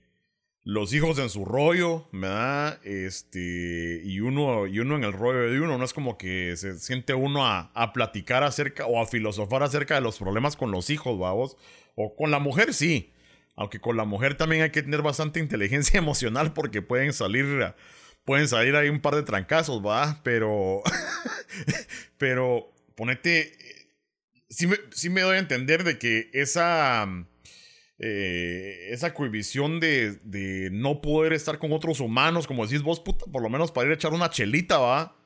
los 0.63 0.93
hijos 0.93 1.19
en 1.19 1.29
su 1.29 1.43
rollo, 1.43 2.07
¿verdad? 2.13 2.79
Este, 2.85 4.01
y 4.05 4.21
uno, 4.21 4.65
y 4.65 4.79
uno 4.79 4.95
en 4.95 5.03
el 5.03 5.11
rollo 5.11 5.51
de 5.51 5.59
uno, 5.59 5.77
no 5.77 5.83
es 5.83 5.91
como 5.91 6.17
que 6.17 6.55
se 6.55 6.79
siente 6.79 7.13
uno 7.13 7.45
a, 7.45 7.69
a 7.73 7.91
platicar 7.91 8.43
acerca 8.43 8.85
o 8.85 9.01
a 9.01 9.07
filosofar 9.07 9.61
acerca 9.61 9.95
de 9.95 10.01
los 10.01 10.19
problemas 10.19 10.55
con 10.55 10.71
los 10.71 10.89
hijos, 10.89 11.19
vamos. 11.19 11.57
O 11.95 12.15
con 12.15 12.31
la 12.31 12.39
mujer, 12.39 12.73
sí. 12.73 13.11
Aunque 13.59 13.81
con 13.81 13.97
la 13.97 14.05
mujer 14.05 14.35
también 14.35 14.61
hay 14.61 14.69
que 14.69 14.81
tener 14.81 15.01
bastante 15.01 15.41
inteligencia 15.41 15.97
emocional 15.99 16.53
porque 16.53 16.81
pueden 16.81 17.11
salir, 17.11 17.45
pueden 18.23 18.47
salir 18.47 18.73
ahí 18.77 18.87
un 18.87 19.01
par 19.01 19.15
de 19.15 19.23
trancazos, 19.23 19.85
¿va? 19.85 20.21
Pero, 20.23 20.81
pero 22.17 22.71
ponete, 22.95 23.51
sí 24.49 24.65
me, 24.65 24.77
sí 24.91 25.09
me 25.09 25.21
doy 25.21 25.35
a 25.35 25.39
entender 25.39 25.83
de 25.83 25.99
que 25.99 26.29
esa, 26.31 27.05
eh, 27.97 28.87
esa 28.91 29.13
cohibición 29.13 29.81
de, 29.81 30.13
de, 30.23 30.69
no 30.71 31.01
poder 31.01 31.33
estar 31.33 31.59
con 31.59 31.73
otros 31.73 31.99
humanos, 31.99 32.47
como 32.47 32.65
decís 32.65 32.81
vos, 32.81 33.01
puta, 33.01 33.25
por 33.29 33.43
lo 33.43 33.49
menos 33.49 33.73
para 33.73 33.87
ir 33.87 33.91
a 33.91 33.95
echar 33.95 34.13
una 34.13 34.29
chelita, 34.29 34.77
va, 34.77 35.17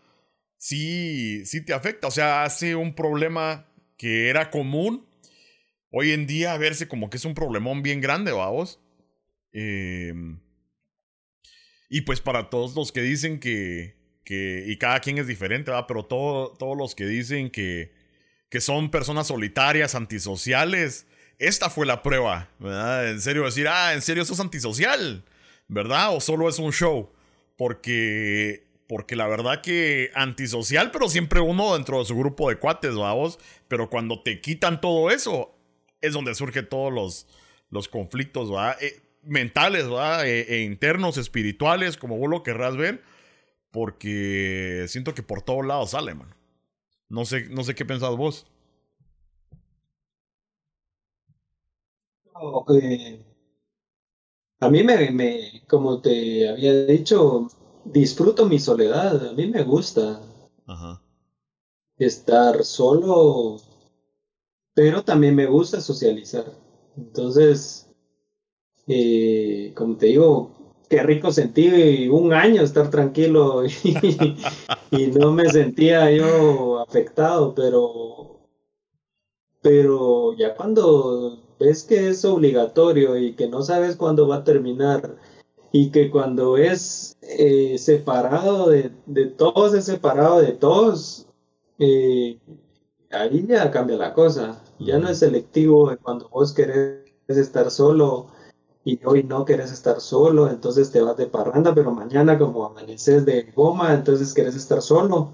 sí, 0.58 1.46
sí 1.46 1.64
te 1.64 1.74
afecta. 1.74 2.08
O 2.08 2.12
sea, 2.12 2.46
hace 2.46 2.76
un 2.76 2.96
problema 2.96 3.68
que 3.96 4.30
era 4.30 4.50
común, 4.50 5.08
hoy 5.96 6.12
en 6.12 6.26
día 6.26 6.58
verse 6.58 6.88
como 6.88 7.10
que 7.10 7.18
es 7.18 7.26
un 7.26 7.36
problemón 7.36 7.84
bien 7.84 8.02
grande, 8.02 8.32
va 8.32 8.50
vos. 8.50 8.80
Em, 9.52 10.40
y 11.88 12.02
pues 12.02 12.20
para 12.20 12.50
todos 12.50 12.76
los 12.76 12.92
que 12.92 13.02
dicen 13.02 13.40
que, 13.40 13.96
que 14.24 14.66
y 14.68 14.78
cada 14.80 15.00
quien 15.00 15.20
es 15.20 15.28
diferente, 15.28 15.70
¿va? 15.70 15.86
pero 15.86 16.04
todo, 16.06 16.54
todos 16.58 16.76
los 16.76 16.96
que 16.96 17.06
dicen 17.06 17.52
que, 17.52 17.94
que 18.50 18.60
son 18.60 18.90
personas 18.90 19.28
solitarias, 19.28 19.94
antisociales, 19.94 21.06
esta 21.38 21.70
fue 21.70 21.86
la 21.86 22.02
prueba, 22.02 22.50
¿verdad? 22.58 23.12
En 23.12 23.22
serio 23.22 23.44
decir, 23.44 23.68
ah, 23.68 23.94
en 23.94 24.02
serio 24.02 24.26
sos 24.26 24.40
antisocial, 24.40 25.24
¿verdad? 25.68 26.16
O 26.16 26.20
solo 26.20 26.50
es 26.50 26.58
un 26.58 26.72
show. 26.72 27.12
Porque, 27.56 28.66
porque 28.88 29.16
la 29.16 29.28
verdad 29.28 29.62
que 29.62 30.10
antisocial, 30.16 30.90
pero 30.90 31.08
siempre 31.08 31.40
uno 31.40 31.76
dentro 31.76 32.00
de 32.00 32.06
su 32.06 32.18
grupo 32.18 32.50
de 32.50 32.58
cuates, 32.58 32.96
vamos. 32.96 33.38
Pero 33.68 33.90
cuando 33.90 34.24
te 34.24 34.42
quitan 34.42 34.82
todo 34.82 35.12
eso, 35.12 35.53
es 36.04 36.14
donde 36.14 36.36
surgen 36.36 36.70
todos 36.70 36.94
los, 36.94 37.26
los 37.70 37.88
conflictos, 37.88 38.52
¿verdad? 38.52 38.78
Eh, 38.82 39.02
mentales, 39.24 39.90
¿verdad? 39.90 40.28
E, 40.28 40.42
e, 40.42 40.64
internos, 40.64 41.18
espirituales, 41.18 41.98
como 41.98 42.18
vos 42.18 42.30
lo 42.30 42.44
querrás 42.44 42.78
ver. 42.78 43.02
Porque 43.72 44.86
siento 44.88 45.16
que 45.16 45.24
por 45.24 45.42
todos 45.42 45.66
lados 45.66 45.92
sale, 45.92 46.14
man. 46.14 46.28
No 47.10 47.26
sé, 47.26 47.48
no 47.50 47.64
sé 47.64 47.74
qué 47.74 47.86
pensás 47.86 48.16
vos. 48.16 48.46
Eh, 52.70 53.24
a 54.60 54.70
mí 54.70 54.84
me, 54.84 55.12
me, 55.12 55.64
como 55.68 56.02
te 56.02 56.50
había 56.50 56.86
dicho, 56.86 57.48
disfruto 57.86 58.46
mi 58.46 58.60
soledad. 58.60 59.30
A 59.30 59.34
mí 59.34 59.48
me 59.48 59.64
gusta 59.64 60.22
estar 61.98 62.64
solo, 62.64 63.60
pero 64.74 65.04
también 65.04 65.36
me 65.36 65.46
gusta 65.46 65.82
socializar. 65.82 66.46
Entonces, 66.98 67.90
eh, 68.88 69.72
como 69.76 69.98
te 69.98 70.08
digo, 70.08 70.52
qué 70.90 71.02
rico 71.04 71.32
sentí 71.32 72.08
un 72.08 72.34
año 72.34 72.62
estar 72.62 72.90
tranquilo 72.90 73.64
y, 74.92 75.08
no 75.08 75.32
me 75.32 75.50
sentía 75.50 76.12
yo 76.12 76.80
afectado, 76.80 77.56
pero, 77.56 78.42
pero 79.62 80.36
ya 80.38 80.56
cuando 80.56 81.40
ves 81.60 81.84
que 81.84 82.10
es 82.10 82.24
obligatorio 82.26 83.18
y 83.18 83.34
que 83.34 83.48
no 83.48 83.64
sabes 83.64 83.96
cuándo 83.96 84.28
va 84.28 84.38
a 84.38 84.44
terminar 84.44 85.16
y 85.72 85.90
que 85.90 86.12
cuando 86.12 86.58
es 86.58 87.18
eh, 87.22 87.78
separado 87.80 88.70
de, 88.70 88.92
todos, 89.36 89.74
es 89.74 89.86
separado 89.86 90.42
de 90.42 90.52
todos, 90.52 91.26
eh, 91.80 92.38
ahí 93.14 93.46
ya 93.48 93.72
cambia 93.72 93.98
la 93.98 94.14
cosa. 94.14 94.60
Ya 94.80 94.98
no 94.98 95.10
es 95.10 95.20
selectivo 95.20 95.92
cuando 96.02 96.30
vos 96.30 96.54
querés 96.54 97.06
estar 97.28 97.70
solo 97.72 98.28
y 98.86 99.00
hoy 99.06 99.24
no 99.24 99.46
querés 99.46 99.72
estar 99.72 100.02
solo, 100.02 100.50
entonces 100.50 100.92
te 100.92 101.02
vas 101.02 101.16
de 101.16 101.28
parranda, 101.28 101.74
pero 101.74 101.92
mañana 101.92 102.38
como 102.38 102.66
amaneces 102.66 103.26
de 103.26 103.44
goma, 103.56 103.94
entonces 103.94 104.34
querés 104.34 104.56
estar 104.56 104.82
solo. 104.82 105.32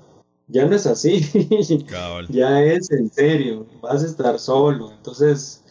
Ya 0.48 0.66
no 0.66 0.76
es 0.76 0.86
así. 0.86 1.22
ya 2.30 2.64
es 2.64 2.92
en 2.92 3.12
serio, 3.12 3.66
vas 3.82 4.04
a 4.04 4.08
estar 4.08 4.40
solo. 4.40 4.92
Entonces, 4.92 5.64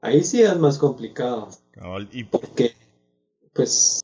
ahí 0.00 0.22
sí 0.22 0.42
es 0.42 0.58
más 0.58 0.78
complicado. 0.78 1.48
Y... 2.12 2.24
Porque, 2.24 2.74
pues, 3.54 4.00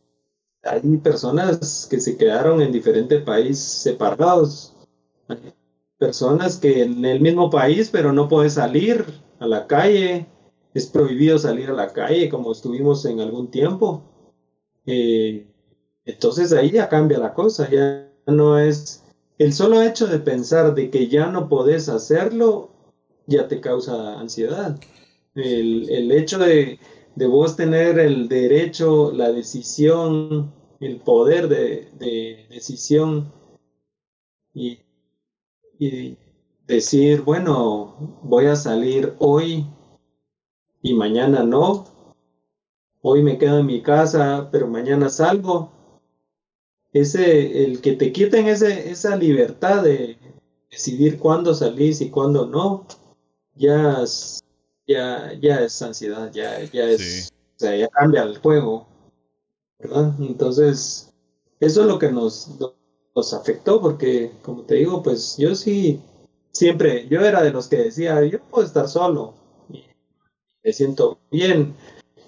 hay 0.62 0.96
personas 0.98 1.86
que 1.90 2.00
se 2.00 2.16
quedaron 2.16 2.60
en 2.60 2.72
diferentes 2.72 3.22
países 3.22 3.64
separados. 3.64 4.74
Hay 5.28 5.54
personas 6.06 6.58
que 6.58 6.82
en 6.82 7.04
el 7.04 7.20
mismo 7.20 7.48
país, 7.48 7.88
pero 7.90 8.12
no 8.12 8.28
puedes 8.28 8.54
salir 8.54 9.04
a 9.38 9.46
la 9.46 9.66
calle 9.66 10.26
es 10.74 10.86
prohibido 10.86 11.38
salir 11.38 11.70
a 11.70 11.72
la 11.72 11.92
calle 11.92 12.28
como 12.28 12.52
estuvimos 12.52 13.04
en 13.06 13.20
algún 13.20 13.50
tiempo. 13.50 14.02
Eh, 14.86 15.46
entonces 16.04 16.52
ahí 16.52 16.72
ya 16.72 16.88
cambia 16.88 17.18
la 17.18 17.32
cosa, 17.32 17.70
ya 17.70 18.10
no 18.26 18.58
es 18.58 19.02
el 19.38 19.52
solo 19.52 19.80
hecho 19.82 20.06
de 20.06 20.18
pensar 20.18 20.74
de 20.74 20.90
que 20.90 21.08
ya 21.08 21.26
no 21.28 21.48
podés 21.48 21.88
hacerlo, 21.88 22.70
ya 23.26 23.48
te 23.48 23.60
causa 23.60 24.18
ansiedad. 24.18 24.78
El, 25.34 26.12
hecho 26.12 26.38
de, 26.38 26.78
vos 27.16 27.56
tener 27.56 27.98
el 27.98 28.28
derecho, 28.28 29.12
la 29.12 29.32
decisión, 29.32 30.52
el 30.80 30.96
poder 30.98 31.48
de, 31.48 32.46
decisión 32.50 33.32
y, 34.52 34.80
y 35.78 36.16
decir, 36.66 37.22
bueno, 37.22 38.20
voy 38.22 38.46
a 38.46 38.56
salir 38.56 39.14
hoy 39.18 39.66
y 40.82 40.94
mañana 40.94 41.42
no. 41.42 41.86
Hoy 43.02 43.22
me 43.22 43.38
quedo 43.38 43.58
en 43.58 43.66
mi 43.66 43.82
casa, 43.82 44.48
pero 44.50 44.66
mañana 44.66 45.08
salgo. 45.08 45.72
Ese, 46.92 47.64
el 47.64 47.80
que 47.80 47.92
te 47.92 48.12
quiten 48.12 48.46
ese, 48.46 48.90
esa 48.90 49.16
libertad 49.16 49.82
de 49.82 50.16
decidir 50.70 51.18
cuándo 51.18 51.54
salís 51.54 52.00
y 52.00 52.10
cuándo 52.10 52.46
no, 52.46 52.86
ya 53.56 54.02
es, 54.02 54.40
ya, 54.86 55.32
ya 55.40 55.60
es 55.60 55.80
ansiedad, 55.82 56.32
ya, 56.32 56.62
ya 56.72 56.84
es, 56.84 57.32
o 57.56 57.58
sea, 57.58 57.76
ya 57.76 57.88
cambia 57.88 58.22
el 58.22 58.38
juego, 58.38 58.86
¿verdad? 59.78 60.14
Entonces, 60.20 61.12
eso 61.60 61.80
es 61.82 61.86
lo 61.86 61.98
que 61.98 62.12
nos, 62.12 62.58
nos 63.14 63.32
afectó, 63.32 63.80
porque, 63.80 64.32
como 64.42 64.62
te 64.62 64.76
digo, 64.76 65.02
pues 65.02 65.36
yo 65.38 65.54
sí, 65.54 66.00
siempre, 66.50 67.06
yo 67.08 67.20
era 67.20 67.42
de 67.42 67.50
los 67.50 67.68
que 67.68 67.76
decía, 67.76 68.24
yo 68.24 68.40
puedo 68.40 68.66
estar 68.66 68.88
solo, 68.88 69.34
me 70.62 70.72
siento 70.72 71.18
bien. 71.30 71.74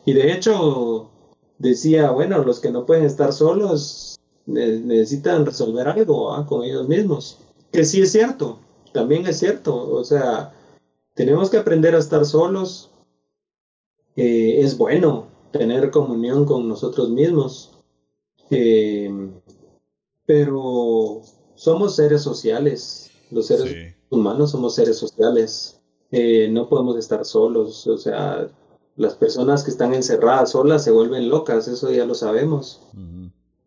Y 0.05 0.13
de 0.13 0.33
hecho, 0.33 1.11
decía, 1.59 2.11
bueno, 2.11 2.45
los 2.45 2.61
que 2.61 2.71
no 2.71 2.87
pueden 2.87 3.05
estar 3.05 3.33
solos 3.33 4.19
necesitan 4.47 5.45
resolver 5.45 5.89
algo 5.89 6.33
¿ah? 6.33 6.47
con 6.47 6.63
ellos 6.63 6.87
mismos. 6.87 7.39
Que 7.73 7.85
sí 7.85 8.03
es 8.03 8.13
cierto, 8.13 8.59
también 8.93 9.27
es 9.27 9.39
cierto. 9.39 9.91
O 9.91 10.05
sea, 10.05 10.55
tenemos 11.15 11.51
que 11.51 11.59
aprender 11.59 11.95
a 11.95 11.99
estar 11.99 12.25
solos. 12.25 12.91
es 14.15 14.79
bueno 14.79 15.27
tener 15.51 15.91
comunión 15.91 16.45
con 16.45 16.69
nosotros 16.69 17.09
mismos. 17.11 17.73
Eh, 18.51 19.11
pero 20.27 21.23
somos 21.55 21.97
seres 21.97 22.23
sociales. 22.23 23.11
Los 23.31 23.47
seres 23.47 23.95
humanos 24.11 24.51
somos 24.51 24.75
seres 24.75 24.99
sociales. 24.99 25.81
Eh, 26.11 26.49
no 26.51 26.69
podemos 26.69 26.97
estar 26.97 27.25
solos, 27.25 27.87
o 27.87 27.99
sea, 27.99 28.49
las 28.97 29.15
personas 29.15 29.65
que 29.65 29.71
están 29.71 29.93
encerradas 29.93 30.53
solas 30.53 30.85
se 30.85 30.91
vuelven 30.91 31.29
locas, 31.29 31.69
eso 31.69 31.91
ya 31.91 32.07
lo 32.07 32.15
sabemos. 32.15 32.81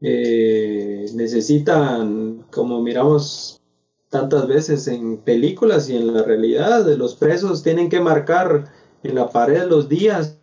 Eh, 0.01 1.05
necesitan, 1.13 2.45
como 2.51 2.81
miramos 2.81 3.61
tantas 4.09 4.47
veces 4.47 4.87
en 4.87 5.17
películas 5.17 5.89
y 5.89 5.97
en 5.97 6.13
la 6.13 6.23
realidad, 6.23 6.85
los 6.95 7.15
presos 7.15 7.61
tienen 7.61 7.89
que 7.89 7.99
marcar 7.99 8.71
en 9.03 9.15
la 9.15 9.29
pared 9.29 9.65
los 9.67 9.87
días 9.87 10.39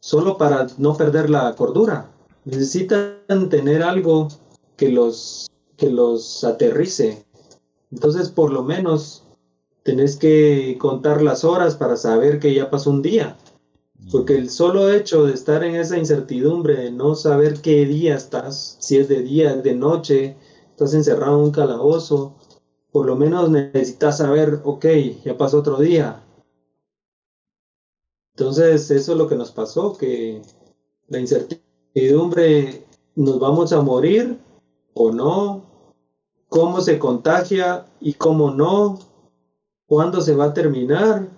solo 0.00 0.36
para 0.36 0.66
no 0.76 0.96
perder 0.96 1.30
la 1.30 1.54
cordura. 1.54 2.10
Necesitan 2.44 3.48
tener 3.48 3.82
algo 3.82 4.28
que 4.80 4.88
los, 4.88 5.50
que 5.76 5.90
los 5.90 6.42
aterrice. 6.42 7.26
Entonces, 7.90 8.30
por 8.30 8.50
lo 8.50 8.62
menos, 8.62 9.24
tenés 9.82 10.16
que 10.16 10.78
contar 10.80 11.20
las 11.20 11.44
horas 11.44 11.76
para 11.76 11.98
saber 11.98 12.40
que 12.40 12.54
ya 12.54 12.70
pasó 12.70 12.88
un 12.88 13.02
día. 13.02 13.36
Porque 14.10 14.38
el 14.38 14.48
solo 14.48 14.90
hecho 14.90 15.26
de 15.26 15.34
estar 15.34 15.62
en 15.64 15.74
esa 15.74 15.98
incertidumbre, 15.98 16.76
de 16.76 16.90
no 16.92 17.14
saber 17.14 17.60
qué 17.60 17.84
día 17.84 18.16
estás, 18.16 18.78
si 18.80 18.96
es 18.96 19.06
de 19.08 19.20
día, 19.20 19.54
de 19.54 19.74
noche, 19.74 20.38
estás 20.70 20.94
encerrado 20.94 21.36
en 21.36 21.44
un 21.44 21.50
calabozo, 21.50 22.36
por 22.90 23.04
lo 23.04 23.16
menos 23.16 23.50
necesitas 23.50 24.16
saber, 24.16 24.62
ok, 24.64 24.86
ya 25.26 25.36
pasó 25.36 25.58
otro 25.58 25.76
día. 25.76 26.24
Entonces, 28.34 28.90
eso 28.90 29.12
es 29.12 29.18
lo 29.18 29.28
que 29.28 29.36
nos 29.36 29.52
pasó, 29.52 29.94
que 29.98 30.40
la 31.08 31.20
incertidumbre, 31.20 32.86
nos 33.14 33.38
vamos 33.38 33.74
a 33.74 33.82
morir 33.82 34.38
o 35.02 35.12
no, 35.12 35.64
cómo 36.48 36.80
se 36.80 36.98
contagia 36.98 37.86
y 38.00 38.14
cómo 38.14 38.50
no, 38.50 38.98
¿Cuándo 39.90 40.20
se 40.20 40.36
va 40.36 40.44
a 40.44 40.54
terminar? 40.54 41.28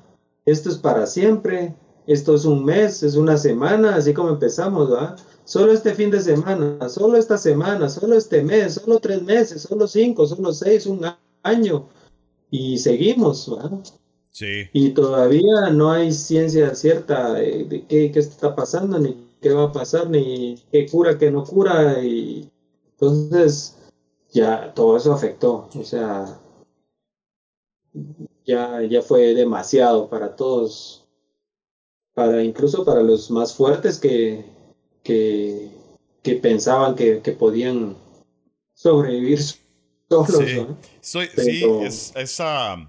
Esto 0.45 0.69
es 0.69 0.77
para 0.77 1.07
siempre. 1.07 1.75
Esto 2.07 2.35
es 2.35 2.45
un 2.45 2.63
mes, 2.63 3.03
es 3.03 3.17
una 3.17 3.39
semana, 3.39 3.95
así 3.95 4.13
como 4.13 4.29
empezamos, 4.29 4.93
¿va? 4.93 5.17
Solo 5.47 5.73
este 5.73 5.95
fin 5.95 6.11
de 6.11 6.21
semana, 6.21 6.87
solo 6.91 7.17
esta 7.17 7.39
semana, 7.39 7.89
solo 7.89 8.15
este 8.15 8.43
mes, 8.43 8.75
solo 8.75 8.99
tres 8.99 9.23
meses, 9.23 9.63
solo 9.63 9.89
cinco, 9.89 10.27
solo 10.27 10.53
seis, 10.53 10.85
un 10.85 11.01
año. 11.43 11.89
Y 12.51 12.77
seguimos, 12.77 13.51
¿va? 13.51 13.71
Sí. 14.31 14.69
Y 14.75 14.91
todavía 14.91 15.71
no 15.73 15.91
hay 15.91 16.13
ciencia 16.13 16.75
cierta 16.75 17.33
de, 17.33 17.87
qué, 17.89 18.13
qué, 18.13 18.19
está 18.19 18.55
pasando, 18.55 18.99
ni 18.99 19.17
qué 19.41 19.55
va 19.55 19.65
a 19.65 19.73
pasar, 19.73 20.11
ni 20.11 20.57
qué 20.71 20.87
cura, 20.91 21.17
qué 21.17 21.31
no 21.31 21.43
cura. 21.43 22.05
Y 22.05 22.51
entonces 23.03 23.77
ya 24.31 24.73
todo 24.75 24.97
eso 24.97 25.13
afectó. 25.13 25.69
O 25.75 25.85
sea, 25.85 26.41
ya, 28.47 28.81
ya 28.83 29.03
fue 29.03 29.35
demasiado 29.35 30.09
para 30.09 30.37
todos, 30.37 31.05
para 32.15 32.45
incluso 32.45 32.85
para 32.85 33.03
los 33.03 33.31
más 33.31 33.55
fuertes 33.55 33.99
que, 33.99 34.45
que, 35.03 35.69
que 36.23 36.37
pensaban 36.37 36.95
que, 36.95 37.21
que 37.23 37.33
podían 37.33 37.97
sobrevivir 38.75 39.41
solos. 40.09 40.77
Sí, 41.01 41.21
sí 41.37 41.65
es, 41.83 42.13
esa... 42.15 42.89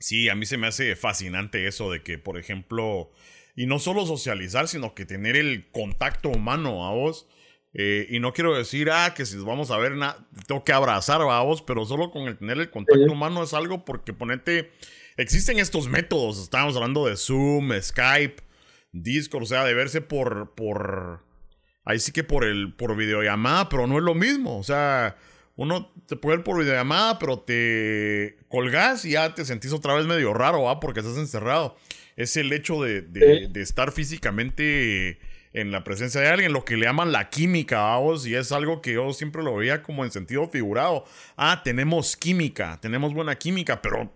Sí, 0.00 0.28
a 0.28 0.34
mí 0.34 0.46
se 0.46 0.56
me 0.56 0.66
hace 0.66 0.96
fascinante 0.96 1.68
eso 1.68 1.92
de 1.92 2.02
que, 2.02 2.18
por 2.18 2.36
ejemplo, 2.36 3.12
y 3.54 3.66
no 3.66 3.78
solo 3.78 4.04
socializar, 4.04 4.66
sino 4.66 4.96
que 4.96 5.06
tener 5.06 5.36
el 5.36 5.70
contacto 5.70 6.28
humano 6.28 6.84
a 6.88 6.92
vos. 6.92 7.28
Eh, 7.74 8.06
y 8.10 8.20
no 8.20 8.32
quiero 8.32 8.54
decir, 8.56 8.90
ah, 8.90 9.14
que 9.14 9.24
si 9.24 9.38
vamos 9.38 9.70
a 9.70 9.78
ver, 9.78 9.94
tengo 10.46 10.62
que 10.62 10.72
abrazar 10.72 11.22
a 11.22 11.40
vos, 11.40 11.62
pero 11.62 11.86
solo 11.86 12.10
con 12.10 12.28
el 12.28 12.36
tener 12.36 12.58
el 12.58 12.70
contacto 12.70 13.10
humano 13.10 13.42
es 13.42 13.54
algo 13.54 13.84
porque 13.84 14.12
ponete, 14.12 14.70
existen 15.16 15.58
estos 15.58 15.88
métodos, 15.88 16.38
estábamos 16.38 16.76
hablando 16.76 17.06
de 17.06 17.16
Zoom, 17.16 17.72
Skype, 17.80 18.42
Discord, 18.92 19.44
o 19.44 19.46
sea, 19.46 19.64
de 19.64 19.72
verse 19.72 20.02
por, 20.02 20.54
por, 20.54 21.24
ahí 21.84 21.98
sí 21.98 22.12
que 22.12 22.24
por 22.24 22.44
el, 22.44 22.74
por 22.74 22.94
videollamada, 22.94 23.70
pero 23.70 23.86
no 23.86 23.96
es 23.96 24.04
lo 24.04 24.14
mismo, 24.14 24.58
o 24.58 24.62
sea, 24.62 25.16
uno 25.56 25.90
te 26.06 26.16
puede 26.16 26.36
ver 26.36 26.44
por 26.44 26.58
videollamada, 26.58 27.18
pero 27.18 27.38
te 27.38 28.36
colgas 28.48 29.06
y 29.06 29.12
ya 29.12 29.34
te 29.34 29.46
sentís 29.46 29.72
otra 29.72 29.94
vez 29.94 30.04
medio 30.04 30.34
raro, 30.34 30.64
¿va? 30.64 30.78
Porque 30.80 31.00
estás 31.00 31.16
encerrado. 31.18 31.76
Es 32.16 32.36
el 32.36 32.52
hecho 32.52 32.82
de, 32.82 33.02
de 33.02 33.62
estar 33.62 33.92
físicamente 33.92 35.18
en 35.52 35.70
la 35.70 35.84
presencia 35.84 36.20
de 36.20 36.28
alguien, 36.28 36.52
lo 36.52 36.64
que 36.64 36.76
le 36.76 36.86
llaman 36.86 37.12
la 37.12 37.28
química, 37.28 37.80
vamos, 37.80 38.26
y 38.26 38.34
es 38.34 38.52
algo 38.52 38.80
que 38.80 38.94
yo 38.94 39.12
siempre 39.12 39.42
lo 39.42 39.56
veía 39.56 39.82
como 39.82 40.04
en 40.04 40.10
sentido 40.10 40.48
figurado. 40.48 41.04
Ah, 41.36 41.60
tenemos 41.62 42.16
química, 42.16 42.78
tenemos 42.80 43.12
buena 43.12 43.36
química, 43.36 43.82
pero, 43.82 44.10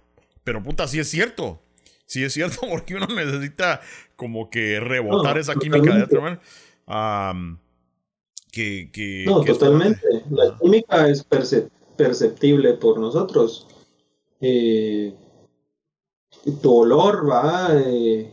pero 0.45 0.63
puta, 0.63 0.89
sí 0.89 0.99
es 0.99 1.09
cierto. 1.09 1.61
Sí 2.07 2.25
es 2.25 2.33
cierto, 2.33 2.61
porque 2.71 2.95
uno 2.95 3.07
necesita 3.07 3.81
como 4.15 4.49
que 4.49 4.81
rebotar 4.81 5.39
esa 5.39 5.55
química 5.55 5.95
de 5.95 6.03
otra 6.05 6.21
manera. 6.21 6.41
que, 8.51 8.91
que, 8.93 9.25
no, 9.27 9.45
totalmente. 9.45 10.01
La 10.31 10.57
química 10.59 11.09
es 11.09 11.27
perceptible 11.97 12.75
por 12.75 12.99
nosotros. 12.99 13.67
Eh, 14.41 15.15
tu 16.63 16.75
olor 16.75 17.29
va, 17.29 17.69
eh, 17.75 18.31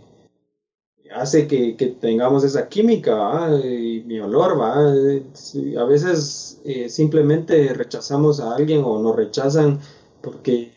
hace 1.16 1.48
que, 1.48 1.74
tengamos 2.00 2.44
esa 2.44 2.68
química, 2.68 3.50
y 3.64 4.04
mi 4.06 4.20
olor, 4.20 4.60
¿va? 4.60 4.76
A 4.76 5.86
veces 5.86 6.62
eh, 6.66 6.90
simplemente 6.90 7.74
rechazamos 7.74 8.40
a 8.40 8.56
alguien 8.56 8.84
o 8.84 9.00
nos 9.00 9.16
rechazan 9.16 9.80
porque, 10.22 10.72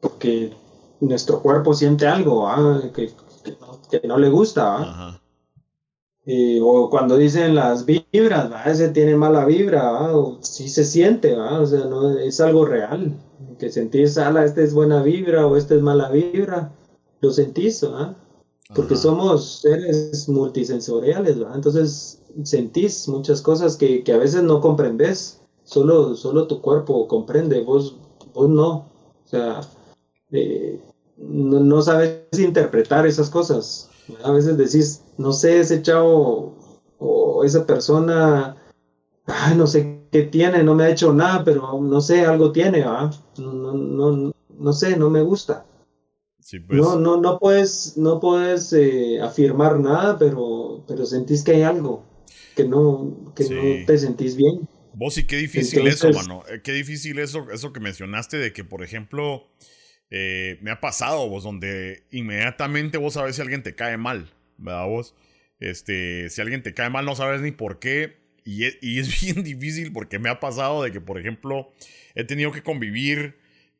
porque 0.00 0.52
nuestro 1.00 1.40
cuerpo 1.42 1.74
siente 1.74 2.06
algo 2.06 2.48
que, 2.94 3.10
que, 3.90 4.06
no, 4.06 4.18
le 4.18 4.28
gusta. 4.28 5.20
Eh, 6.24 6.60
o 6.62 6.88
cuando 6.88 7.16
dicen 7.16 7.56
las 7.56 7.84
vibras, 7.84 8.52
¿va? 8.52 8.62
ese 8.64 8.90
tiene 8.90 9.16
mala 9.16 9.44
vibra, 9.44 10.14
o 10.16 10.38
sí 10.40 10.68
se 10.68 10.84
siente, 10.84 11.36
o 11.36 11.66
sea, 11.66 11.86
no 11.86 12.16
es 12.16 12.40
algo 12.40 12.64
real. 12.64 13.12
Que 13.58 13.70
sentís, 13.70 14.18
ala, 14.18 14.44
esta 14.44 14.62
es 14.62 14.72
buena 14.72 15.02
vibra 15.02 15.46
o 15.46 15.56
esta 15.56 15.74
es 15.74 15.82
mala 15.82 16.08
vibra, 16.10 16.72
lo 17.20 17.30
sentís, 17.32 17.82
¿ah? 17.84 18.14
Porque 18.74 18.96
somos 18.96 19.60
seres 19.60 20.28
multisensoriales, 20.28 21.38
¿verdad? 21.38 21.56
Entonces 21.56 22.22
sentís 22.44 23.08
muchas 23.08 23.42
cosas 23.42 23.76
que, 23.76 24.02
que, 24.02 24.12
a 24.12 24.18
veces 24.18 24.42
no 24.42 24.60
comprendes, 24.60 25.40
solo, 25.64 26.14
solo 26.16 26.46
tu 26.46 26.60
cuerpo 26.60 27.06
comprende, 27.08 27.60
vos, 27.62 27.96
vos 28.32 28.48
no. 28.48 28.70
O 29.24 29.28
sea, 29.28 29.60
eh, 30.30 30.80
no, 31.18 31.60
no, 31.60 31.82
sabes 31.82 32.22
interpretar 32.38 33.06
esas 33.06 33.30
cosas. 33.30 33.90
A 34.24 34.32
veces 34.32 34.56
decís, 34.56 35.02
no 35.18 35.32
sé, 35.32 35.60
ese 35.60 35.82
chavo 35.82 36.54
o 36.98 37.44
esa 37.44 37.66
persona, 37.66 38.56
ay, 39.26 39.54
no 39.56 39.66
sé 39.66 40.00
qué 40.10 40.22
tiene, 40.22 40.62
no 40.62 40.74
me 40.74 40.84
ha 40.84 40.90
hecho 40.90 41.12
nada, 41.12 41.44
pero 41.44 41.80
no 41.80 42.00
sé, 42.00 42.24
algo 42.24 42.52
tiene, 42.52 42.80
¿verdad? 42.80 43.14
No, 43.38 43.72
no, 43.72 44.32
no 44.58 44.72
sé, 44.72 44.96
no 44.96 45.10
me 45.10 45.22
gusta. 45.22 45.64
Pues. 46.50 46.80
No, 46.80 46.98
no, 46.98 47.20
no 47.20 47.38
puedes, 47.38 47.96
no 47.96 48.18
puedes 48.18 48.72
eh, 48.72 49.20
afirmar 49.20 49.78
nada, 49.78 50.18
pero, 50.18 50.84
pero 50.88 51.06
sentís 51.06 51.44
que 51.44 51.52
hay 51.52 51.62
algo, 51.62 52.04
que 52.56 52.64
no, 52.64 53.32
que 53.36 53.44
no 53.44 53.86
te 53.86 53.96
sentís 53.98 54.36
bien. 54.36 54.68
Vos 54.94 55.14
sí, 55.14 55.24
qué 55.24 55.36
difícil 55.36 55.86
eso, 55.86 56.10
mano. 56.10 56.42
Eh, 56.48 56.60
qué 56.62 56.72
difícil 56.72 57.18
eso, 57.18 57.46
eso 57.52 57.72
que 57.72 57.80
mencionaste 57.80 58.38
de 58.38 58.52
que, 58.52 58.64
por 58.64 58.82
ejemplo, 58.82 59.48
eh, 60.10 60.58
me 60.62 60.72
ha 60.72 60.80
pasado, 60.80 61.28
vos, 61.28 61.44
donde 61.44 62.04
inmediatamente 62.10 62.98
vos 62.98 63.14
sabes 63.14 63.36
si 63.36 63.42
alguien 63.42 63.62
te 63.62 63.74
cae 63.74 63.96
mal, 63.96 64.30
¿verdad 64.58 64.86
vos? 64.86 65.14
Este, 65.60 66.28
si 66.28 66.40
alguien 66.40 66.64
te 66.64 66.74
cae 66.74 66.90
mal 66.90 67.04
no 67.04 67.14
sabes 67.14 67.40
ni 67.40 67.52
por 67.52 67.78
qué. 67.78 68.20
Y 68.44 68.64
y 68.80 68.98
es 68.98 69.20
bien 69.22 69.44
difícil 69.44 69.92
porque 69.92 70.18
me 70.18 70.28
ha 70.28 70.40
pasado 70.40 70.82
de 70.82 70.90
que, 70.90 71.00
por 71.00 71.20
ejemplo, 71.20 71.72
he 72.16 72.24
tenido 72.24 72.50
que 72.50 72.64
convivir 72.64 73.36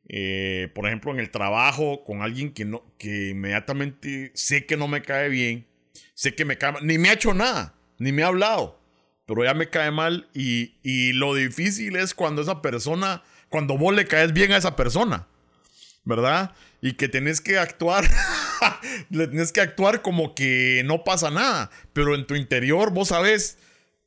eh, 0.09 0.69
por 0.75 0.85
ejemplo, 0.85 1.11
en 1.11 1.19
el 1.19 1.31
trabajo 1.31 2.03
con 2.03 2.21
alguien 2.21 2.53
que, 2.53 2.65
no, 2.65 2.83
que 2.97 3.29
inmediatamente 3.29 4.31
sé 4.35 4.65
que 4.65 4.77
no 4.77 4.87
me 4.87 5.01
cae 5.01 5.29
bien, 5.29 5.65
sé 6.13 6.35
que 6.35 6.45
me 6.45 6.57
cae 6.57 6.73
mal, 6.73 6.85
ni 6.85 6.97
me 6.97 7.09
ha 7.09 7.13
hecho 7.13 7.33
nada, 7.33 7.75
ni 7.99 8.11
me 8.11 8.23
ha 8.23 8.27
hablado, 8.27 8.79
pero 9.25 9.43
ya 9.43 9.53
me 9.53 9.69
cae 9.69 9.91
mal 9.91 10.27
y, 10.33 10.75
y 10.83 11.13
lo 11.13 11.33
difícil 11.35 11.95
es 11.95 12.13
cuando 12.13 12.41
esa 12.41 12.61
persona, 12.61 13.23
cuando 13.49 13.77
vos 13.77 13.95
le 13.95 14.05
caes 14.05 14.33
bien 14.33 14.51
a 14.51 14.57
esa 14.57 14.75
persona, 14.75 15.27
¿verdad? 16.03 16.53
Y 16.81 16.93
que 16.93 17.07
tenés 17.07 17.39
que 17.39 17.57
actuar, 17.57 18.03
le 19.09 19.27
tenés 19.27 19.53
que 19.53 19.61
actuar 19.61 20.01
como 20.01 20.35
que 20.35 20.83
no 20.85 21.05
pasa 21.05 21.31
nada, 21.31 21.71
pero 21.93 22.13
en 22.13 22.27
tu 22.27 22.35
interior 22.35 22.91
vos 22.91 23.07
sabes, 23.07 23.57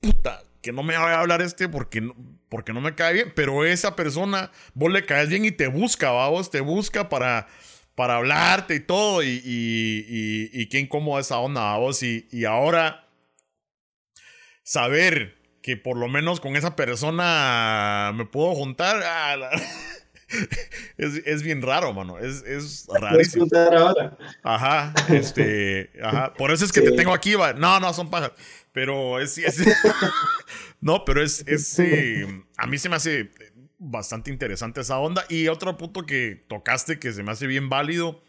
puta, 0.01 0.42
que 0.61 0.72
no 0.72 0.82
me 0.82 0.94
va 0.94 1.14
a 1.14 1.20
hablar 1.20 1.40
este 1.40 1.70
porque 1.70 2.03
no, 2.03 2.14
porque 2.49 2.72
no 2.72 2.80
me 2.80 2.94
cae 2.94 3.14
bien, 3.14 3.32
pero 3.34 3.64
esa 3.64 3.97
persona, 3.97 4.51
vos 4.74 4.92
le 4.92 5.05
caes 5.05 5.28
bien 5.28 5.44
y 5.44 5.53
te 5.53 5.66
busca, 5.68 6.11
vos 6.11 6.51
te 6.51 6.61
busca 6.61 7.09
para, 7.09 7.49
para 7.94 8.16
hablarte 8.16 8.76
y 8.76 8.80
todo, 8.80 9.22
y, 9.22 9.40
y, 9.44 10.51
y, 10.53 10.66
qué 10.68 10.78
incómoda 10.78 11.20
esa 11.20 11.38
onda, 11.38 11.76
vos, 11.76 12.03
y, 12.03 12.28
y 12.30 12.44
ahora 12.44 13.09
saber 14.62 15.36
que 15.62 15.76
por 15.76 15.97
lo 15.97 16.09
menos 16.09 16.40
con 16.40 16.55
esa 16.57 16.76
persona 16.76 18.12
me 18.14 18.24
puedo 18.24 18.55
juntar, 18.55 19.03
ah, 19.05 19.51
es, 20.99 21.22
es, 21.24 21.42
bien 21.42 21.62
raro, 21.62 21.92
mano. 21.92 22.18
Es, 22.18 22.42
es 22.42 22.86
rarísimo. 23.01 23.47
ahora? 23.53 24.16
Ajá, 24.42 24.94
este, 25.09 25.90
ajá. 26.03 26.34
Por 26.34 26.51
eso 26.51 26.64
es 26.64 26.72
que 26.72 26.82
te 26.82 26.92
tengo 26.92 27.12
aquí, 27.12 27.34
va. 27.34 27.53
No, 27.53 27.80
no, 27.80 27.92
son 27.92 28.11
pajas. 28.11 28.32
Pero 28.72 29.20
es, 29.20 29.38
es 29.38 29.59
no, 30.87 31.05
pero 31.05 31.20
es, 31.20 31.45
es 31.49 31.80
a 32.57 32.66
mí 32.68 32.78
se 32.78 32.89
me 32.89 32.95
hace 32.95 33.28
bastante 33.76 34.30
interesante 34.30 34.82
esa 34.82 35.01
onda. 35.01 35.24
Y 35.28 35.49
otro 35.49 35.76
punto 35.76 36.07
que 36.07 36.45
tocaste 36.49 37.01
que 37.01 37.12
se 37.12 37.24
me 37.24 37.32
hace 37.32 37.49
bien 37.49 37.68
válido 37.68 38.22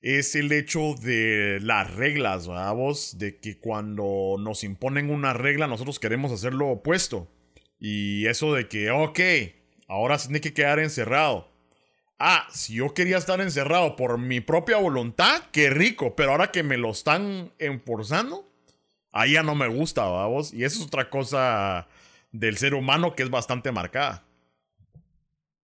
es 0.00 0.34
el 0.34 0.50
hecho 0.50 0.94
de 1.00 1.60
las 1.62 1.94
reglas, 1.94 2.48
¿verdad? 2.48 2.74
Vos, 2.74 3.18
de 3.18 3.38
que 3.38 3.60
cuando 3.60 4.34
nos 4.40 4.64
imponen 4.64 5.10
una 5.10 5.32
regla, 5.32 5.68
nosotros 5.68 6.00
queremos 6.00 6.32
hacer 6.32 6.54
lo 6.54 6.70
opuesto. 6.70 7.30
Y 7.78 8.26
eso 8.26 8.52
de 8.52 8.66
que, 8.66 8.90
ok, 8.90 9.20
ahora 9.86 10.18
tiene 10.18 10.40
que 10.40 10.52
quedar 10.52 10.80
encerrado. 10.80 11.52
Ah, 12.18 12.48
si 12.52 12.74
yo 12.74 12.94
quería 12.94 13.16
estar 13.16 13.40
encerrado 13.40 13.94
por 13.94 14.18
mi 14.18 14.40
propia 14.40 14.78
voluntad, 14.78 15.44
qué 15.52 15.70
rico, 15.70 16.16
pero 16.16 16.32
ahora 16.32 16.50
que 16.50 16.64
me 16.64 16.78
lo 16.78 16.90
están 16.90 17.52
enforzando, 17.60 18.47
ahí 19.12 19.32
ya 19.32 19.42
no 19.42 19.54
me 19.54 19.68
gusta, 19.68 20.04
vamos. 20.04 20.52
Y 20.52 20.64
eso 20.64 20.80
es 20.80 20.86
otra 20.86 21.08
cosa 21.10 21.86
del 22.32 22.56
ser 22.56 22.74
humano 22.74 23.14
que 23.14 23.22
es 23.22 23.30
bastante 23.30 23.72
marcada. 23.72 24.24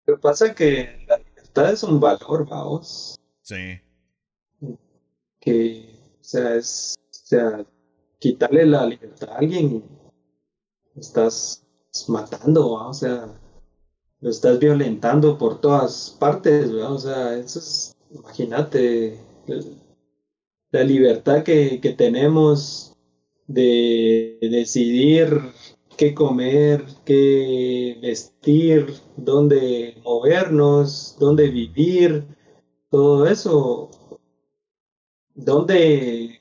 Lo 0.05 0.15
que 0.15 0.21
pasa 0.21 0.47
es 0.47 0.55
que 0.55 1.05
la 1.07 1.17
libertad 1.17 1.71
es 1.71 1.83
un 1.83 1.99
valor, 1.99 2.47
vamos. 2.47 3.19
Sí. 3.41 3.79
Que, 5.39 5.89
o 6.19 6.23
sea, 6.23 6.55
es, 6.55 6.95
o 6.99 7.13
sea, 7.13 7.65
quitarle 8.19 8.65
la 8.65 8.85
libertad 8.85 9.29
a 9.29 9.37
alguien, 9.37 9.83
estás 10.95 11.65
matando, 12.07 12.71
o 12.71 12.93
sea, 12.93 13.27
lo 14.19 14.29
estás 14.29 14.57
violentando 14.59 15.37
por 15.37 15.59
todas 15.59 16.15
partes, 16.19 16.71
o 16.71 16.97
sea, 16.97 17.35
eso 17.35 17.59
es, 17.59 17.95
imagínate, 18.11 19.19
la 20.71 20.83
libertad 20.83 21.43
que, 21.43 21.81
que 21.81 21.91
tenemos 21.91 22.92
de 23.53 24.37
decidir 24.41 25.39
qué 25.97 26.13
comer, 26.13 26.85
qué 27.05 27.97
vestir, 28.01 28.93
dónde 29.17 29.95
movernos, 30.03 31.15
dónde 31.19 31.49
vivir. 31.49 32.25
todo 32.89 33.27
eso, 33.27 33.89
donde 35.33 36.39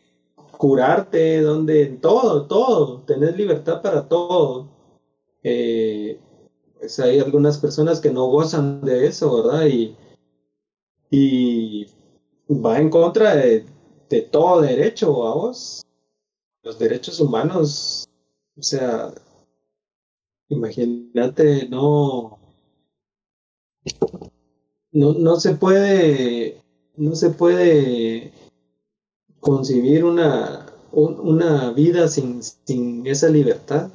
curarte, 0.59 1.41
donde 1.41 1.87
todo, 1.87 2.47
todo, 2.47 3.01
tener 3.03 3.37
libertad 3.37 3.81
para 3.83 4.07
todo. 4.09 4.69
Eh, 5.43 6.21
pues 6.79 6.99
hay 7.01 7.21
algunas 7.21 7.59
personas 7.59 8.01
que 8.01 8.11
no 8.11 8.27
gozan 8.27 8.83
de 8.83 9.07
eso, 9.07 9.43
¿verdad? 9.43 9.67
Y, 9.67 9.97
y 11.11 11.87
va 12.51 12.79
en 12.79 12.91
contra 12.91 13.35
de, 13.37 13.65
de 14.11 14.21
todo 14.23 14.61
derecho, 14.61 15.27
a 15.27 15.35
vos. 15.35 15.83
Los 16.63 16.79
derechos 16.79 17.21
humanos, 17.21 18.09
o 18.57 18.63
sea, 18.63 19.13
imagínate, 20.49 21.69
no, 21.69 22.39
no, 24.93 25.13
no 25.15 25.41
se 25.41 25.55
puede, 25.55 26.63
no 26.97 27.15
se 27.17 27.31
puede 27.31 28.33
concebir 29.41 30.05
una, 30.05 30.67
una 30.93 31.73
vida 31.73 32.07
sin, 32.09 32.43
sin 32.43 33.07
esa 33.07 33.29
libertad 33.29 33.91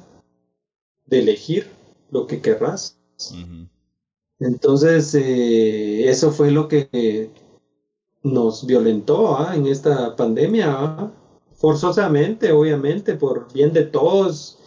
de 1.06 1.20
elegir 1.20 1.66
lo 2.10 2.26
que 2.26 2.40
querrás. 2.40 2.98
Entonces, 4.40 5.14
eh, 5.14 6.08
eso 6.08 6.30
fue 6.30 6.50
lo 6.50 6.68
que 6.68 7.30
nos 8.22 8.66
violentó 8.66 9.36
¿ah? 9.36 9.56
en 9.56 9.66
esta 9.66 10.14
pandemia, 10.16 10.66
¿ah? 10.70 11.12
Forzosamente, 11.58 12.52
obviamente, 12.52 13.14
por 13.14 13.52
bien 13.52 13.72
de 13.72 13.84
todos. 13.84 14.58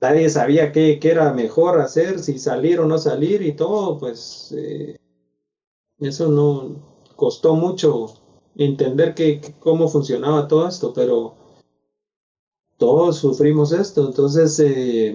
Nadie 0.00 0.30
sabía 0.30 0.72
qué, 0.72 0.98
qué, 0.98 1.10
era 1.10 1.32
mejor 1.34 1.80
hacer, 1.80 2.18
si 2.18 2.38
salir 2.38 2.80
o 2.80 2.86
no 2.86 2.96
salir 2.98 3.42
y 3.42 3.52
todo, 3.52 3.98
pues 3.98 4.54
eh, 4.56 4.96
eso 5.98 6.28
no 6.28 7.04
costó 7.16 7.54
mucho 7.54 8.14
entender 8.56 9.14
que, 9.14 9.54
cómo 9.60 9.88
funcionaba 9.88 10.48
todo 10.48 10.66
esto, 10.66 10.94
pero 10.94 11.34
todos 12.78 13.18
sufrimos 13.18 13.72
esto, 13.72 14.06
entonces 14.06 14.58
eh, 14.60 15.14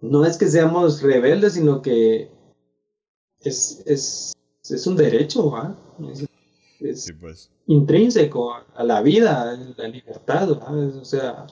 no 0.00 0.24
es 0.24 0.38
que 0.38 0.46
seamos 0.46 1.02
rebeldes, 1.02 1.54
sino 1.54 1.82
que 1.82 2.30
es, 3.40 3.82
es, 3.86 4.32
es 4.70 4.86
un 4.86 4.94
derecho, 4.94 5.52
es, 6.12 6.24
pues. 7.20 7.50
intrínseco 7.66 8.54
a 8.74 8.84
la 8.84 9.02
vida, 9.02 9.56
la 9.76 9.88
libertad, 9.88 10.50
o 10.50 11.04
sea, 11.04 11.46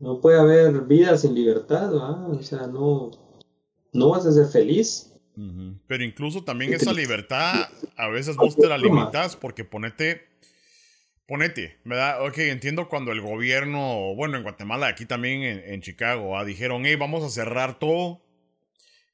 no 0.00 0.20
puede 0.20 0.38
haber 0.38 0.82
vida 0.82 1.16
sin 1.16 1.34
libertad, 1.34 1.92
o 1.94 2.42
sea, 2.42 2.66
no, 2.66 3.10
no 3.92 4.10
vas 4.10 4.26
a 4.26 4.32
ser 4.32 4.46
feliz. 4.46 5.12
Pero 5.86 6.02
incluso 6.02 6.42
también 6.42 6.74
esa 6.74 6.92
libertad 6.92 7.68
a 7.96 8.08
veces 8.08 8.34
vos 8.34 8.56
te 8.56 8.66
la 8.66 8.76
limitas 8.76 9.36
porque 9.36 9.64
ponete, 9.64 10.26
ponete, 11.26 11.78
¿verdad? 11.84 12.26
Ok, 12.26 12.38
entiendo 12.38 12.88
cuando 12.88 13.12
el 13.12 13.20
gobierno, 13.20 14.14
bueno, 14.16 14.36
en 14.36 14.42
Guatemala, 14.42 14.88
aquí 14.88 15.06
también 15.06 15.42
en, 15.42 15.80
Chicago, 15.80 16.36
ah, 16.36 16.44
dijeron, 16.44 16.84
hey, 16.84 16.96
vamos 16.96 17.22
a 17.22 17.28
cerrar 17.28 17.78
todo. 17.78 18.20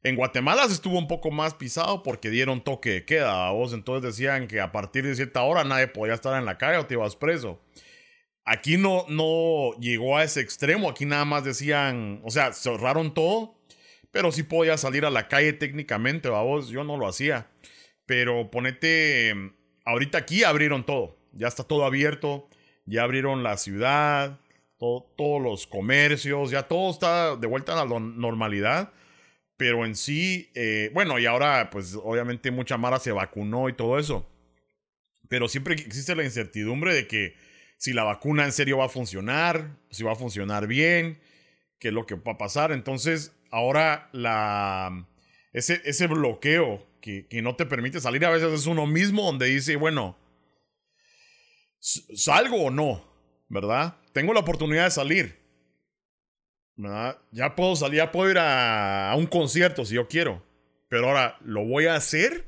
En 0.05 0.17
Guatemala 0.17 0.67
se 0.69 0.75
estuvo 0.75 0.99
un 0.99 1.09
poco 1.09 1.33
más 1.33 1.55
pisado 1.55 2.03
porque 2.03 2.31
dieron 2.31 2.63
toque 2.63 2.91
de 2.91 3.05
queda 3.05 3.51
vos, 3.51 3.73
entonces 3.73 4.17
decían 4.17 4.47
que 4.47 4.61
a 4.61 4.71
partir 4.71 5.05
de 5.05 5.17
cierta 5.17 5.43
hora 5.43 5.65
nadie 5.65 5.89
podía 5.89 6.15
estar 6.15 6.39
en 6.39 6.45
la 6.45 6.59
calle 6.59 6.79
o 6.79 6.87
te 6.87 6.95
ibas 6.95 7.17
preso. 7.17 7.61
Aquí 8.45 8.77
no, 8.77 9.07
no 9.09 9.73
llegó 9.81 10.17
a 10.17 10.23
ese 10.23 10.41
extremo, 10.41 10.89
aquí 10.89 11.07
nada 11.07 11.25
más 11.25 11.45
decían, 11.45 12.21
o 12.23 12.31
sea, 12.31 12.53
cerraron 12.53 13.15
todo 13.15 13.57
pero 14.15 14.31
sí 14.31 14.45
podía 14.45 14.79
salir 14.79 15.05
a 15.05 15.11
la 15.11 15.27
calle 15.27 15.53
técnicamente, 15.55 16.29
vamos, 16.29 16.69
yo 16.69 16.85
no 16.85 16.97
lo 16.97 17.09
hacía. 17.09 17.49
Pero 18.07 18.49
ponete, 18.49 19.35
ahorita 19.85 20.19
aquí 20.19 20.45
abrieron 20.45 20.87
todo, 20.87 21.19
ya 21.33 21.49
está 21.49 21.65
todo 21.65 21.85
abierto, 21.85 22.47
ya 22.87 23.03
abrieron 23.03 23.43
la 23.43 23.57
ciudad, 23.57 24.39
todos 24.79 25.43
los 25.43 25.67
comercios, 25.67 26.53
ya 26.53 26.69
todo 26.69 26.93
está 26.93 27.35
de 27.35 27.49
vuelta 27.49 27.73
a 27.73 27.85
la 27.85 27.99
normalidad. 27.99 28.93
Pero 29.57 29.85
en 29.85 29.95
sí, 29.95 30.51
eh, 30.55 30.91
bueno, 30.95 31.19
y 31.19 31.27
ahora 31.27 31.71
pues 31.71 31.95
obviamente 31.95 32.51
mucha 32.51 32.77
Mara 32.77 32.99
se 32.99 33.13
vacunó 33.13 33.69
y 33.69 33.75
todo 33.75 33.99
eso. 33.99 34.29
Pero 35.29 35.49
siempre 35.49 35.75
existe 35.75 36.15
la 36.15 36.25
incertidumbre 36.25 36.95
de 36.95 37.07
que 37.07 37.35
si 37.77 37.93
la 37.93 38.05
vacuna 38.05 38.45
en 38.45 38.53
serio 38.53 38.79
va 38.79 38.87
a 38.87 38.89
funcionar, 38.89 39.79
si 39.91 40.03
va 40.03 40.13
a 40.13 40.17
funcionar 40.17 40.67
bien, 40.67 41.21
qué 41.79 41.89
es 41.89 41.95
lo 41.95 42.07
que 42.07 42.15
va 42.15 42.33
a 42.33 42.39
pasar. 42.39 42.73
Entonces, 42.73 43.33
ahora 43.51 44.09
la, 44.13 45.07
ese, 45.53 45.81
ese 45.85 46.07
bloqueo 46.07 46.87
que, 47.01 47.27
que, 47.29 47.43
no 47.43 47.57
te 47.57 47.67
permite 47.67 48.01
salir 48.01 48.25
a 48.25 48.31
veces 48.31 48.53
es 48.53 48.67
uno 48.67 48.87
mismo 48.87 49.23
donde 49.23 49.47
dice, 49.47 49.77
bueno, 49.77 50.17
salgo 51.79 52.65
o 52.65 52.71
no, 52.71 53.05
¿verdad? 53.49 53.99
Tengo 54.13 54.33
la 54.33 54.41
oportunidad 54.41 54.85
de 54.85 54.91
salir. 54.91 55.44
¿Verdad? 56.77 57.19
Ya 57.31 57.55
puedo 57.55 57.77
salir, 57.77 57.99
ya 57.99 58.13
puedo 58.13 58.31
ir 58.31 58.39
a, 58.39 59.13
a 59.13 59.17
un 59.17 59.27
concierto 59.27 59.85
si 59.85 59.95
yo 59.95 60.09
quiero. 60.09 60.43
Pero 60.89 61.09
ahora, 61.09 61.39
¿lo 61.45 61.65
voy 61.65 61.87
a 61.87 61.97
hacer? 61.97 62.47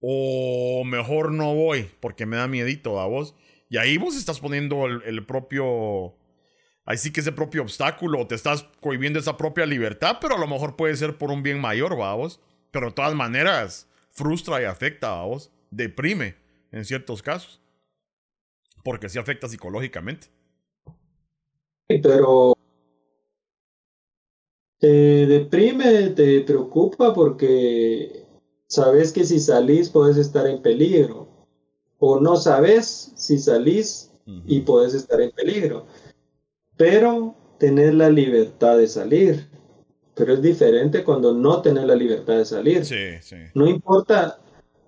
O 0.00 0.84
mejor 0.84 1.32
no 1.32 1.54
voy 1.54 1.90
porque 2.00 2.26
me 2.26 2.36
da 2.36 2.48
miedito 2.48 3.00
a 3.00 3.06
vos. 3.06 3.34
Y 3.68 3.78
ahí 3.78 3.98
vos 3.98 4.16
estás 4.16 4.40
poniendo 4.40 4.86
el, 4.86 5.02
el 5.04 5.26
propio 5.26 6.16
ahí 6.86 6.96
sí 6.96 7.12
que 7.12 7.20
ese 7.20 7.32
propio 7.32 7.62
obstáculo, 7.62 8.26
te 8.26 8.34
estás 8.34 8.62
cohibiendo 8.80 9.18
esa 9.18 9.36
propia 9.36 9.66
libertad, 9.66 10.18
pero 10.20 10.36
a 10.36 10.38
lo 10.38 10.46
mejor 10.46 10.76
puede 10.76 10.96
ser 10.96 11.18
por 11.18 11.30
un 11.30 11.42
bien 11.42 11.60
mayor, 11.60 11.96
vamos. 11.98 12.40
Pero 12.70 12.86
de 12.86 12.92
todas 12.92 13.14
maneras, 13.14 13.88
frustra 14.12 14.62
y 14.62 14.64
afecta, 14.64 15.10
vamos. 15.10 15.52
Deprime 15.70 16.36
en 16.72 16.84
ciertos 16.84 17.22
casos. 17.22 17.60
Porque 18.84 19.08
sí 19.08 19.18
afecta 19.18 19.48
psicológicamente. 19.48 20.28
Pero 21.88 22.55
te 24.86 25.26
deprime, 25.26 26.10
te 26.10 26.40
preocupa 26.42 27.12
porque 27.14 28.24
sabes 28.66 29.12
que 29.12 29.24
si 29.24 29.38
salís 29.38 29.90
puedes 29.90 30.16
estar 30.16 30.46
en 30.46 30.62
peligro. 30.62 31.28
O 31.98 32.20
no 32.20 32.36
sabes 32.36 33.12
si 33.14 33.38
salís 33.38 34.12
y 34.46 34.60
puedes 34.60 34.92
estar 34.92 35.20
en 35.20 35.30
peligro 35.30 35.86
pero 36.76 37.34
tener 37.58 37.94
la 37.94 38.10
libertad 38.10 38.78
de 38.78 38.86
salir. 38.86 39.48
Pero 40.14 40.34
es 40.34 40.42
diferente 40.42 41.04
cuando 41.04 41.34
no 41.34 41.60
tener 41.60 41.84
la 41.84 41.94
libertad 41.94 42.38
de 42.38 42.44
salir. 42.44 42.84
Sí, 42.84 43.20
sí. 43.20 43.36
No 43.54 43.66
importa, 43.66 44.38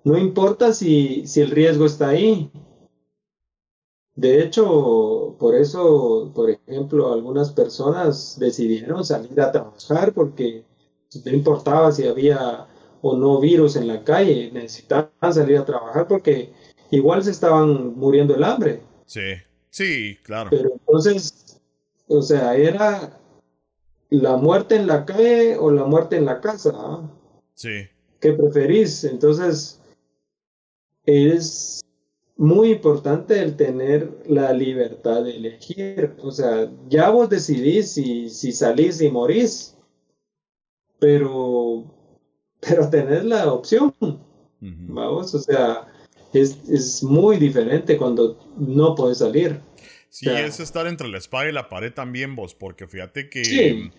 no 0.03 0.17
importa 0.17 0.73
si, 0.73 1.25
si 1.27 1.41
el 1.41 1.51
riesgo 1.51 1.85
está 1.85 2.09
ahí. 2.09 2.49
De 4.19 4.43
hecho, 4.43 5.37
por 5.39 5.55
eso, 5.55 6.31
por 6.35 6.49
ejemplo, 6.49 7.13
algunas 7.13 7.51
personas 7.51 8.37
decidieron 8.37 9.05
salir 9.05 9.39
a 9.39 9.51
trabajar 9.51 10.13
porque 10.13 10.65
no 11.23 11.31
importaba 11.31 11.91
si 11.93 12.05
había 12.05 12.67
o 13.01 13.15
no 13.15 13.39
virus 13.39 13.77
en 13.77 13.87
la 13.87 14.03
calle, 14.03 14.51
necesitaban 14.51 15.33
salir 15.33 15.57
a 15.57 15.65
trabajar 15.65 16.05
porque 16.05 16.51
igual 16.91 17.23
se 17.23 17.31
estaban 17.31 17.95
muriendo 17.95 18.35
el 18.35 18.43
hambre. 18.43 18.81
Sí, 19.05 19.35
sí, 19.69 20.17
claro. 20.21 20.49
Pero 20.49 20.69
entonces 20.73 21.49
o 22.09 22.21
sea, 22.21 22.55
era 22.55 23.17
la 24.09 24.35
muerte 24.35 24.75
en 24.75 24.87
la 24.87 25.05
calle 25.05 25.55
o 25.57 25.71
la 25.71 25.85
muerte 25.85 26.17
en 26.17 26.25
la 26.25 26.41
casa. 26.41 26.73
¿ah? 26.75 27.09
Sí. 27.53 27.87
¿Qué 28.19 28.33
preferís? 28.33 29.03
Entonces, 29.03 29.79
es 31.05 31.81
muy 32.39 32.71
importante 32.71 33.41
el 33.41 33.57
tener 33.57 34.09
la 34.25 34.53
libertad 34.53 35.25
de 35.25 35.35
elegir. 35.35 36.15
O 36.23 36.31
sea, 36.31 36.71
ya 36.87 37.09
vos 37.09 37.29
decidís 37.29 37.91
si, 37.91 38.29
si 38.29 38.53
salís 38.53 39.01
y 39.01 39.11
morís, 39.11 39.77
pero, 40.99 41.83
pero 42.61 42.89
tenés 42.89 43.25
la 43.25 43.51
opción. 43.51 43.93
Vamos, 44.61 45.35
o 45.35 45.39
sea, 45.39 45.89
es, 46.31 46.57
es 46.69 47.03
muy 47.03 47.35
diferente 47.37 47.97
cuando 47.97 48.39
no 48.57 48.95
puedes 48.95 49.17
salir. 49.17 49.59
Sí, 50.07 50.29
es 50.29 50.61
estar 50.61 50.87
entre 50.87 51.09
la 51.09 51.17
espada 51.17 51.49
y 51.49 51.51
la 51.51 51.67
pared 51.67 51.93
también 51.93 52.37
vos, 52.37 52.55
porque 52.55 52.87
fíjate 52.87 53.29
que 53.29 53.91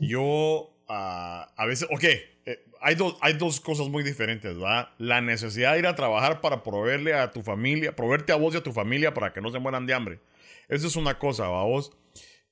yo 0.00 0.69
a 0.90 1.66
veces, 1.66 1.88
ok, 1.90 2.04
eh, 2.04 2.64
hay, 2.80 2.94
dos, 2.94 3.16
hay 3.20 3.34
dos 3.34 3.60
cosas 3.60 3.88
muy 3.88 4.02
diferentes, 4.02 4.54
¿verdad? 4.54 4.88
La 4.98 5.20
necesidad 5.20 5.74
de 5.74 5.80
ir 5.80 5.86
a 5.86 5.94
trabajar 5.94 6.40
para 6.40 6.62
proveerle 6.62 7.14
a 7.14 7.30
tu 7.30 7.42
familia, 7.42 7.94
proveerte 7.94 8.32
a 8.32 8.36
vos 8.36 8.54
y 8.54 8.58
a 8.58 8.62
tu 8.62 8.72
familia 8.72 9.14
para 9.14 9.32
que 9.32 9.40
no 9.40 9.50
se 9.50 9.58
mueran 9.58 9.86
de 9.86 9.94
hambre. 9.94 10.20
Eso 10.68 10.86
es 10.86 10.96
una 10.96 11.18
cosa, 11.18 11.48
¿va 11.48 11.64
vos? 11.64 11.92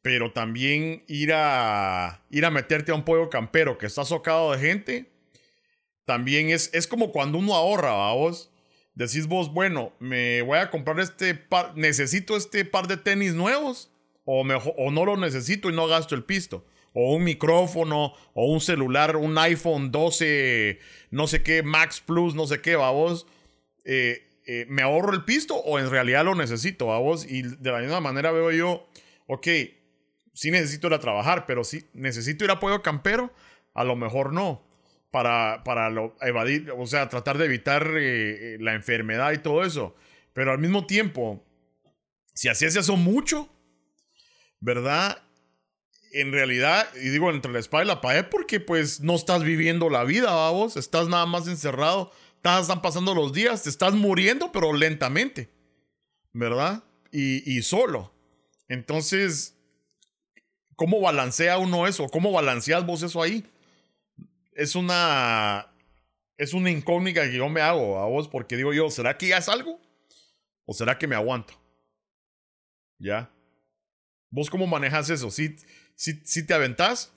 Pero 0.03 0.33
también 0.33 1.05
ir 1.09 1.33
a, 1.35 2.23
ir 2.31 2.45
a 2.45 2.51
meterte 2.51 2.93
a 2.93 2.95
un 2.95 3.05
pollo 3.05 3.31
campero 3.31 3.79
que 3.79 3.87
está 3.87 4.05
socado 4.05 4.53
de 4.53 4.59
gente, 4.59 5.11
también 6.05 6.51
es, 6.51 6.71
es 6.73 6.87
como 6.87 7.13
cuando 7.13 7.39
uno 7.39 7.55
ahorra, 7.55 7.93
¿va 7.93 8.13
vos? 8.13 8.51
decís 8.99 9.29
vos, 9.29 9.53
bueno, 9.53 9.93
me 10.01 10.43
voy 10.43 10.59
a 10.59 10.71
comprar 10.71 10.99
este 10.99 11.35
par, 11.35 11.77
necesito 11.77 12.37
este 12.37 12.65
par 12.65 12.89
de 12.89 12.97
tenis 12.97 13.33
nuevos 13.33 13.93
o, 14.25 14.43
mejor, 14.43 14.75
o 14.77 14.91
no 14.91 15.05
lo 15.05 15.17
necesito 15.17 15.71
y 15.71 15.73
no 15.73 15.87
gasto 15.87 16.17
el 16.17 16.25
pisto. 16.25 16.67
O 17.01 17.15
un 17.15 17.23
micrófono, 17.23 18.13
o 18.35 18.53
un 18.53 18.61
celular, 18.61 19.15
un 19.15 19.39
iPhone 19.39 19.93
12, 19.93 20.81
no 21.13 21.29
sé 21.29 21.45
qué, 21.45 21.63
Max 21.63 22.01
Plus, 22.01 22.35
no 22.35 22.49
sé 22.49 22.61
qué, 22.61 22.75
vamos, 22.75 23.25
eh, 23.85 24.41
eh, 24.45 24.67
¿me 24.69 24.83
ahorro 24.83 25.15
el 25.15 25.25
pisto 25.25 25.55
o 25.55 25.79
en 25.79 25.91
realidad 25.91 26.25
lo 26.25 26.35
necesito, 26.35 26.87
vos? 26.87 27.25
Y 27.25 27.43
de 27.43 27.71
la 27.71 27.79
misma 27.79 28.01
manera 28.01 28.33
veo 28.33 28.51
yo, 28.51 28.89
ok, 29.29 29.47
sí 30.35 30.51
necesito 30.51 30.89
ir 30.89 30.95
a 30.95 30.99
trabajar, 30.99 31.47
pero 31.47 31.63
si 31.63 31.85
necesito 31.95 32.45
ir 32.45 32.51
a 32.51 32.55
apoyo 32.55 32.83
campero, 32.83 33.33
a 33.75 33.85
lo 33.85 33.95
mejor 33.95 34.33
no. 34.33 34.67
Para, 35.13 35.63
para 35.65 35.91
lo, 35.91 36.17
evadir, 36.21 36.73
o 36.77 36.85
sea, 36.87 37.09
tratar 37.09 37.39
de 37.39 37.45
evitar 37.45 37.87
eh, 37.97 38.55
eh, 38.55 38.57
la 38.59 38.75
enfermedad 38.75 39.31
y 39.31 39.39
todo 39.39 39.65
eso. 39.65 39.95
Pero 40.33 40.51
al 40.51 40.59
mismo 40.59 40.85
tiempo, 40.85 41.47
si 42.35 42.49
hacías 42.49 42.75
eso 42.75 42.97
mucho, 42.97 43.49
¿verdad? 44.59 45.23
En 46.13 46.33
realidad, 46.33 46.89
y 46.97 47.09
digo 47.09 47.31
entre 47.31 47.53
la 47.53 47.59
espada 47.59 47.85
y 47.85 47.87
la 47.87 48.01
pared, 48.01 48.27
porque 48.31 48.61
pues 48.61 49.01
no 49.01 49.15
estás 49.15 49.43
viviendo 49.43 49.91
la 49.91 50.05
vida, 50.05 50.35
vamos, 50.35 50.77
estás 50.77 51.09
nada 51.09 51.27
más 51.27 51.49
encerrado, 51.49 52.13
están 52.37 52.81
pasando 52.83 53.15
los 53.15 53.33
días, 53.33 53.63
te 53.63 53.69
estás 53.69 53.95
muriendo, 53.95 54.53
pero 54.53 54.73
lentamente, 54.73 55.51
¿verdad? 56.33 56.83
Y, 57.13 57.51
y 57.51 57.63
solo. 57.63 58.15
Entonces, 58.69 59.59
¿Cómo 60.79 61.01
balancea 61.01 61.59
uno 61.59 61.89
eso? 61.89 62.09
¿Cómo 62.09 62.31
balanceas 62.31 62.87
vos 62.87 63.03
eso 63.03 63.21
ahí? 63.21 63.45
Es 64.53 64.77
una. 64.77 65.75
Es 66.37 66.55
una 66.55 66.71
incógnita 66.71 67.29
que 67.29 67.37
yo 67.37 67.49
me 67.49 67.61
hago 67.61 67.99
a 67.99 68.07
vos 68.07 68.29
porque 68.29 68.57
digo 68.57 68.73
yo, 68.73 68.89
¿será 68.89 69.19
que 69.19 69.27
ya 69.27 69.39
es 69.39 69.49
algo? 69.49 69.81
¿O 70.67 70.73
será 70.73 70.97
que 70.97 71.09
me 71.09 71.17
aguanto? 71.17 71.53
¿Ya? 73.01 73.29
¿Vos 74.31 74.49
cómo 74.49 74.69
manejas 74.69 75.11
eso? 75.11 75.33
¿Sí, 75.33 75.57
sí, 75.99 76.47
te 76.47 76.55
aventás? 76.55 77.13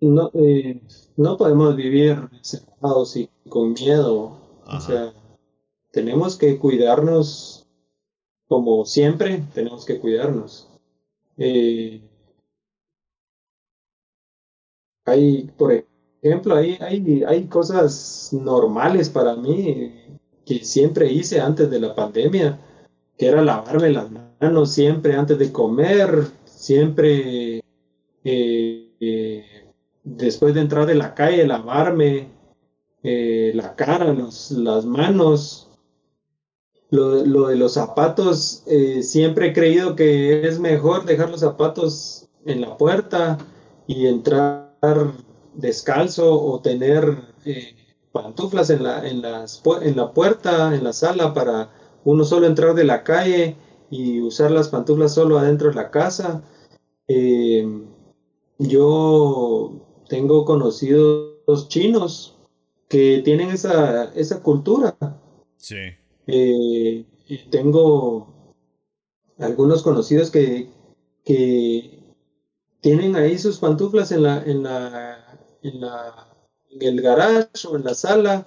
No, 0.00 0.30
eh, 0.34 0.80
no 1.16 1.36
podemos 1.36 1.74
vivir 1.74 2.28
separados 2.42 3.16
y 3.16 3.30
con 3.48 3.72
miedo. 3.72 4.38
O 4.66 4.80
sea, 4.80 5.12
tenemos 5.90 6.36
que 6.36 6.58
cuidarnos 6.58 7.66
como 8.46 8.84
siempre, 8.84 9.42
tenemos 9.54 9.86
que 9.86 9.98
cuidarnos. 9.98 10.68
Eh, 11.38 12.02
hay, 15.06 15.44
por 15.56 15.84
ejemplo, 16.22 16.54
hay, 16.54 16.76
hay, 16.80 17.24
hay 17.24 17.46
cosas 17.46 18.30
normales 18.32 19.08
para 19.08 19.34
mí 19.34 20.07
que 20.48 20.64
siempre 20.64 21.12
hice 21.12 21.40
antes 21.40 21.70
de 21.70 21.80
la 21.80 21.94
pandemia, 21.94 22.58
que 23.18 23.26
era 23.26 23.42
lavarme 23.42 23.90
las 23.90 24.08
manos 24.40 24.72
siempre 24.72 25.14
antes 25.14 25.38
de 25.38 25.52
comer, 25.52 26.24
siempre 26.46 27.58
eh, 28.24 28.92
eh, 29.00 29.44
después 30.02 30.54
de 30.54 30.60
entrar 30.62 30.86
de 30.86 30.94
la 30.94 31.14
calle, 31.14 31.46
lavarme 31.46 32.28
la 33.02 33.74
cara, 33.74 34.12
las 34.12 34.84
manos, 34.84 35.68
lo, 36.90 37.48
de 37.48 37.56
los 37.56 37.74
zapatos, 37.74 38.62
eh, 38.66 39.02
siempre 39.02 39.48
he 39.48 39.52
creído 39.52 39.94
que 39.94 40.46
es 40.46 40.58
mejor 40.58 41.04
dejar 41.04 41.30
los 41.30 41.40
zapatos 41.40 42.28
en 42.44 42.60
la 42.60 42.76
puerta 42.76 43.38
y 43.86 44.06
entrar 44.06 44.72
descalzo 45.54 46.40
o 46.40 46.60
tener 46.60 47.18
eh, 47.44 47.77
pantuflas 48.12 48.70
en 48.70 48.82
la, 48.82 49.08
en, 49.08 49.22
las, 49.22 49.62
en 49.82 49.96
la 49.96 50.12
puerta, 50.12 50.74
en 50.74 50.84
la 50.84 50.92
sala, 50.92 51.34
para 51.34 51.70
uno 52.04 52.24
solo 52.24 52.46
entrar 52.46 52.74
de 52.74 52.84
la 52.84 53.04
calle 53.04 53.56
y 53.90 54.20
usar 54.20 54.50
las 54.50 54.68
pantuflas 54.68 55.14
solo 55.14 55.38
adentro 55.38 55.70
de 55.70 55.74
la 55.76 55.90
casa. 55.90 56.42
Eh, 57.06 57.66
yo 58.58 59.72
tengo 60.08 60.44
conocidos 60.44 61.68
chinos 61.68 62.36
que 62.88 63.22
tienen 63.24 63.50
esa, 63.50 64.12
esa 64.14 64.42
cultura. 64.42 64.96
Sí. 65.56 65.76
Eh, 66.26 67.04
tengo 67.50 68.54
algunos 69.38 69.82
conocidos 69.82 70.30
que, 70.30 70.70
que 71.24 71.98
tienen 72.80 73.16
ahí 73.16 73.38
sus 73.38 73.58
pantuflas 73.58 74.12
en 74.12 74.22
la, 74.22 74.42
en 74.42 74.62
la, 74.62 75.38
en 75.62 75.80
la, 75.80 76.28
en 76.70 76.82
el 76.82 77.02
garage 77.02 77.66
o 77.68 77.76
en 77.76 77.84
la 77.84 77.94
sala 77.94 78.46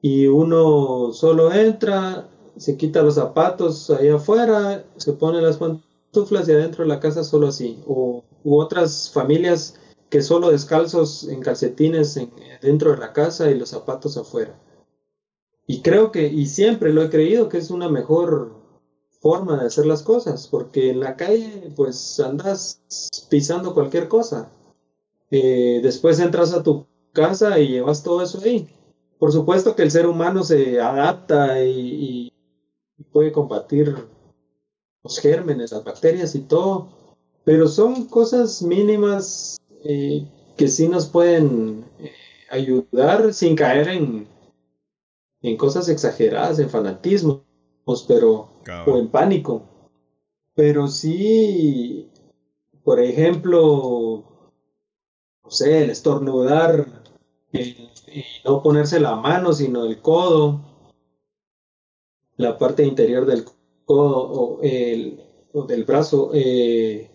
y 0.00 0.26
uno 0.26 1.12
solo 1.12 1.52
entra, 1.52 2.28
se 2.56 2.76
quita 2.76 3.02
los 3.02 3.14
zapatos 3.14 3.88
ahí 3.90 4.08
afuera, 4.08 4.84
se 4.96 5.12
pone 5.12 5.40
las 5.40 5.58
pantuflas 5.58 6.48
y 6.48 6.52
adentro 6.52 6.84
de 6.84 6.88
la 6.88 7.00
casa 7.00 7.22
solo 7.22 7.48
así. 7.48 7.78
O 7.86 8.24
u 8.44 8.58
otras 8.58 9.10
familias 9.10 9.76
que 10.10 10.22
solo 10.22 10.50
descalzos 10.50 11.28
en 11.28 11.40
calcetines 11.40 12.16
en, 12.16 12.32
dentro 12.60 12.90
de 12.90 12.98
la 12.98 13.12
casa 13.12 13.50
y 13.50 13.58
los 13.58 13.70
zapatos 13.70 14.16
afuera. 14.16 14.58
Y 15.66 15.80
creo 15.82 16.10
que, 16.10 16.26
y 16.26 16.46
siempre 16.46 16.92
lo 16.92 17.02
he 17.02 17.10
creído, 17.10 17.48
que 17.48 17.58
es 17.58 17.70
una 17.70 17.88
mejor 17.88 18.52
forma 19.20 19.60
de 19.60 19.68
hacer 19.68 19.86
las 19.86 20.02
cosas, 20.02 20.48
porque 20.48 20.90
en 20.90 21.00
la 21.00 21.16
calle 21.16 21.72
pues 21.76 22.18
andas 22.18 22.82
pisando 23.30 23.72
cualquier 23.72 24.08
cosa. 24.08 24.50
Eh, 25.30 25.80
después 25.82 26.18
entras 26.18 26.52
a 26.52 26.62
tu 26.62 26.86
casa 27.12 27.58
y 27.58 27.68
llevas 27.68 28.02
todo 28.02 28.22
eso 28.22 28.40
ahí. 28.42 28.68
Por 29.18 29.32
supuesto 29.32 29.76
que 29.76 29.82
el 29.82 29.90
ser 29.90 30.06
humano 30.06 30.42
se 30.42 30.80
adapta 30.80 31.62
y, 31.64 32.32
puede 33.12 33.32
combatir 33.32 33.94
los 35.02 35.18
gérmenes, 35.18 35.72
las 35.72 35.84
bacterias 35.84 36.34
y 36.34 36.40
todo, 36.40 36.88
pero 37.44 37.68
son 37.68 38.06
cosas 38.06 38.62
mínimas 38.62 39.60
eh, 39.84 40.26
que 40.56 40.68
sí 40.68 40.88
nos 40.88 41.06
pueden 41.06 41.84
eh, 41.98 42.12
ayudar 42.50 43.34
sin 43.34 43.54
caer 43.54 43.88
en, 43.88 44.26
en 45.42 45.56
cosas 45.56 45.88
exageradas, 45.88 46.58
en 46.58 46.70
fanatismos, 46.70 47.42
pero, 48.08 48.48
o 48.86 48.96
en 48.96 49.08
pánico. 49.08 49.62
Pero 50.54 50.88
sí, 50.88 52.10
por 52.84 53.00
ejemplo, 53.00 54.24
no 55.44 55.50
sé, 55.50 55.84
el 55.84 55.90
estornudar 55.90 57.01
y 57.52 57.88
no 58.44 58.62
ponerse 58.62 59.00
la 59.00 59.16
mano, 59.16 59.52
sino 59.52 59.84
el 59.84 60.00
codo, 60.00 60.60
la 62.36 62.58
parte 62.58 62.84
interior 62.84 63.26
del 63.26 63.44
codo 63.84 64.16
o, 64.18 64.60
el, 64.62 65.20
del 65.68 65.84
brazo. 65.84 66.30
Eh, 66.34 67.10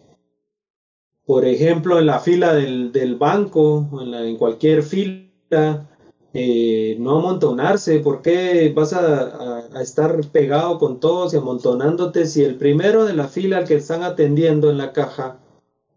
por 1.25 1.45
ejemplo, 1.45 1.99
en 1.99 2.05
la 2.05 2.19
fila 2.19 2.53
del, 2.53 2.91
del 2.91 3.15
banco, 3.15 3.87
en, 4.01 4.11
la, 4.11 4.23
en 4.23 4.37
cualquier 4.37 4.83
fila, 4.83 5.87
eh, 6.33 6.95
no 6.99 7.17
amontonarse, 7.17 7.99
¿por 7.99 8.21
qué 8.21 8.71
vas 8.75 8.93
a, 8.93 9.81
estar 9.81 10.19
pegado 10.31 10.77
con 10.77 10.99
todos 10.99 11.33
y 11.33 11.37
amontonándote 11.37 12.27
si 12.27 12.43
el 12.43 12.55
primero 12.55 13.05
de 13.05 13.13
la 13.13 13.27
fila 13.27 13.57
al 13.57 13.67
que 13.67 13.75
están 13.75 14.03
atendiendo 14.03 14.69
en 14.69 14.77
la 14.77 14.93
caja 14.93 15.39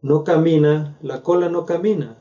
no 0.02 0.24
camina, 0.24 0.96
la 1.02 1.22
cola 1.22 1.48
no 1.48 1.66
camina? 1.66 2.16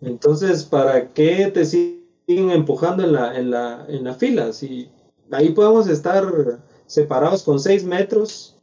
Entonces, 0.00 0.64
¿para 0.64 1.12
qué 1.12 1.50
te 1.52 1.64
siguen 1.64 2.50
empujando 2.50 3.04
en 3.04 3.12
la, 3.12 3.38
en 3.38 3.50
la, 3.50 3.86
en 3.88 4.04
la 4.04 4.14
fila? 4.14 4.52
Si 4.52 4.88
ahí 5.30 5.50
podemos 5.50 5.88
estar 5.88 6.60
separados 6.86 7.42
con 7.42 7.60
seis 7.60 7.84
metros, 7.84 8.56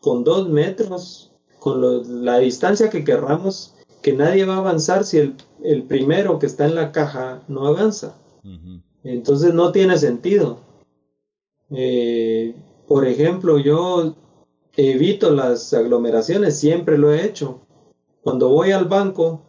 con 0.00 0.24
dos 0.24 0.48
metros, 0.48 1.32
con 1.58 2.24
la 2.24 2.38
distancia 2.38 2.90
que 2.90 3.04
querramos, 3.04 3.74
que 4.02 4.12
nadie 4.12 4.44
va 4.44 4.54
a 4.54 4.58
avanzar 4.58 5.04
si 5.04 5.18
el 5.18 5.34
el 5.62 5.82
primero 5.84 6.38
que 6.38 6.46
está 6.46 6.66
en 6.66 6.74
la 6.74 6.92
caja 6.92 7.42
no 7.48 7.66
avanza. 7.66 8.14
Entonces 9.04 9.54
no 9.54 9.72
tiene 9.72 9.98
sentido. 9.98 10.58
Eh, 11.70 12.54
por 12.86 13.06
ejemplo, 13.06 13.58
yo 13.58 14.14
evito 14.76 15.30
las 15.30 15.72
aglomeraciones, 15.74 16.58
siempre 16.58 16.96
lo 16.96 17.12
he 17.12 17.24
hecho. 17.24 17.60
Cuando 18.22 18.48
voy 18.48 18.70
al 18.70 18.86
banco, 18.86 19.42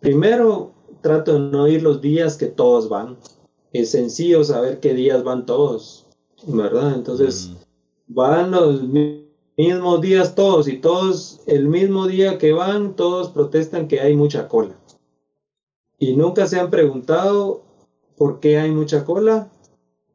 primero 0.00 0.72
trato 1.00 1.34
de 1.34 1.40
no 1.40 1.68
ir 1.68 1.82
los 1.82 2.00
días 2.00 2.36
que 2.36 2.46
todos 2.46 2.88
van. 2.88 3.16
Es 3.72 3.90
sencillo 3.90 4.44
saber 4.44 4.80
qué 4.80 4.94
días 4.94 5.22
van 5.24 5.46
todos, 5.46 6.06
¿verdad? 6.46 6.94
Entonces, 6.94 7.52
van 8.06 8.50
los 8.50 8.82
mismos 8.82 10.00
días 10.00 10.34
todos 10.34 10.68
y 10.68 10.78
todos, 10.78 11.40
el 11.46 11.68
mismo 11.68 12.06
día 12.06 12.38
que 12.38 12.52
van, 12.52 12.96
todos 12.96 13.30
protestan 13.30 13.88
que 13.88 14.00
hay 14.00 14.16
mucha 14.16 14.48
cola 14.48 14.74
y 15.98 16.16
nunca 16.16 16.46
se 16.46 16.58
han 16.58 16.70
preguntado 16.70 17.62
por 18.16 18.40
qué 18.40 18.58
hay 18.58 18.70
mucha 18.70 19.04
cola, 19.04 19.50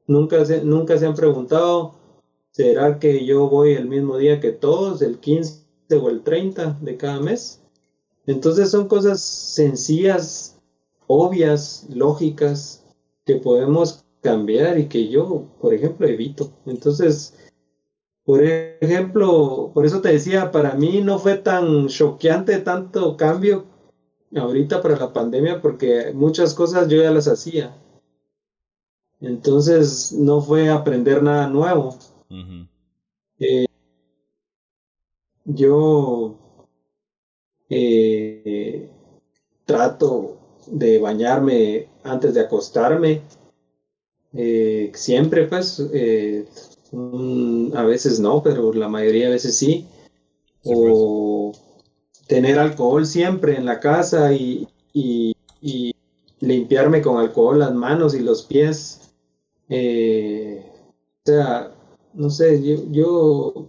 nunca 0.07 0.45
se, 0.45 0.63
nunca 0.63 0.97
se 0.97 1.05
han 1.05 1.15
preguntado, 1.15 1.93
¿será 2.51 2.99
que 2.99 3.25
yo 3.25 3.49
voy 3.49 3.73
el 3.73 3.87
mismo 3.87 4.17
día 4.17 4.39
que 4.39 4.51
todos, 4.51 5.01
el 5.01 5.19
15 5.19 5.63
o 6.01 6.09
el 6.09 6.23
30 6.23 6.77
de 6.81 6.97
cada 6.97 7.19
mes? 7.19 7.62
Entonces 8.25 8.71
son 8.71 8.87
cosas 8.87 9.21
sencillas, 9.21 10.59
obvias, 11.07 11.85
lógicas, 11.89 12.85
que 13.25 13.35
podemos 13.37 14.03
cambiar 14.21 14.77
y 14.79 14.87
que 14.87 15.09
yo, 15.09 15.45
por 15.59 15.73
ejemplo, 15.73 16.07
evito. 16.07 16.51
Entonces, 16.65 17.33
Por 18.25 18.43
ejemplo, 18.43 19.71
por 19.73 19.85
eso 19.85 20.01
te 20.01 20.09
decía, 20.13 20.51
para 20.51 20.75
mí 20.75 21.01
no 21.01 21.19
fue 21.19 21.35
tan 21.37 21.87
choqueante 21.87 22.57
tanto 22.59 23.17
cambio 23.17 23.65
ahorita 24.35 24.81
para 24.81 24.97
la 24.97 25.13
pandemia 25.13 25.61
porque 25.61 26.11
muchas 26.13 26.53
cosas 26.53 26.87
yo 26.89 27.01
ya 27.01 27.11
las 27.11 27.27
hacía. 27.27 27.75
Entonces 29.21 30.11
no 30.11 30.41
fue 30.41 30.69
aprender 30.69 31.23
nada 31.23 31.47
nuevo. 31.47 31.97
eh, 33.39 33.65
yo 35.45 36.35
eh, 37.69 38.89
trato 39.65 40.37
de 40.67 40.99
bañarme 40.99 41.87
antes 42.03 42.33
de 42.33 42.41
acostarme. 42.41 43.21
Eh, 44.33 44.91
siempre, 44.95 45.47
pues, 45.47 45.81
eh, 45.93 46.45
a 47.75 47.83
veces 47.83 48.19
no, 48.19 48.41
pero 48.43 48.73
la 48.73 48.87
mayoría 48.87 49.25
de 49.25 49.33
veces 49.33 49.55
sí. 49.55 49.87
o 50.63 51.51
pues. 51.51 52.27
tener 52.27 52.59
alcohol 52.59 53.05
siempre 53.05 53.57
en 53.57 53.65
la 53.65 53.79
casa 53.79 54.33
y, 54.33 54.67
y, 54.93 55.33
limpiarme 56.39 57.01
con 57.01 57.17
alcohol 57.17 57.59
las 57.59 57.73
manos 57.73 58.13
y 58.13 58.19
los 58.19 58.43
pies. 58.43 59.13
Eh, 59.69 60.61
o 61.25 61.25
sea, 61.25 61.73
no 62.13 62.29
sé, 62.29 62.61
yo, 62.61 62.83
yo, 62.91 63.67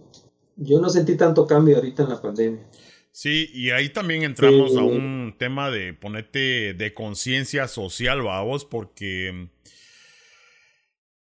yo 0.57 0.81
no 0.81 0.89
sentí 0.89 1.15
tanto 1.15 1.47
cambio 1.47 1.77
ahorita 1.77 2.03
en 2.03 2.09
la 2.09 2.21
pandemia. 2.21 2.65
Sí, 3.17 3.49
y 3.53 3.71
ahí 3.71 3.87
también 3.87 4.23
entramos 4.23 4.75
a 4.75 4.81
un 4.83 5.37
tema 5.39 5.71
de 5.71 5.93
ponerte 5.93 6.73
de 6.73 6.93
conciencia 6.93 7.69
social, 7.69 8.21
vos, 8.21 8.65
porque 8.65 9.47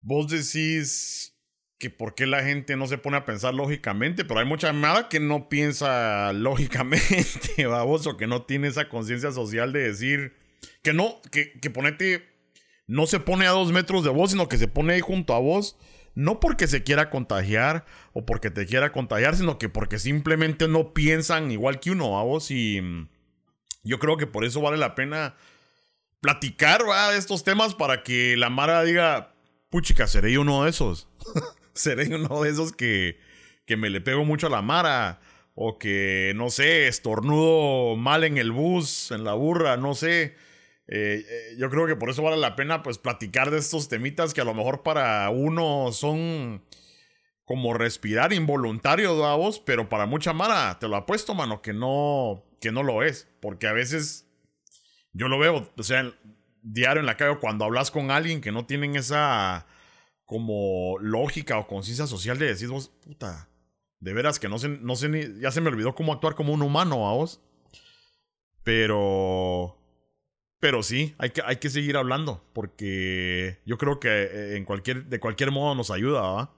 vos 0.01 0.26
decís 0.26 1.38
que 1.78 1.90
por 1.90 2.16
qué 2.16 2.26
la 2.26 2.42
gente 2.42 2.74
no 2.74 2.88
se 2.88 2.99
pone 2.99 3.16
a 3.16 3.24
pensar 3.24 3.55
lógicamente, 3.55 4.24
pero 4.24 4.40
hay 4.40 4.45
mucha 4.45 4.72
nada 4.72 5.09
que 5.09 5.20
no 5.20 5.49
piensa 5.49 6.32
lógicamente, 6.34 7.64
vos, 7.64 8.09
o 8.09 8.16
que 8.16 8.26
no 8.26 8.42
tiene 8.42 8.66
esa 8.66 8.88
conciencia 8.88 9.30
social 9.30 9.72
de 9.72 9.84
decir 9.84 10.34
que 10.82 10.92
no, 10.92 11.22
que, 11.30 11.53
que 11.61 11.70
ponete, 11.70 12.24
no 12.88 13.07
se 13.07 13.20
pone 13.20 13.47
a 13.47 13.51
dos 13.51 13.70
metros 13.70 14.03
de 14.03 14.11
vos, 14.11 14.32
sino 14.32 14.49
que 14.49 14.59
se 14.59 14.66
pone 14.66 14.95
ahí 14.95 15.01
junto 15.01 15.32
a 15.32 15.38
vos 15.38 15.78
no 16.14 16.40
porque 16.40 16.66
se 16.66 16.82
quiera 16.82 17.10
contagiar 17.10 17.84
o 18.12 18.24
porque 18.24 18.50
te 18.50 18.66
quiera 18.66 18.92
contagiar, 18.92 19.36
sino 19.36 19.58
que 19.58 19.68
porque 19.68 19.98
simplemente 19.98 20.68
no 20.68 20.94
piensan 20.94 21.50
igual 21.50 21.80
que 21.80 21.90
uno, 21.90 22.18
a 22.18 22.22
vos. 22.22 22.50
Y 22.50 22.80
mm, 22.80 23.08
yo 23.82 23.98
creo 23.98 24.16
que 24.16 24.26
por 24.26 24.44
eso 24.44 24.60
vale 24.60 24.76
la 24.76 24.94
pena 24.94 25.34
platicar 26.20 26.82
de 27.12 27.18
estos 27.18 27.44
temas 27.44 27.74
para 27.74 28.02
que 28.02 28.36
la 28.36 28.48
Mara 28.48 28.82
diga, 28.82 29.34
puchica, 29.70 30.06
seré 30.06 30.38
uno 30.38 30.64
de 30.64 30.70
esos. 30.70 31.08
seré 31.74 32.14
uno 32.14 32.42
de 32.42 32.50
esos 32.50 32.72
que, 32.72 33.18
que 33.66 33.76
me 33.76 33.90
le 33.90 34.00
pego 34.00 34.24
mucho 34.24 34.46
a 34.46 34.50
la 34.50 34.62
Mara. 34.62 35.20
O 35.56 35.78
que, 35.78 36.32
no 36.34 36.50
sé, 36.50 36.88
estornudo 36.88 37.96
mal 37.96 38.24
en 38.24 38.38
el 38.38 38.50
bus, 38.50 39.12
en 39.12 39.22
la 39.22 39.34
burra, 39.34 39.76
no 39.76 39.94
sé. 39.94 40.34
Eh, 40.87 41.24
eh, 41.26 41.57
yo 41.59 41.70
creo 41.70 41.87
que 41.87 41.97
por 41.97 42.11
eso 42.11 42.22
vale 42.22 42.37
la 42.37 42.57
pena 42.57 42.82
pues 42.82 42.99
platicar 42.99 43.51
de 43.51 43.59
estos 43.59 43.89
temitas 43.89 44.35
que 44.35 44.43
a 44.43 44.45
lo 44.45 44.53
mejor 44.53 44.82
para 44.82 45.30
uno 45.30 45.93
son 45.93 46.62
como 47.45 47.74
respirar 47.74 48.32
involuntario, 48.32 49.14
vos, 49.37 49.61
pero 49.61 49.89
para 49.89 50.07
mucha 50.07 50.32
mara, 50.32 50.78
te 50.78 50.89
lo 50.89 50.97
apuesto, 50.97 51.35
mano, 51.35 51.61
que 51.61 51.72
no, 51.72 52.45
que 52.61 52.72
no 52.72 52.82
lo 52.82 53.03
es. 53.03 53.28
Porque 53.41 53.66
a 53.66 53.72
veces 53.72 54.26
yo 55.12 55.28
lo 55.28 55.39
veo, 55.39 55.70
o 55.76 55.82
sea, 55.82 56.11
diario 56.62 57.01
en 57.01 57.07
la 57.07 57.16
calle, 57.16 57.39
cuando 57.39 57.64
hablas 57.64 57.91
con 57.91 58.11
alguien 58.11 58.41
que 58.41 58.53
no 58.53 58.66
tienen 58.66 58.97
esa 58.97 59.66
como 60.24 60.97
lógica 61.01 61.59
o 61.59 61.66
conciencia 61.66 62.07
social 62.07 62.39
de 62.39 62.47
decir 62.47 62.68
vos, 62.68 62.89
puta, 63.05 63.51
de 64.01 64.14
veras 64.14 64.39
que 64.39 64.49
no 64.49 64.59
sé, 64.59 64.68
no 64.68 64.97
sé 64.97 65.11
ni, 65.11 65.41
ya 65.41 65.51
se 65.51 65.61
me 65.61 65.68
olvidó 65.68 65.95
cómo 65.95 66.14
actuar 66.14 66.35
como 66.35 66.53
un 66.55 66.62
humano, 66.62 67.09
a 67.09 67.12
vos. 67.12 67.43
Pero 68.62 69.84
pero 70.64 70.82
sí, 70.82 71.14
hay 71.18 71.28
que, 71.28 71.42
hay 71.44 71.56
que 71.56 71.68
seguir 71.68 71.94
hablando, 71.94 72.40
porque 72.54 73.58
yo 73.66 73.76
creo 73.76 74.00
que 74.00 74.08
eh, 74.08 74.56
en 74.56 74.64
cualquier, 74.64 75.04
de 75.10 75.20
cualquier 75.20 75.50
modo 75.50 75.74
nos 75.74 75.90
ayuda, 75.90 76.22
¿va? 76.22 76.54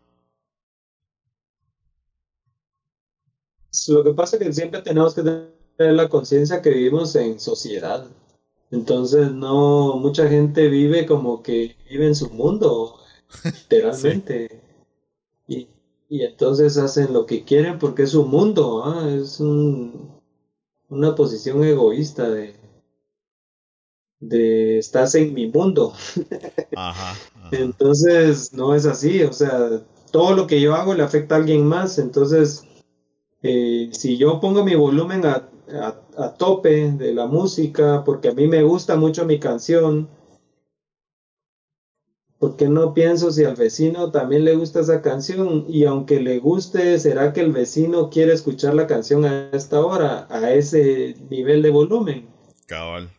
Lo 3.88 4.04
que 4.04 4.12
pasa 4.12 4.36
es 4.36 4.44
que 4.44 4.52
siempre 4.52 4.82
tenemos 4.82 5.12
que 5.12 5.22
tener 5.22 5.92
la 5.92 6.08
conciencia 6.08 6.62
que 6.62 6.70
vivimos 6.70 7.16
en 7.16 7.40
sociedad. 7.40 8.06
Entonces, 8.70 9.32
no, 9.32 9.96
mucha 9.96 10.28
gente 10.28 10.68
vive 10.68 11.04
como 11.04 11.42
que 11.42 11.76
vive 11.90 12.06
en 12.06 12.14
su 12.14 12.30
mundo, 12.30 13.00
literalmente. 13.44 14.62
y, 15.48 15.66
y, 16.08 16.22
entonces 16.22 16.78
hacen 16.78 17.12
lo 17.12 17.26
que 17.26 17.42
quieren 17.42 17.80
porque 17.80 18.04
es 18.04 18.10
su 18.10 18.24
mundo, 18.24 19.04
es 19.08 19.40
un, 19.40 20.12
una 20.90 21.16
posición 21.16 21.64
egoísta 21.64 22.30
de, 22.30 22.65
de 24.20 24.78
estás 24.78 25.14
en 25.14 25.34
mi 25.34 25.46
mundo. 25.48 25.92
Entonces, 27.50 28.52
no 28.52 28.74
es 28.74 28.86
así, 28.86 29.22
o 29.22 29.32
sea, 29.32 29.82
todo 30.10 30.34
lo 30.34 30.46
que 30.46 30.60
yo 30.60 30.74
hago 30.74 30.94
le 30.94 31.02
afecta 31.02 31.34
a 31.34 31.38
alguien 31.38 31.66
más, 31.66 31.98
entonces, 31.98 32.64
eh, 33.42 33.90
si 33.92 34.16
yo 34.16 34.40
pongo 34.40 34.64
mi 34.64 34.74
volumen 34.74 35.24
a, 35.26 35.48
a, 36.18 36.34
tope 36.34 36.92
de 36.92 37.14
la 37.14 37.26
música, 37.26 38.02
porque 38.04 38.28
a 38.28 38.32
mí 38.32 38.48
me 38.48 38.62
gusta 38.62 38.96
mucho 38.96 39.24
mi 39.26 39.38
canción, 39.38 40.08
porque 42.38 42.68
no 42.68 42.94
pienso 42.94 43.30
si 43.30 43.44
al 43.44 43.56
vecino 43.56 44.10
también 44.10 44.44
le 44.44 44.54
gusta 44.54 44.80
esa 44.80 45.00
canción? 45.00 45.64
Y 45.68 45.84
aunque 45.84 46.20
le 46.20 46.38
guste, 46.38 46.98
¿será 46.98 47.32
que 47.32 47.40
el 47.40 47.52
vecino 47.52 48.10
quiere 48.10 48.32
escuchar 48.32 48.74
la 48.74 48.86
canción 48.86 49.24
a 49.24 49.50
esta 49.52 49.80
hora, 49.80 50.26
a 50.30 50.52
ese 50.52 51.16
nivel 51.30 51.62
de 51.62 51.70
volumen? 51.70 52.28
Cabal. 52.66 53.10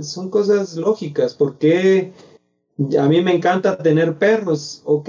Son 0.00 0.30
cosas 0.30 0.76
lógicas, 0.76 1.34
porque 1.34 2.12
a 2.98 3.08
mí 3.08 3.20
me 3.20 3.34
encanta 3.34 3.76
tener 3.78 4.18
perros, 4.18 4.82
ok, 4.84 5.08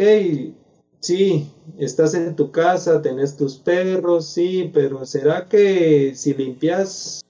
sí, 0.99 1.49
estás 1.77 2.13
en 2.13 2.35
tu 2.35 2.51
casa, 2.51 3.01
tenés 3.01 3.37
tus 3.37 3.55
perros, 3.55 4.27
sí, 4.27 4.69
pero 4.73 5.05
¿será 5.05 5.47
que 5.47 6.13
si 6.15 6.33
limpias 6.33 7.21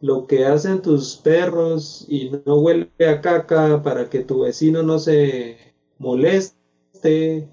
lo 0.00 0.26
que 0.26 0.44
hacen 0.44 0.82
tus 0.82 1.16
perros 1.16 2.04
y 2.08 2.30
no 2.44 2.56
huele 2.56 2.90
a 3.06 3.20
caca 3.20 3.82
para 3.82 4.10
que 4.10 4.20
tu 4.20 4.40
vecino 4.40 4.82
no 4.82 4.98
se 4.98 5.56
moleste, 5.98 7.48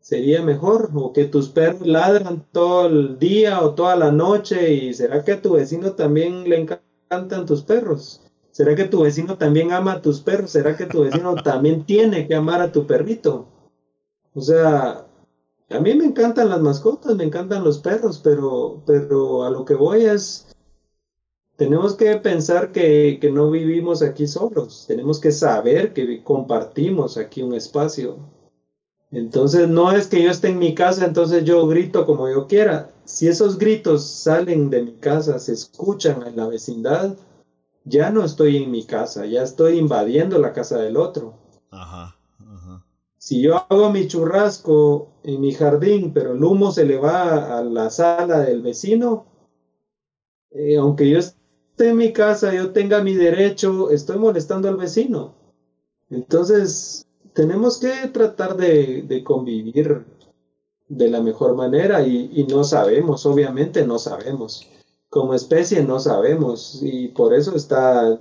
sería 0.00 0.42
mejor? 0.42 0.90
¿O 0.94 1.12
que 1.12 1.24
tus 1.26 1.48
perros 1.48 1.86
ladran 1.86 2.46
todo 2.52 2.86
el 2.86 3.18
día 3.18 3.62
o 3.62 3.74
toda 3.74 3.96
la 3.96 4.10
noche 4.10 4.74
y 4.74 4.94
será 4.94 5.24
que 5.24 5.32
a 5.32 5.42
tu 5.42 5.52
vecino 5.52 5.92
también 5.92 6.48
le 6.48 6.60
encanta? 6.60 6.83
Encantan 7.14 7.46
tus 7.46 7.62
perros? 7.62 8.20
¿Será 8.50 8.74
que 8.74 8.84
tu 8.84 9.02
vecino 9.02 9.36
también 9.38 9.72
ama 9.72 9.92
a 9.94 10.02
tus 10.02 10.20
perros? 10.20 10.50
¿Será 10.50 10.76
que 10.76 10.86
tu 10.86 11.02
vecino 11.02 11.34
también 11.44 11.84
tiene 11.84 12.26
que 12.26 12.34
amar 12.34 12.60
a 12.60 12.72
tu 12.72 12.86
perrito? 12.86 13.46
O 14.34 14.40
sea, 14.40 15.06
a 15.70 15.80
mí 15.80 15.94
me 15.94 16.04
encantan 16.04 16.50
las 16.50 16.60
mascotas, 16.60 17.16
me 17.16 17.24
encantan 17.24 17.64
los 17.64 17.78
perros, 17.78 18.20
pero, 18.22 18.82
pero 18.86 19.44
a 19.44 19.50
lo 19.50 19.64
que 19.64 19.74
voy 19.74 20.04
es, 20.06 20.48
tenemos 21.56 21.94
que 21.94 22.16
pensar 22.16 22.72
que, 22.72 23.18
que 23.20 23.30
no 23.30 23.50
vivimos 23.50 24.02
aquí 24.02 24.26
solos, 24.26 24.84
tenemos 24.88 25.20
que 25.20 25.30
saber 25.30 25.92
que 25.92 26.22
compartimos 26.24 27.16
aquí 27.16 27.42
un 27.42 27.54
espacio. 27.54 28.18
Entonces 29.14 29.68
no 29.68 29.92
es 29.92 30.08
que 30.08 30.22
yo 30.22 30.30
esté 30.30 30.48
en 30.48 30.58
mi 30.58 30.74
casa, 30.74 31.06
entonces 31.06 31.44
yo 31.44 31.66
grito 31.66 32.04
como 32.04 32.28
yo 32.28 32.46
quiera 32.46 32.90
si 33.04 33.28
esos 33.28 33.58
gritos 33.58 34.06
salen 34.06 34.70
de 34.70 34.82
mi 34.82 34.92
casa, 34.94 35.38
se 35.38 35.52
escuchan 35.52 36.26
en 36.26 36.36
la 36.36 36.46
vecindad, 36.46 37.16
ya 37.84 38.10
no 38.10 38.24
estoy 38.24 38.62
en 38.62 38.70
mi 38.70 38.84
casa, 38.84 39.26
ya 39.26 39.42
estoy 39.42 39.78
invadiendo 39.78 40.38
la 40.38 40.52
casa 40.52 40.78
del 40.78 40.96
otro. 40.96 41.34
Ajá, 41.70 42.16
Si 43.18 43.42
yo 43.42 43.56
hago 43.68 43.90
mi 43.90 44.06
churrasco 44.06 45.12
en 45.22 45.40
mi 45.40 45.52
jardín, 45.52 46.12
pero 46.12 46.32
el 46.32 46.42
humo 46.42 46.72
se 46.72 46.84
le 46.84 46.98
va 46.98 47.58
a 47.58 47.62
la 47.62 47.90
sala 47.90 48.40
del 48.40 48.62
vecino, 48.62 49.26
eh, 50.50 50.76
aunque 50.76 51.10
yo 51.10 51.18
esté 51.18 51.90
en 51.90 51.96
mi 51.96 52.12
casa, 52.12 52.54
yo 52.54 52.72
tenga 52.72 53.02
mi 53.02 53.14
derecho, 53.14 53.90
estoy 53.90 54.18
molestando 54.18 54.68
al 54.68 54.76
vecino. 54.76 55.34
Entonces, 56.10 57.06
tenemos 57.34 57.78
que 57.78 58.08
tratar 58.08 58.56
de, 58.56 59.22
convivir 59.24 60.04
de 60.88 61.10
la 61.10 61.20
mejor 61.20 61.54
manera 61.54 62.06
y, 62.06 62.46
no 62.48 62.64
sabemos, 62.64 63.26
obviamente 63.26 63.84
no 63.86 63.98
sabemos. 63.98 64.66
Como 65.10 65.34
especie 65.34 65.82
no 65.82 66.00
sabemos 66.00 66.80
y 66.82 67.08
por 67.08 67.34
eso 67.34 67.54
está 67.54 68.18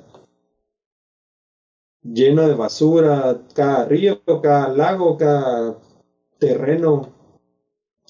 lleno 2.03 2.47
de 2.47 2.55
basura 2.55 3.41
cada 3.53 3.85
río, 3.85 4.21
cada 4.41 4.69
lago, 4.69 5.17
cada 5.17 5.77
terreno. 6.39 7.09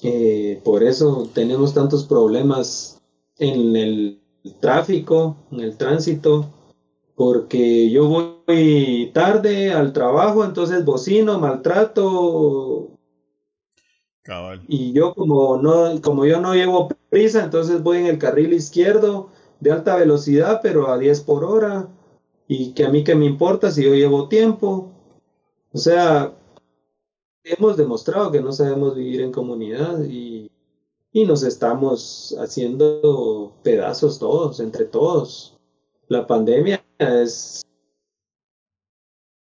Eh, 0.02 0.60
por 0.64 0.84
eso 0.84 1.30
tenemos 1.34 1.74
tantos 1.74 2.06
problemas 2.06 3.02
en 3.38 3.76
el 3.76 4.22
tráfico, 4.60 5.38
en 5.52 5.62
el 5.62 5.78
tránsito, 5.78 6.50
porque 7.16 7.90
yo 7.90 8.08
voy 8.08 9.12
tarde 9.14 9.72
al 9.72 9.94
trabajo, 9.94 10.44
entonces 10.44 10.84
bocino, 10.86 11.40
maltrato, 11.40 12.94
Cabal. 14.24 14.62
Y 14.70 14.94
yo 14.94 15.14
como 15.14 15.58
no, 15.58 16.02
como 16.02 16.26
yo 16.26 16.40
no 16.40 16.54
llevo 16.56 16.88
prisa, 17.10 17.44
entonces 17.44 17.84
voy 17.84 17.98
en 17.98 18.06
el 18.06 18.18
carril 18.18 18.54
izquierdo 18.54 19.30
de 19.60 19.72
alta 19.72 19.98
velocidad, 19.98 20.62
pero 20.64 20.90
a 20.90 20.98
10 20.98 21.22
por 21.22 21.44
hora. 21.44 21.90
Y 22.48 22.74
que 22.74 22.86
a 22.86 22.90
mí 22.90 23.04
que 23.04 23.16
me 23.16 23.26
importa 23.26 23.70
si 23.70 23.84
yo 23.84 23.94
llevo 23.94 24.30
tiempo. 24.30 24.92
O 25.74 25.78
sea, 25.78 26.34
hemos 27.44 27.76
demostrado 27.76 28.32
que 28.32 28.42
no 28.42 28.54
sabemos 28.54 28.96
vivir 28.96 29.22
en 29.22 29.32
comunidad 29.32 30.04
y, 30.06 30.50
y 31.12 31.26
nos 31.26 31.44
estamos 31.44 32.36
haciendo 32.40 33.54
pedazos 33.62 34.20
todos, 34.20 34.62
entre 34.62 34.86
todos. 34.86 35.58
La 36.08 36.28
pandemia 36.28 36.83
es 37.04 37.64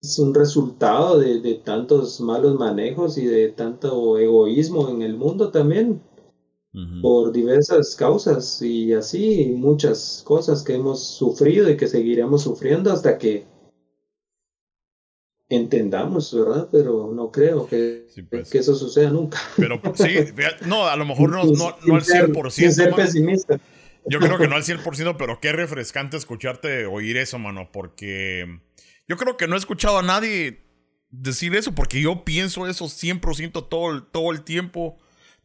es 0.02 0.18
un 0.18 0.34
resultado 0.34 1.20
de, 1.20 1.62
tantos 1.64 2.20
malos 2.20 2.58
manejos 2.58 3.18
y 3.18 3.26
de 3.26 3.50
tanto 3.50 4.18
egoísmo 4.18 4.90
en 4.90 5.04
el 5.04 5.16
mundo 5.16 5.52
también, 5.52 6.02
por 7.02 7.34
diversas 7.34 7.96
causas 7.96 8.62
y 8.62 8.94
así 8.94 9.54
muchas 9.58 10.24
cosas 10.26 10.64
que 10.64 10.76
hemos 10.76 11.04
sufrido 11.04 11.70
y 11.70 11.76
que 11.76 11.88
seguiremos 11.88 12.44
sufriendo 12.44 12.94
hasta 12.94 13.18
que 13.18 13.46
entendamos, 15.50 16.34
¿verdad? 16.34 16.70
Pero 16.72 17.12
no 17.14 17.30
creo 17.30 17.68
que, 17.68 18.08
pues. 18.30 18.50
que 18.50 18.60
eso 18.60 18.74
suceda 18.74 19.10
nunca. 19.10 19.38
Pero 19.58 19.82
sí, 19.96 20.16
no, 20.66 20.88
a 20.88 20.96
lo 20.96 21.06
mejor 21.06 21.32
no, 21.32 21.44
no, 21.44 21.76
no 21.86 21.96
al 21.96 22.04
100%. 22.04 22.50
Sin 22.50 22.72
ser 22.72 22.96
pesimista. 22.96 23.60
Yo 24.06 24.20
creo 24.20 24.38
que 24.38 24.48
no 24.48 24.56
al 24.56 24.64
100%, 24.64 25.16
pero 25.18 25.40
qué 25.40 25.52
refrescante 25.52 26.18
escucharte 26.18 26.86
oír 26.86 27.18
eso, 27.18 27.38
mano, 27.38 27.70
porque 27.72 28.60
yo 29.08 29.18
creo 29.18 29.38
que 29.38 29.48
no 29.48 29.56
he 29.56 29.60
escuchado 29.60 30.00
a 30.00 30.04
nadie 30.04 30.64
decir 31.12 31.56
eso, 31.56 31.76
porque 31.76 32.02
yo 32.02 32.24
pienso 32.24 32.68
eso 32.68 32.86
100% 32.86 33.68
todo, 33.70 34.04
todo 34.04 34.32
el 34.32 34.44
tiempo. 34.44 34.98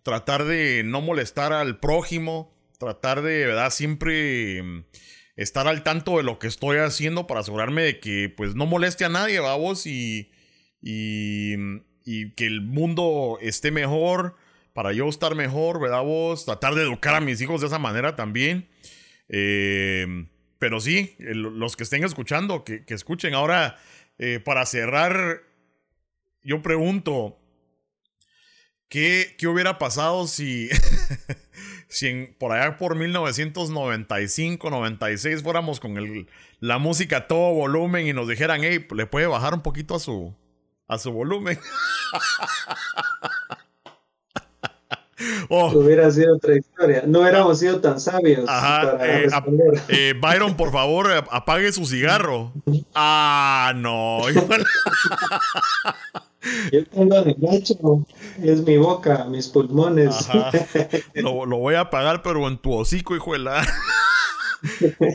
Tratar 0.03 0.45
de 0.45 0.83
no 0.85 1.01
molestar 1.01 1.53
al 1.53 1.81
prójimo, 1.81 2.57
tratar 2.79 3.23
de, 3.23 3.47
¿verdad? 3.47 3.71
Siempre 3.71 4.63
mm, 4.63 4.85
estar 5.35 5.67
al 5.67 5.83
tanto 5.83 6.17
de 6.17 6.23
lo 6.23 6.39
que 6.39 6.47
estoy 6.47 6.79
haciendo 6.79 7.27
para 7.27 7.41
asegurarme 7.41 7.83
de 7.83 8.01
que, 8.01 8.33
pues, 8.35 8.55
no 8.55 8.67
moleste 8.67 9.05
a 9.05 9.09
nadie, 9.09 9.41
vamos, 9.41 9.87
y, 9.87 10.31
y, 10.81 11.57
mm, 11.59 11.83
y 12.05 12.35
que 12.35 12.47
el 12.47 12.61
mundo 12.63 13.39
esté 13.41 13.73
mejor, 13.73 14.37
para 14.77 14.93
yo 14.93 15.09
estar 15.09 15.35
mejor, 15.35 15.81
¿verdad? 15.81 16.03
Vos, 16.03 16.45
tratar 16.45 16.75
de 16.75 16.83
educar 16.83 17.15
a 17.15 17.23
mis 17.23 17.41
hijos 17.41 17.63
de 17.63 17.69
esa 17.69 17.79
manera 17.79 18.15
también. 18.15 18.69
Eh, 19.31 20.27
pero 20.59 20.81
sí, 20.81 21.17
los 21.19 21.77
que 21.77 21.85
estén 21.85 22.05
escuchando, 22.05 22.63
que, 22.63 22.85
escuchen. 22.89 23.33
Ahora, 23.33 23.79
eh, 24.19 24.39
para 24.39 24.67
cerrar, 24.67 25.41
yo 26.43 26.61
pregunto, 26.61 27.39
¿qué, 28.91 29.35
qué 29.39 29.49
hubiera 29.49 29.79
pasado 29.79 30.27
si, 30.27 30.69
si 31.89 32.27
por 32.39 32.53
allá 32.53 32.77
por 32.77 32.97
1995, 32.97 34.69
96 34.69 35.43
fuéramos 35.43 35.81
con 35.81 35.97
el, 35.97 36.29
la 36.61 36.77
música 36.77 37.29
todo 37.29 37.55
volumen 37.55 38.07
y 38.07 38.13
nos 38.13 38.29
dijeran, 38.29 38.61
hey, 38.63 38.87
le 38.95 39.07
puede 39.07 39.27
bajar 39.27 39.55
un 39.55 39.63
poquito 39.63 39.95
a 39.95 40.01
su, 40.01 40.37
a 40.87 40.99
su 40.99 41.13
volumen? 41.13 41.59
Oh. 45.49 45.71
Hubiera 45.71 46.11
sido 46.11 46.37
otra 46.37 46.57
historia. 46.57 47.05
No 47.07 47.21
hubiéramos 47.21 47.59
sido 47.59 47.81
tan 47.81 48.01
sabios. 48.01 48.49
Eh, 49.01 49.29
eh, 49.89 50.15
Byron, 50.21 50.57
por 50.57 50.73
favor, 50.73 51.11
apague 51.31 51.73
su 51.73 51.87
cigarro. 51.87 52.53
Ah, 52.95 53.73
no. 53.77 54.21
Yo 56.73 56.85
tengo 56.87 57.23
de 57.23 57.37
es 58.43 58.63
mi 58.63 58.77
boca, 58.77 59.25
mis 59.25 59.49
pulmones. 59.49 60.29
Lo, 61.15 61.47
voy 61.47 61.75
a 61.75 61.81
apagar, 61.81 62.23
pero 62.23 62.47
en 62.47 62.59
tu 62.59 62.73
hocico, 62.73 63.17
hijo 63.17 63.33
de 63.33 63.39
la. 63.41 63.67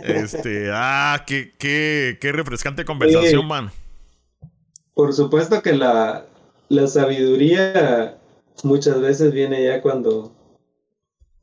Este, 0.06 0.70
ah, 0.72 1.24
qué, 1.26 1.54
qué, 1.58 2.18
qué 2.22 2.32
refrescante 2.32 2.86
conversación, 2.86 3.46
man. 3.48 3.72
Por 4.94 5.14
supuesto 5.14 5.62
que 5.62 5.74
la, 5.74 6.26
la 6.70 6.88
sabiduría 6.88 8.18
muchas 8.64 9.02
veces 9.02 9.34
viene 9.34 9.64
ya 9.64 9.82
cuando, 9.82 10.32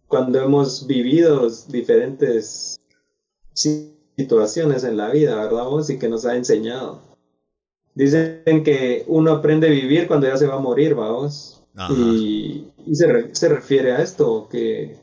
cuando 0.06 0.40
hemos 0.40 0.86
vivido 0.86 1.48
diferentes 1.68 2.78
situaciones 4.16 4.84
en 4.84 4.96
la 4.96 5.10
vida, 5.10 5.36
¿verdad 5.36 5.64
vos? 5.64 5.90
Y 5.90 5.98
que 5.98 6.08
nos 6.08 6.24
ha 6.26 6.36
enseñado. 6.36 7.00
Dicen 7.94 8.62
que 8.64 9.04
uno 9.08 9.32
aprende 9.32 9.66
a 9.66 9.70
vivir 9.70 10.06
cuando 10.06 10.28
ya 10.28 10.36
se 10.36 10.46
va 10.46 10.54
a 10.54 10.60
morir, 10.60 10.94
vamos. 10.94 11.62
Y, 11.90 12.72
y 12.86 12.94
se, 12.94 13.34
se, 13.34 13.48
refiere 13.48 13.92
a 13.92 14.02
esto, 14.02 14.48
que 14.50 14.96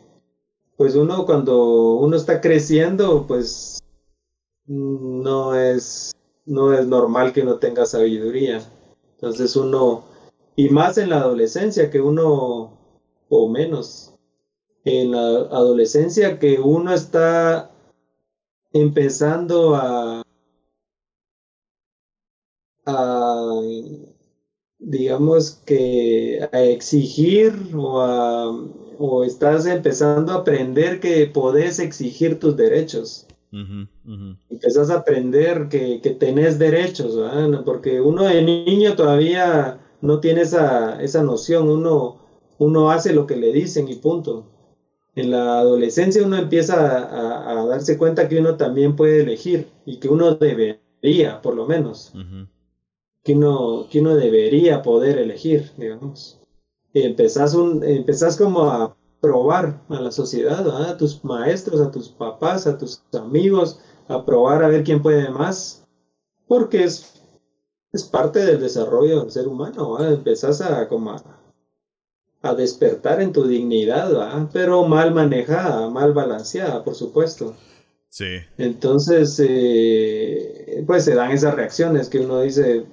pues 0.75 0.95
uno 0.95 1.25
cuando 1.25 1.95
uno 1.95 2.17
está 2.17 2.41
creciendo, 2.41 3.25
pues 3.27 3.81
no 4.67 5.55
es, 5.55 6.11
no 6.45 6.73
es 6.73 6.85
normal 6.87 7.31
que 7.31 7.41
uno 7.41 7.55
tenga 7.55 7.85
sabiduría. 7.85 8.61
Entonces 9.15 9.55
uno 9.55 10.03
y 10.55 10.69
más 10.69 10.97
en 10.97 11.09
la 11.09 11.17
adolescencia 11.17 11.89
que 11.89 12.01
uno, 12.01 12.77
o 13.29 13.49
menos, 13.49 14.13
en 14.85 15.11
la 15.11 15.19
adolescencia 15.19 16.39
que 16.39 16.59
uno 16.59 16.93
está 16.93 17.71
empezando 18.71 19.75
a, 19.75 20.21
a 22.85 23.61
digamos 24.77 25.61
que 25.65 26.47
a 26.51 26.61
exigir 26.61 27.53
o, 27.75 28.01
a, 28.01 28.49
o 28.99 29.23
estás 29.23 29.65
empezando 29.65 30.33
a 30.33 30.37
aprender 30.37 30.99
que 30.99 31.25
podés 31.27 31.79
exigir 31.79 32.39
tus 32.39 32.55
derechos. 32.55 33.25
Empezás 34.49 34.89
a 34.89 34.97
aprender 34.97 35.69
que, 35.69 36.01
que 36.01 36.09
tenés 36.09 36.59
derechos, 36.59 37.17
porque 37.63 38.01
uno 38.01 38.23
de 38.23 38.41
niño 38.41 38.95
todavía 38.97 39.79
no 40.05 40.19
tiene 40.19 40.41
esa, 40.41 41.01
esa 41.01 41.23
noción, 41.23 41.69
uno, 41.69 42.17
uno 42.57 42.91
hace 42.91 43.13
lo 43.13 43.27
que 43.27 43.35
le 43.35 43.51
dicen 43.51 43.87
y 43.87 43.95
punto. 43.95 44.45
En 45.15 45.31
la 45.31 45.59
adolescencia 45.59 46.25
uno 46.25 46.37
empieza 46.37 47.59
a, 47.59 47.65
darse 47.65 47.97
cuenta 47.97 48.27
que 48.27 48.39
uno 48.39 48.57
también 48.57 48.95
puede 48.95 49.21
elegir 49.21 49.69
y 49.85 49.97
que 49.97 50.09
uno 50.09 50.35
debería, 50.35 51.41
por 51.41 51.55
lo 51.55 51.65
menos, 51.65 52.13
que, 53.23 53.33
uno, 53.33 53.87
que 53.89 54.01
uno 54.01 54.15
debería 54.15 54.81
poder 54.81 55.17
elegir, 55.17 55.71
digamos. 55.77 56.39
Y 56.93 57.03
empezás, 57.03 57.53
un, 57.53 57.83
empezás 57.83 58.37
como 58.37 58.63
a 58.63 58.95
probar 59.21 59.81
a 59.89 60.01
la 60.01 60.11
sociedad, 60.11 60.67
a 60.69 60.97
tus 60.97 61.23
maestros, 61.23 61.81
a 61.81 61.91
tus 61.91 62.09
papás, 62.09 62.67
a 62.67 62.77
tus 62.77 63.01
amigos, 63.13 63.79
a 64.07 64.23
probar 64.25 64.63
a 64.63 64.67
ver 64.67 64.83
quién 64.83 65.01
puede 65.01 65.29
más, 65.29 65.85
porque 66.47 66.83
es 66.83 67.24
es 67.95 68.03
parte 68.03 68.45
del 68.45 68.59
desarrollo 68.59 69.21
del 69.21 69.31
ser 69.31 69.47
humano, 69.47 69.97
empezás 70.05 70.61
a, 70.61 70.87
como 70.87 71.15
a, 72.43 72.55
despertar 72.55 73.21
en 73.21 73.33
tu 73.33 73.47
dignidad, 73.47 74.11
pero 74.53 74.85
mal 74.85 75.13
manejada, 75.13 75.89
mal 75.89 76.13
balanceada, 76.13 76.83
por 76.83 76.93
supuesto. 76.93 77.55
Sí. 78.09 78.37
Entonces, 78.57 79.41
eh, 79.43 80.83
pues 80.85 81.05
se 81.05 81.15
dan 81.15 81.31
esas 81.31 81.55
reacciones 81.55 82.07
que 82.07 82.19
uno 82.19 82.41
dice, 82.41 82.85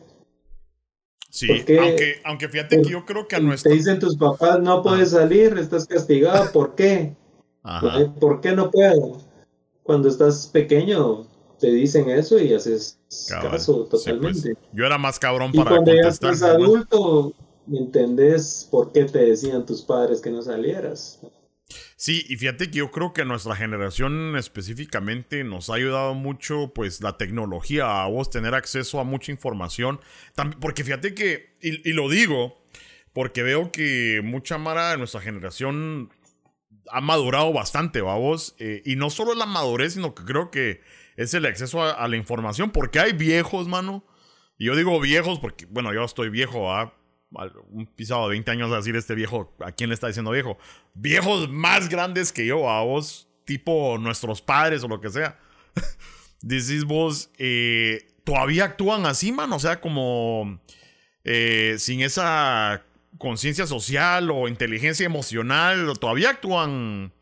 Sí, 1.29 1.49
aunque, 1.51 2.21
aunque 2.25 2.49
fíjate 2.51 2.83
que 2.83 2.91
yo 2.91 3.07
creo 3.07 3.27
que 3.27 3.37
a 3.37 3.41
nuestro... 3.41 3.71
Te 3.71 3.77
dicen 3.77 3.99
tus 3.99 4.19
papás, 4.19 4.61
no 4.61 4.83
puedes 4.83 5.15
ah. 5.15 5.21
salir, 5.21 5.57
estás 5.57 5.87
castigado, 5.87 6.53
¿por 6.53 6.75
qué? 6.75 7.17
¿Por 8.21 8.43
qué 8.43 8.53
no 8.53 8.71
puedo? 8.71 9.19
Cuando 9.83 10.09
estás 10.09 10.47
pequeño, 10.49 11.27
te 11.63 11.73
dicen 11.73 12.11
eso 12.11 12.41
y 12.41 12.53
haces 12.53 12.99
caso 13.29 13.87
pues. 13.89 14.03
totalmente. 14.03 14.55
Yo 14.73 14.85
era 14.85 14.99
más 14.99 15.21
cabrón 15.21 15.53
para 15.53 15.63
y 15.63 15.75
cuando 15.75 15.95
ya 15.95 16.09
estás 16.09 16.43
adulto, 16.43 17.33
entendés 17.73 18.67
por 18.69 18.91
qué 18.91 19.05
te 19.05 19.21
decían 19.21 19.65
tus 19.65 19.83
padres 19.83 20.21
que 20.21 20.31
no 20.31 20.43
salieras. 20.43 21.21
Sí, 21.95 22.27
y 22.29 22.35
fíjate 22.35 22.69
que 22.69 22.79
yo 22.79 22.91
creo 22.91 23.13
que 23.13 23.25
nuestra 23.25 23.55
generación 23.55 24.37
específicamente 24.37 25.45
nos 25.45 25.71
ha 25.71 25.75
ayudado 25.75 26.15
mucho, 26.15 26.73
pues, 26.75 27.01
la 27.01 27.17
tecnología, 27.17 28.03
a 28.03 28.09
vos 28.09 28.29
tener 28.29 28.57
acceso 28.57 28.99
a 28.99 29.05
mucha 29.05 29.31
información. 29.31 30.01
porque 30.61 30.83
fíjate 30.83 31.15
que, 31.15 31.57
y, 31.61 31.93
lo 31.93 32.11
digo, 32.11 32.61
porque 33.13 33.45
veo 33.45 33.71
que 33.71 34.21
mucha 34.25 34.59
Mara 34.59 34.91
de 34.91 34.99
nuestra 34.99 35.21
generación 35.21 36.11
ha 36.91 37.01
madurado 37.01 37.53
bastante, 37.53 38.01
vos. 38.01 38.57
Eh, 38.59 38.83
y 38.85 38.97
no 38.97 39.09
solo 39.09 39.37
la 39.37 39.47
madurez, 39.47 39.95
sino 39.95 40.13
que 40.13 40.25
creo 40.25 40.51
que 40.51 40.81
es 41.17 41.35
el 41.35 41.47
acceso 41.47 41.83
a, 41.83 42.07
la 42.09 42.17
información, 42.17 42.71
porque 42.71 43.01
hay 43.01 43.13
viejos, 43.13 43.69
mano. 43.69 44.05
Y 44.59 44.67
yo 44.67 44.77
digo 44.77 44.99
viejos 45.01 45.39
porque, 45.39 45.67
bueno, 45.67 45.93
yo 45.93 46.05
estoy 46.05 46.29
viejo, 46.29 46.69
un 47.71 47.87
pisado 47.87 48.25
de 48.25 48.31
20 48.31 48.51
años 48.51 48.73
a 48.73 48.77
decir 48.77 48.97
este 48.97 49.15
viejo, 49.15 49.55
¿a 49.61 49.73
quién 49.73 49.89
le 49.91 49.95
está 49.95 50.07
diciendo 50.07 50.31
viejo? 50.31 50.59
Viejos 50.95 51.49
más 51.49 51.89
grandes 51.89 52.33
que 52.33 52.47
yo, 52.47 52.69
a 52.69 52.83
vos, 52.83 53.29
tipo 53.45 53.99
nuestros 53.99 54.43
padres 54.43 54.85
o 54.85 54.89
lo 54.89 55.01
que 55.01 55.11
sea. 55.11 55.39
Decís 56.43 56.85
vos, 56.85 57.31
eh, 57.39 58.09
todavía 58.25 58.65
actúan 58.65 59.07
así, 59.07 59.33
mano, 59.33 59.57
o 59.57 59.61
sea, 59.61 59.81
como 59.81 60.61
eh, 61.25 61.77
sin 61.79 62.01
esa 62.03 62.85
conciencia 63.19 63.67
social 63.67 64.31
o 64.31 64.49
inteligencia 64.49 65.07
emocional, 65.07 65.93
todavía 65.99 66.31
actúan 66.31 67.13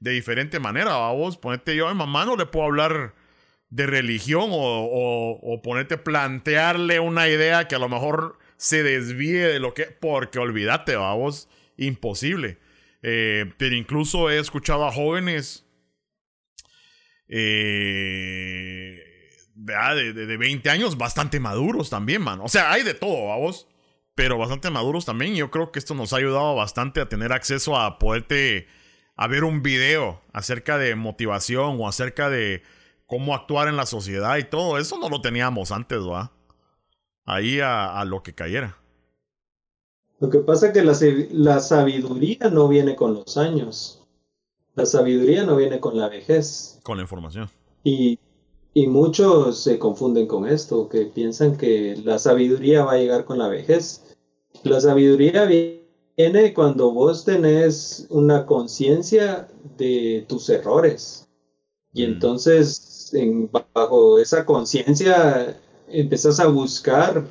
de 0.00 0.12
diferente 0.12 0.58
manera. 0.58 0.96
Vos, 1.10 1.36
ponete 1.36 1.76
yo 1.76 1.88
a 1.88 1.92
mi 1.92 1.98
mamá, 1.98 2.24
no 2.24 2.36
le 2.36 2.46
puedo 2.46 2.66
hablar 2.66 3.14
de 3.70 3.86
religión 3.86 4.48
o, 4.50 5.38
o, 5.42 5.62
ponerte 5.62 5.96
plantearle 5.96 6.98
una 7.00 7.28
idea 7.28 7.68
que 7.68 7.76
a 7.76 7.78
lo 7.78 7.88
mejor 7.88 8.38
se 8.56 8.82
desvíe 8.82 9.46
de 9.46 9.60
lo 9.60 9.74
que. 9.74 9.84
Porque 9.84 10.38
olvídate, 10.38 10.96
vos, 10.96 11.48
imposible. 11.76 12.58
Eh, 13.02 13.52
pero 13.56 13.76
incluso 13.76 14.28
he 14.28 14.38
escuchado 14.38 14.84
a 14.84 14.92
jóvenes 14.92 15.64
eh, 17.28 18.98
de, 19.54 20.12
de, 20.12 20.36
20 20.36 20.68
años 20.68 20.98
bastante 20.98 21.40
maduros 21.40 21.88
también, 21.88 22.22
man. 22.22 22.40
O 22.42 22.48
sea, 22.48 22.72
hay 22.72 22.82
de 22.82 22.94
todo, 22.94 23.28
vamos. 23.28 23.68
Pero 24.16 24.36
bastante 24.36 24.68
maduros 24.68 25.06
también. 25.06 25.36
Yo 25.36 25.50
creo 25.50 25.70
que 25.70 25.78
esto 25.78 25.94
nos 25.94 26.12
ha 26.12 26.16
ayudado 26.16 26.56
bastante 26.56 27.00
a 27.00 27.08
tener 27.08 27.32
acceso 27.32 27.78
a 27.78 27.98
poderte 27.98 28.66
a 29.16 29.28
ver 29.28 29.44
un 29.44 29.62
video 29.62 30.22
acerca 30.32 30.76
de 30.76 30.96
motivación 30.96 31.76
o 31.78 31.86
acerca 31.86 32.28
de 32.30 32.62
cómo 33.10 33.34
actuar 33.34 33.66
en 33.66 33.76
la 33.76 33.86
sociedad 33.86 34.38
y 34.38 34.44
todo. 34.44 34.78
Eso 34.78 34.96
no 34.96 35.08
lo 35.08 35.20
teníamos 35.20 35.72
antes, 35.72 35.98
¿va? 35.98 36.32
Ahí 37.24 37.58
a, 37.60 38.02
lo 38.06 38.22
que 38.22 38.32
cayera. 38.32 38.76
Lo 40.20 40.30
que 40.30 40.38
pasa 40.38 40.68
es 40.68 40.72
que 40.72 40.84
la, 40.84 40.96
la, 41.32 41.60
sabiduría 41.60 42.48
no 42.50 42.68
viene 42.68 42.94
con 42.94 43.14
los 43.14 43.36
años. 43.36 44.02
La 44.74 44.86
sabiduría 44.86 45.44
no 45.44 45.56
viene 45.56 45.80
con 45.80 45.98
la 45.98 46.08
vejez. 46.08 46.78
Con 46.84 46.98
la 46.98 47.02
información. 47.02 47.50
Y, 47.82 48.18
y 48.74 48.86
muchos 48.86 49.60
se 49.60 49.78
confunden 49.78 50.26
con 50.26 50.46
esto, 50.46 50.88
que 50.88 51.06
piensan 51.06 51.56
que 51.56 52.00
la 52.04 52.18
sabiduría 52.18 52.84
va 52.84 52.92
a 52.92 52.98
llegar 52.98 53.24
con 53.24 53.38
la 53.38 53.48
vejez. 53.48 54.16
La 54.62 54.80
sabiduría 54.80 55.46
viene 55.46 56.54
cuando 56.54 56.92
vos 56.92 57.24
tenés 57.24 58.06
una 58.10 58.46
conciencia 58.46 59.48
de 59.76 60.24
tus 60.28 60.48
errores. 60.48 61.28
Y 61.92 62.02
mm. 62.02 62.12
entonces 62.12 62.89
bajo 63.74 64.18
esa 64.18 64.44
conciencia 64.44 65.60
empezás 65.88 66.40
a 66.40 66.46
buscar 66.46 67.26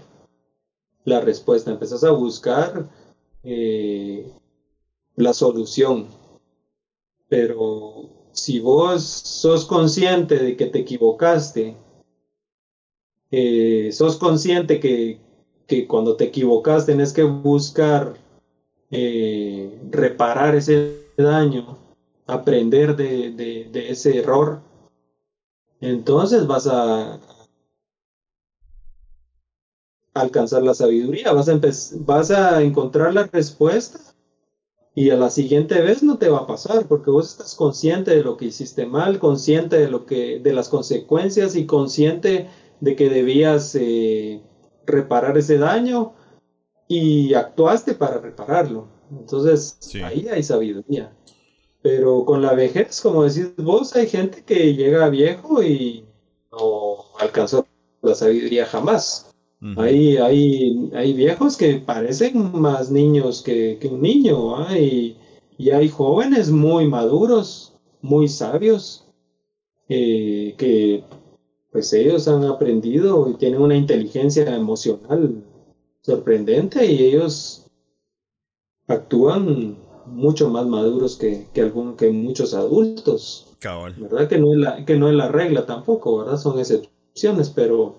la 1.06 1.22
respuesta, 1.22 1.72
empezás 1.72 2.04
a 2.04 2.12
buscar 2.12 2.90
eh, 3.44 4.32
la 5.16 5.34
solución. 5.34 6.08
Pero 7.28 8.10
si 8.32 8.60
vos 8.60 9.04
sos 9.04 9.66
consciente 9.66 10.38
de 10.38 10.56
que 10.56 10.66
te 10.66 10.80
equivocaste, 10.80 11.76
eh, 13.32 13.90
sos 13.92 14.18
consciente 14.18 14.80
que, 14.80 15.20
que, 15.68 15.88
cuando 15.88 16.16
te 16.16 16.26
equivocas 16.26 16.86
tenés 16.86 17.14
que 17.14 17.24
buscar 17.24 18.16
eh, 18.92 19.80
reparar 19.92 20.56
ese 20.56 21.06
daño, 21.18 21.78
aprender 22.26 22.96
de, 22.96 23.32
de 23.32 23.90
ese 23.90 24.18
error, 24.18 24.62
entonces 25.82 26.48
vas 26.48 26.68
a 26.68 27.20
alcanzar 30.14 30.64
la 30.64 30.74
sabiduría, 30.74 31.32
vas 31.32 31.50
a, 31.50 31.60
vas 32.00 32.32
a 32.32 32.62
encontrar 32.62 33.14
la 33.14 33.28
respuesta 33.28 34.00
y 34.96 35.12
a 35.12 35.16
la 35.16 35.30
siguiente 35.30 35.82
vez 35.82 36.04
no 36.04 36.18
te 36.18 36.30
va 36.30 36.40
a 36.40 36.48
pasar 36.48 36.88
porque 36.88 37.12
vos 37.12 37.30
estás 37.32 37.56
consciente 37.56 38.12
de 38.12 38.24
lo 38.24 38.36
que 38.36 38.46
hiciste 38.46 38.86
mal, 38.86 39.20
consciente 39.20 39.78
de 39.78 39.90
lo 39.90 40.06
que 40.06 40.40
de 40.40 40.54
las 40.54 40.68
consecuencias 40.68 41.56
y 41.56 41.66
consciente 41.66 42.50
de 42.82 42.96
que 42.96 43.10
debías 43.10 43.76
eh, 43.76 44.42
reparar 44.86 45.38
ese 45.38 45.58
daño 45.58 46.14
y 46.88 47.34
actuaste 47.34 47.94
para 47.94 48.20
repararlo. 48.20 48.88
Entonces 49.12 49.78
ahí 50.04 50.28
hay 50.28 50.44
sabiduría. 50.44 51.14
Pero 51.82 52.26
con 52.26 52.42
la 52.42 52.54
vejez, 52.54 53.00
como 53.02 53.24
decís 53.24 53.56
vos, 53.58 53.96
hay 53.96 54.08
gente 54.08 54.44
que 54.44 54.76
llega 54.76 55.10
viejo 55.10 55.64
y 55.64 56.04
no 56.52 57.06
alcanzó 57.20 57.66
la 58.02 58.16
sabiduría 58.16 58.66
jamás. 58.66 59.34
hay, 59.78 60.18
hay, 60.18 61.14
viejos 61.14 61.58
que 61.58 61.76
parecen 61.76 62.52
más 62.60 62.92
niños 62.92 63.42
que, 63.42 63.80
un 63.90 64.02
niño, 64.02 64.66
y, 64.76 65.18
hay 65.72 65.90
jóvenes 65.90 66.50
muy 66.50 66.88
maduros, 66.88 67.74
muy 68.02 68.28
sabios, 68.28 69.06
eh, 69.90 70.56
que 70.58 71.04
pues 71.72 71.92
ellos 71.94 72.28
han 72.28 72.44
aprendido 72.46 73.30
y 73.30 73.34
tienen 73.36 73.62
una 73.62 73.76
inteligencia 73.76 74.56
emocional 74.56 75.44
sorprendente 76.02 76.86
y 76.86 77.04
ellos 77.04 77.66
actúan 78.88 79.78
mucho 80.10 80.50
más 80.50 80.66
maduros 80.66 81.16
que, 81.18 81.48
que, 81.54 81.62
algún, 81.62 81.96
que 81.96 82.12
muchos 82.12 82.54
adultos. 82.54 83.48
¿Verdad? 83.62 84.28
Que 84.28 84.38
no, 84.38 84.54
es 84.54 84.60
la, 84.60 84.86
que 84.86 84.96
no 84.96 85.10
es 85.10 85.16
la 85.16 85.28
regla 85.28 85.66
tampoco, 85.66 86.20
¿verdad? 86.20 86.38
Son 86.38 86.58
excepciones, 86.60 87.50
pero, 87.50 87.96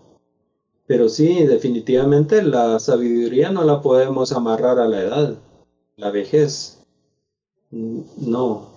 pero 0.87 1.09
sí, 1.09 1.45
definitivamente 1.45 2.43
la 2.43 2.79
sabiduría 2.79 3.51
no 3.51 3.65
la 3.65 3.83
podemos 3.83 4.33
amarrar 4.33 4.79
a 4.79 4.89
la 4.89 5.01
edad, 5.01 5.39
la 5.97 6.11
vejez. 6.11 6.79
No, 7.71 8.71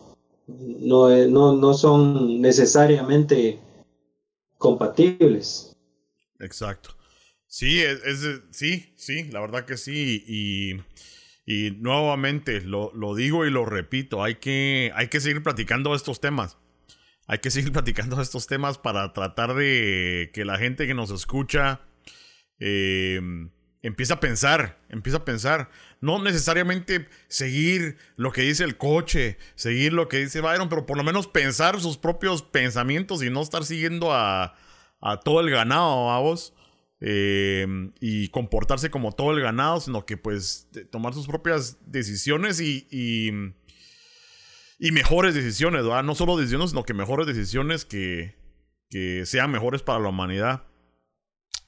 no, 0.47 1.27
no, 1.27 1.53
no 1.53 1.73
son 1.73 2.41
necesariamente 2.41 3.59
compatibles. 4.57 5.75
Exacto. 6.39 6.91
Sí, 7.47 7.81
es, 7.81 7.99
sí, 8.51 8.93
sí, 8.95 9.25
la 9.25 9.39
verdad 9.39 9.65
que 9.65 9.77
sí. 9.77 10.23
Y 10.27 10.73
y 11.45 11.71
nuevamente, 11.71 12.61
lo, 12.61 12.91
lo, 12.93 13.15
digo 13.15 13.45
y 13.45 13.51
lo 13.51 13.65
repito, 13.65 14.23
hay 14.23 14.35
que, 14.35 14.91
hay 14.95 15.07
que 15.07 15.19
seguir 15.19 15.43
platicando 15.43 15.93
estos 15.93 16.21
temas. 16.21 16.57
Hay 17.27 17.39
que 17.39 17.51
seguir 17.51 17.71
platicando 17.73 18.21
estos 18.21 18.47
temas 18.47 18.77
para 18.77 19.13
tratar 19.13 19.53
de 19.53 20.31
que 20.33 20.45
la 20.45 20.57
gente 20.57 20.87
que 20.87 20.93
nos 20.93 21.11
escucha 21.11 21.81
eh, 22.59 23.19
empiece 23.81 24.13
a 24.13 24.19
pensar, 24.19 24.79
empiece 24.89 25.17
a 25.17 25.25
pensar. 25.25 25.69
No 25.99 26.21
necesariamente 26.21 27.07
seguir 27.27 27.97
lo 28.15 28.31
que 28.31 28.41
dice 28.43 28.63
el 28.63 28.77
coche, 28.77 29.37
seguir 29.55 29.91
lo 29.91 30.07
que 30.07 30.19
dice 30.19 30.41
Byron, 30.41 30.69
pero 30.69 30.85
por 30.85 30.97
lo 30.97 31.03
menos 31.03 31.27
pensar 31.27 31.79
sus 31.81 31.97
propios 31.97 32.41
pensamientos 32.41 33.21
y 33.21 33.29
no 33.29 33.41
estar 33.41 33.65
siguiendo 33.65 34.13
a, 34.13 34.55
a 35.01 35.19
todo 35.19 35.41
el 35.41 35.49
ganado, 35.49 36.09
a 36.09 36.19
vos. 36.19 36.53
Eh, 37.05 37.67
y 37.99 38.29
comportarse 38.29 38.89
como 38.89 39.11
todo 39.11 39.31
el 39.33 39.41
ganado, 39.41 39.81
sino 39.81 40.05
que 40.05 40.15
pues 40.15 40.69
tomar 40.89 41.13
sus 41.13 41.27
propias 41.27 41.77
decisiones 41.85 42.61
y, 42.61 42.87
y, 44.79 44.91
mejores 44.91 45.35
decisiones, 45.35 45.83
¿verdad? 45.83 46.03
No 46.03 46.15
solo 46.15 46.37
decisiones, 46.37 46.69
sino 46.69 46.85
que 46.85 46.93
mejores 46.93 47.27
decisiones 47.27 47.83
que, 47.83 48.37
que 48.89 49.25
sean 49.25 49.51
mejores 49.51 49.81
para 49.81 49.99
la 49.99 50.07
humanidad. 50.07 50.63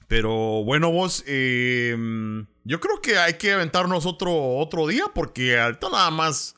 Pero 0.08 0.64
bueno, 0.64 0.90
vos, 0.90 1.22
em, 1.26 2.46
yo 2.64 2.80
creo 2.80 3.02
que 3.02 3.18
hay 3.18 3.34
que 3.34 3.52
aventarnos 3.52 4.06
otro, 4.06 4.56
otro 4.56 4.86
día 4.86 5.04
porque 5.14 5.58
ahorita 5.58 5.90
nada 5.90 6.10
más 6.10 6.56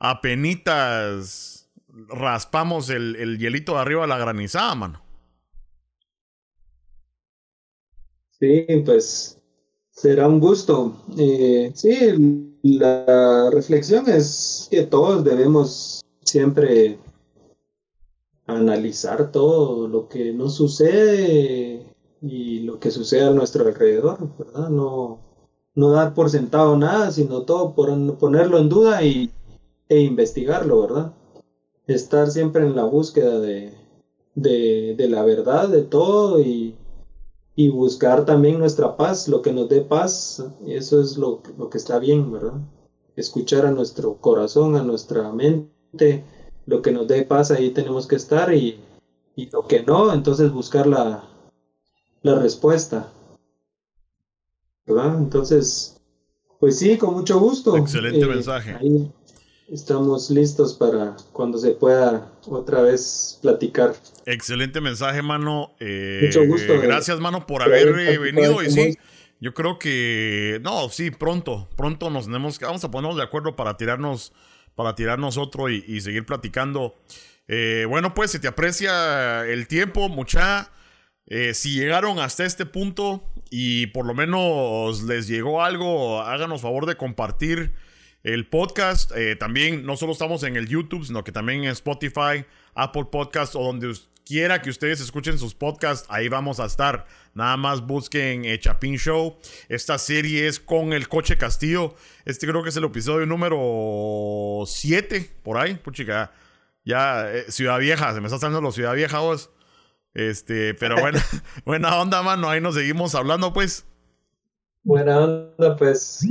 apenitas 0.00 1.70
raspamos 2.08 2.90
el, 2.90 3.14
el 3.14 3.38
hielito 3.38 3.74
de 3.74 3.80
arriba 3.82 4.02
de 4.02 4.08
la 4.08 4.18
granizada, 4.18 4.74
mano. 4.74 5.03
Sí, 8.40 8.66
pues 8.84 9.38
será 9.90 10.28
un 10.28 10.40
gusto. 10.40 10.92
Eh, 11.16 11.70
sí, 11.74 12.58
la 12.62 13.50
reflexión 13.50 14.08
es 14.08 14.68
que 14.70 14.82
todos 14.82 15.24
debemos 15.24 16.04
siempre 16.22 16.98
analizar 18.46 19.30
todo 19.30 19.88
lo 19.88 20.08
que 20.08 20.32
nos 20.32 20.54
sucede 20.54 21.86
y 22.20 22.60
lo 22.60 22.78
que 22.78 22.90
sucede 22.90 23.24
a 23.24 23.30
nuestro 23.30 23.66
alrededor, 23.66 24.28
¿verdad? 24.38 24.68
No, 24.68 25.20
no 25.74 25.90
dar 25.90 26.14
por 26.14 26.30
sentado 26.30 26.76
nada, 26.76 27.10
sino 27.10 27.42
todo 27.42 27.74
por 27.74 28.18
ponerlo 28.18 28.58
en 28.58 28.68
duda 28.68 29.02
y, 29.04 29.30
e 29.88 30.00
investigarlo, 30.00 30.80
¿verdad? 30.82 31.12
Estar 31.86 32.30
siempre 32.30 32.66
en 32.66 32.74
la 32.74 32.84
búsqueda 32.84 33.38
de, 33.40 33.74
de, 34.34 34.94
de 34.96 35.08
la 35.08 35.22
verdad 35.22 35.68
de 35.68 35.82
todo 35.82 36.40
y 36.40 36.74
y 37.56 37.68
buscar 37.68 38.24
también 38.24 38.58
nuestra 38.58 38.96
paz, 38.96 39.28
lo 39.28 39.42
que 39.42 39.52
nos 39.52 39.68
dé 39.68 39.80
paz, 39.80 40.44
eso 40.66 41.00
es 41.00 41.16
lo, 41.16 41.42
lo, 41.56 41.70
que 41.70 41.78
está 41.78 41.98
bien, 41.98 42.32
¿verdad? 42.32 42.54
Escuchar 43.16 43.64
a 43.66 43.70
nuestro 43.70 44.16
corazón, 44.16 44.76
a 44.76 44.82
nuestra 44.82 45.30
mente, 45.30 46.24
lo 46.66 46.82
que 46.82 46.90
nos 46.90 47.06
dé 47.06 47.24
paz, 47.24 47.50
ahí 47.50 47.70
tenemos 47.70 48.06
que 48.08 48.16
estar 48.16 48.52
y, 48.52 48.80
y 49.36 49.50
lo 49.50 49.66
que 49.68 49.82
no, 49.82 50.12
entonces 50.12 50.50
buscar 50.50 50.86
la, 50.86 51.28
la 52.22 52.34
respuesta. 52.40 53.12
¿Verdad? 54.86 55.16
Entonces, 55.18 56.00
pues 56.58 56.78
sí, 56.78 56.98
con 56.98 57.14
mucho 57.14 57.38
gusto. 57.38 57.76
Excelente 57.76 58.24
eh, 58.24 58.28
mensaje. 58.28 58.76
Estamos 59.70 60.30
listos 60.30 60.74
para 60.74 61.16
cuando 61.32 61.56
se 61.56 61.70
pueda 61.70 62.30
otra 62.46 62.82
vez 62.82 63.38
platicar. 63.40 63.94
Excelente 64.26 64.80
mensaje, 64.80 65.22
mano. 65.22 65.74
Eh, 65.80 66.20
Mucho 66.26 66.46
gusto. 66.46 66.78
Gracias, 66.80 67.18
mano, 67.18 67.46
por 67.46 67.62
haber 67.62 67.92
venido. 68.20 68.62
Y 68.62 68.70
sí, 68.70 68.98
Yo 69.40 69.54
creo 69.54 69.78
que. 69.78 70.60
No, 70.62 70.90
sí, 70.90 71.10
pronto. 71.10 71.66
Pronto 71.76 72.10
nos 72.10 72.26
tenemos. 72.26 72.58
Vamos 72.60 72.84
a 72.84 72.90
ponernos 72.90 73.16
de 73.16 73.22
acuerdo 73.22 73.56
para 73.56 73.76
tirarnos. 73.76 74.32
Para 74.74 74.94
tirarnos 74.94 75.38
otro 75.38 75.70
y, 75.70 76.00
seguir 76.00 76.26
platicando. 76.26 76.96
Eh, 77.48 77.86
bueno, 77.88 78.12
pues, 78.12 78.32
si 78.32 78.40
te 78.40 78.48
aprecia 78.48 79.46
el 79.46 79.66
tiempo, 79.66 80.08
mucha. 80.08 80.70
Eh, 81.26 81.54
si 81.54 81.74
llegaron 81.74 82.18
hasta 82.18 82.44
este 82.44 82.66
punto 82.66 83.24
y 83.48 83.86
por 83.88 84.04
lo 84.04 84.12
menos 84.12 85.04
les 85.04 85.26
llegó 85.26 85.62
algo, 85.62 86.20
háganos 86.20 86.60
favor 86.60 86.84
de 86.84 86.96
compartir 86.96 87.72
el 88.24 88.48
podcast. 88.48 89.12
Eh, 89.14 89.36
también 89.36 89.86
no 89.86 89.96
solo 89.96 90.12
estamos 90.12 90.42
en 90.42 90.56
el 90.56 90.66
YouTube, 90.66 91.06
sino 91.06 91.22
que 91.22 91.30
también 91.30 91.64
en 91.64 91.70
Spotify, 91.70 92.44
Apple 92.74 93.06
Podcast 93.12 93.54
o 93.54 93.62
donde 93.62 93.94
quiera 94.24 94.62
que 94.62 94.70
ustedes 94.70 95.00
escuchen 95.00 95.38
sus 95.38 95.54
podcasts, 95.54 96.06
ahí 96.10 96.28
vamos 96.28 96.58
a 96.58 96.64
estar. 96.64 97.06
Nada 97.34 97.56
más 97.56 97.86
busquen 97.86 98.44
eh, 98.44 98.58
Chapin 98.58 98.96
Show. 98.96 99.36
Esta 99.68 99.98
serie 99.98 100.48
es 100.48 100.58
con 100.58 100.92
el 100.92 101.08
Coche 101.08 101.36
Castillo. 101.36 101.94
Este 102.24 102.46
creo 102.46 102.62
que 102.62 102.70
es 102.70 102.76
el 102.76 102.84
episodio 102.84 103.26
número 103.26 104.64
7, 104.66 105.30
por 105.42 105.58
ahí. 105.58 105.74
Puchica, 105.74 106.32
ya, 106.84 107.30
eh, 107.30 107.44
Ciudad 107.50 107.78
Vieja, 107.78 108.14
se 108.14 108.20
me 108.20 108.26
está 108.26 108.38
saliendo 108.38 108.66
la 108.66 108.72
Ciudad 108.72 108.94
Vieja 108.94 109.20
vos. 109.20 109.50
Este, 110.14 110.74
pero 110.74 110.96
bueno, 110.98 111.18
buena 111.64 112.00
onda, 112.00 112.22
mano. 112.22 112.48
Ahí 112.48 112.60
nos 112.60 112.74
seguimos 112.74 113.14
hablando, 113.14 113.52
pues. 113.52 113.84
Buena 114.82 115.18
onda, 115.18 115.76
pues. 115.76 116.26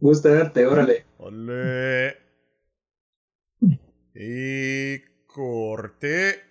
Gusto 0.00 0.30
verte, 0.30 0.66
órale. 0.66 1.04
Ole. 1.18 2.16
Y 4.14 5.00
corté. 5.26 6.47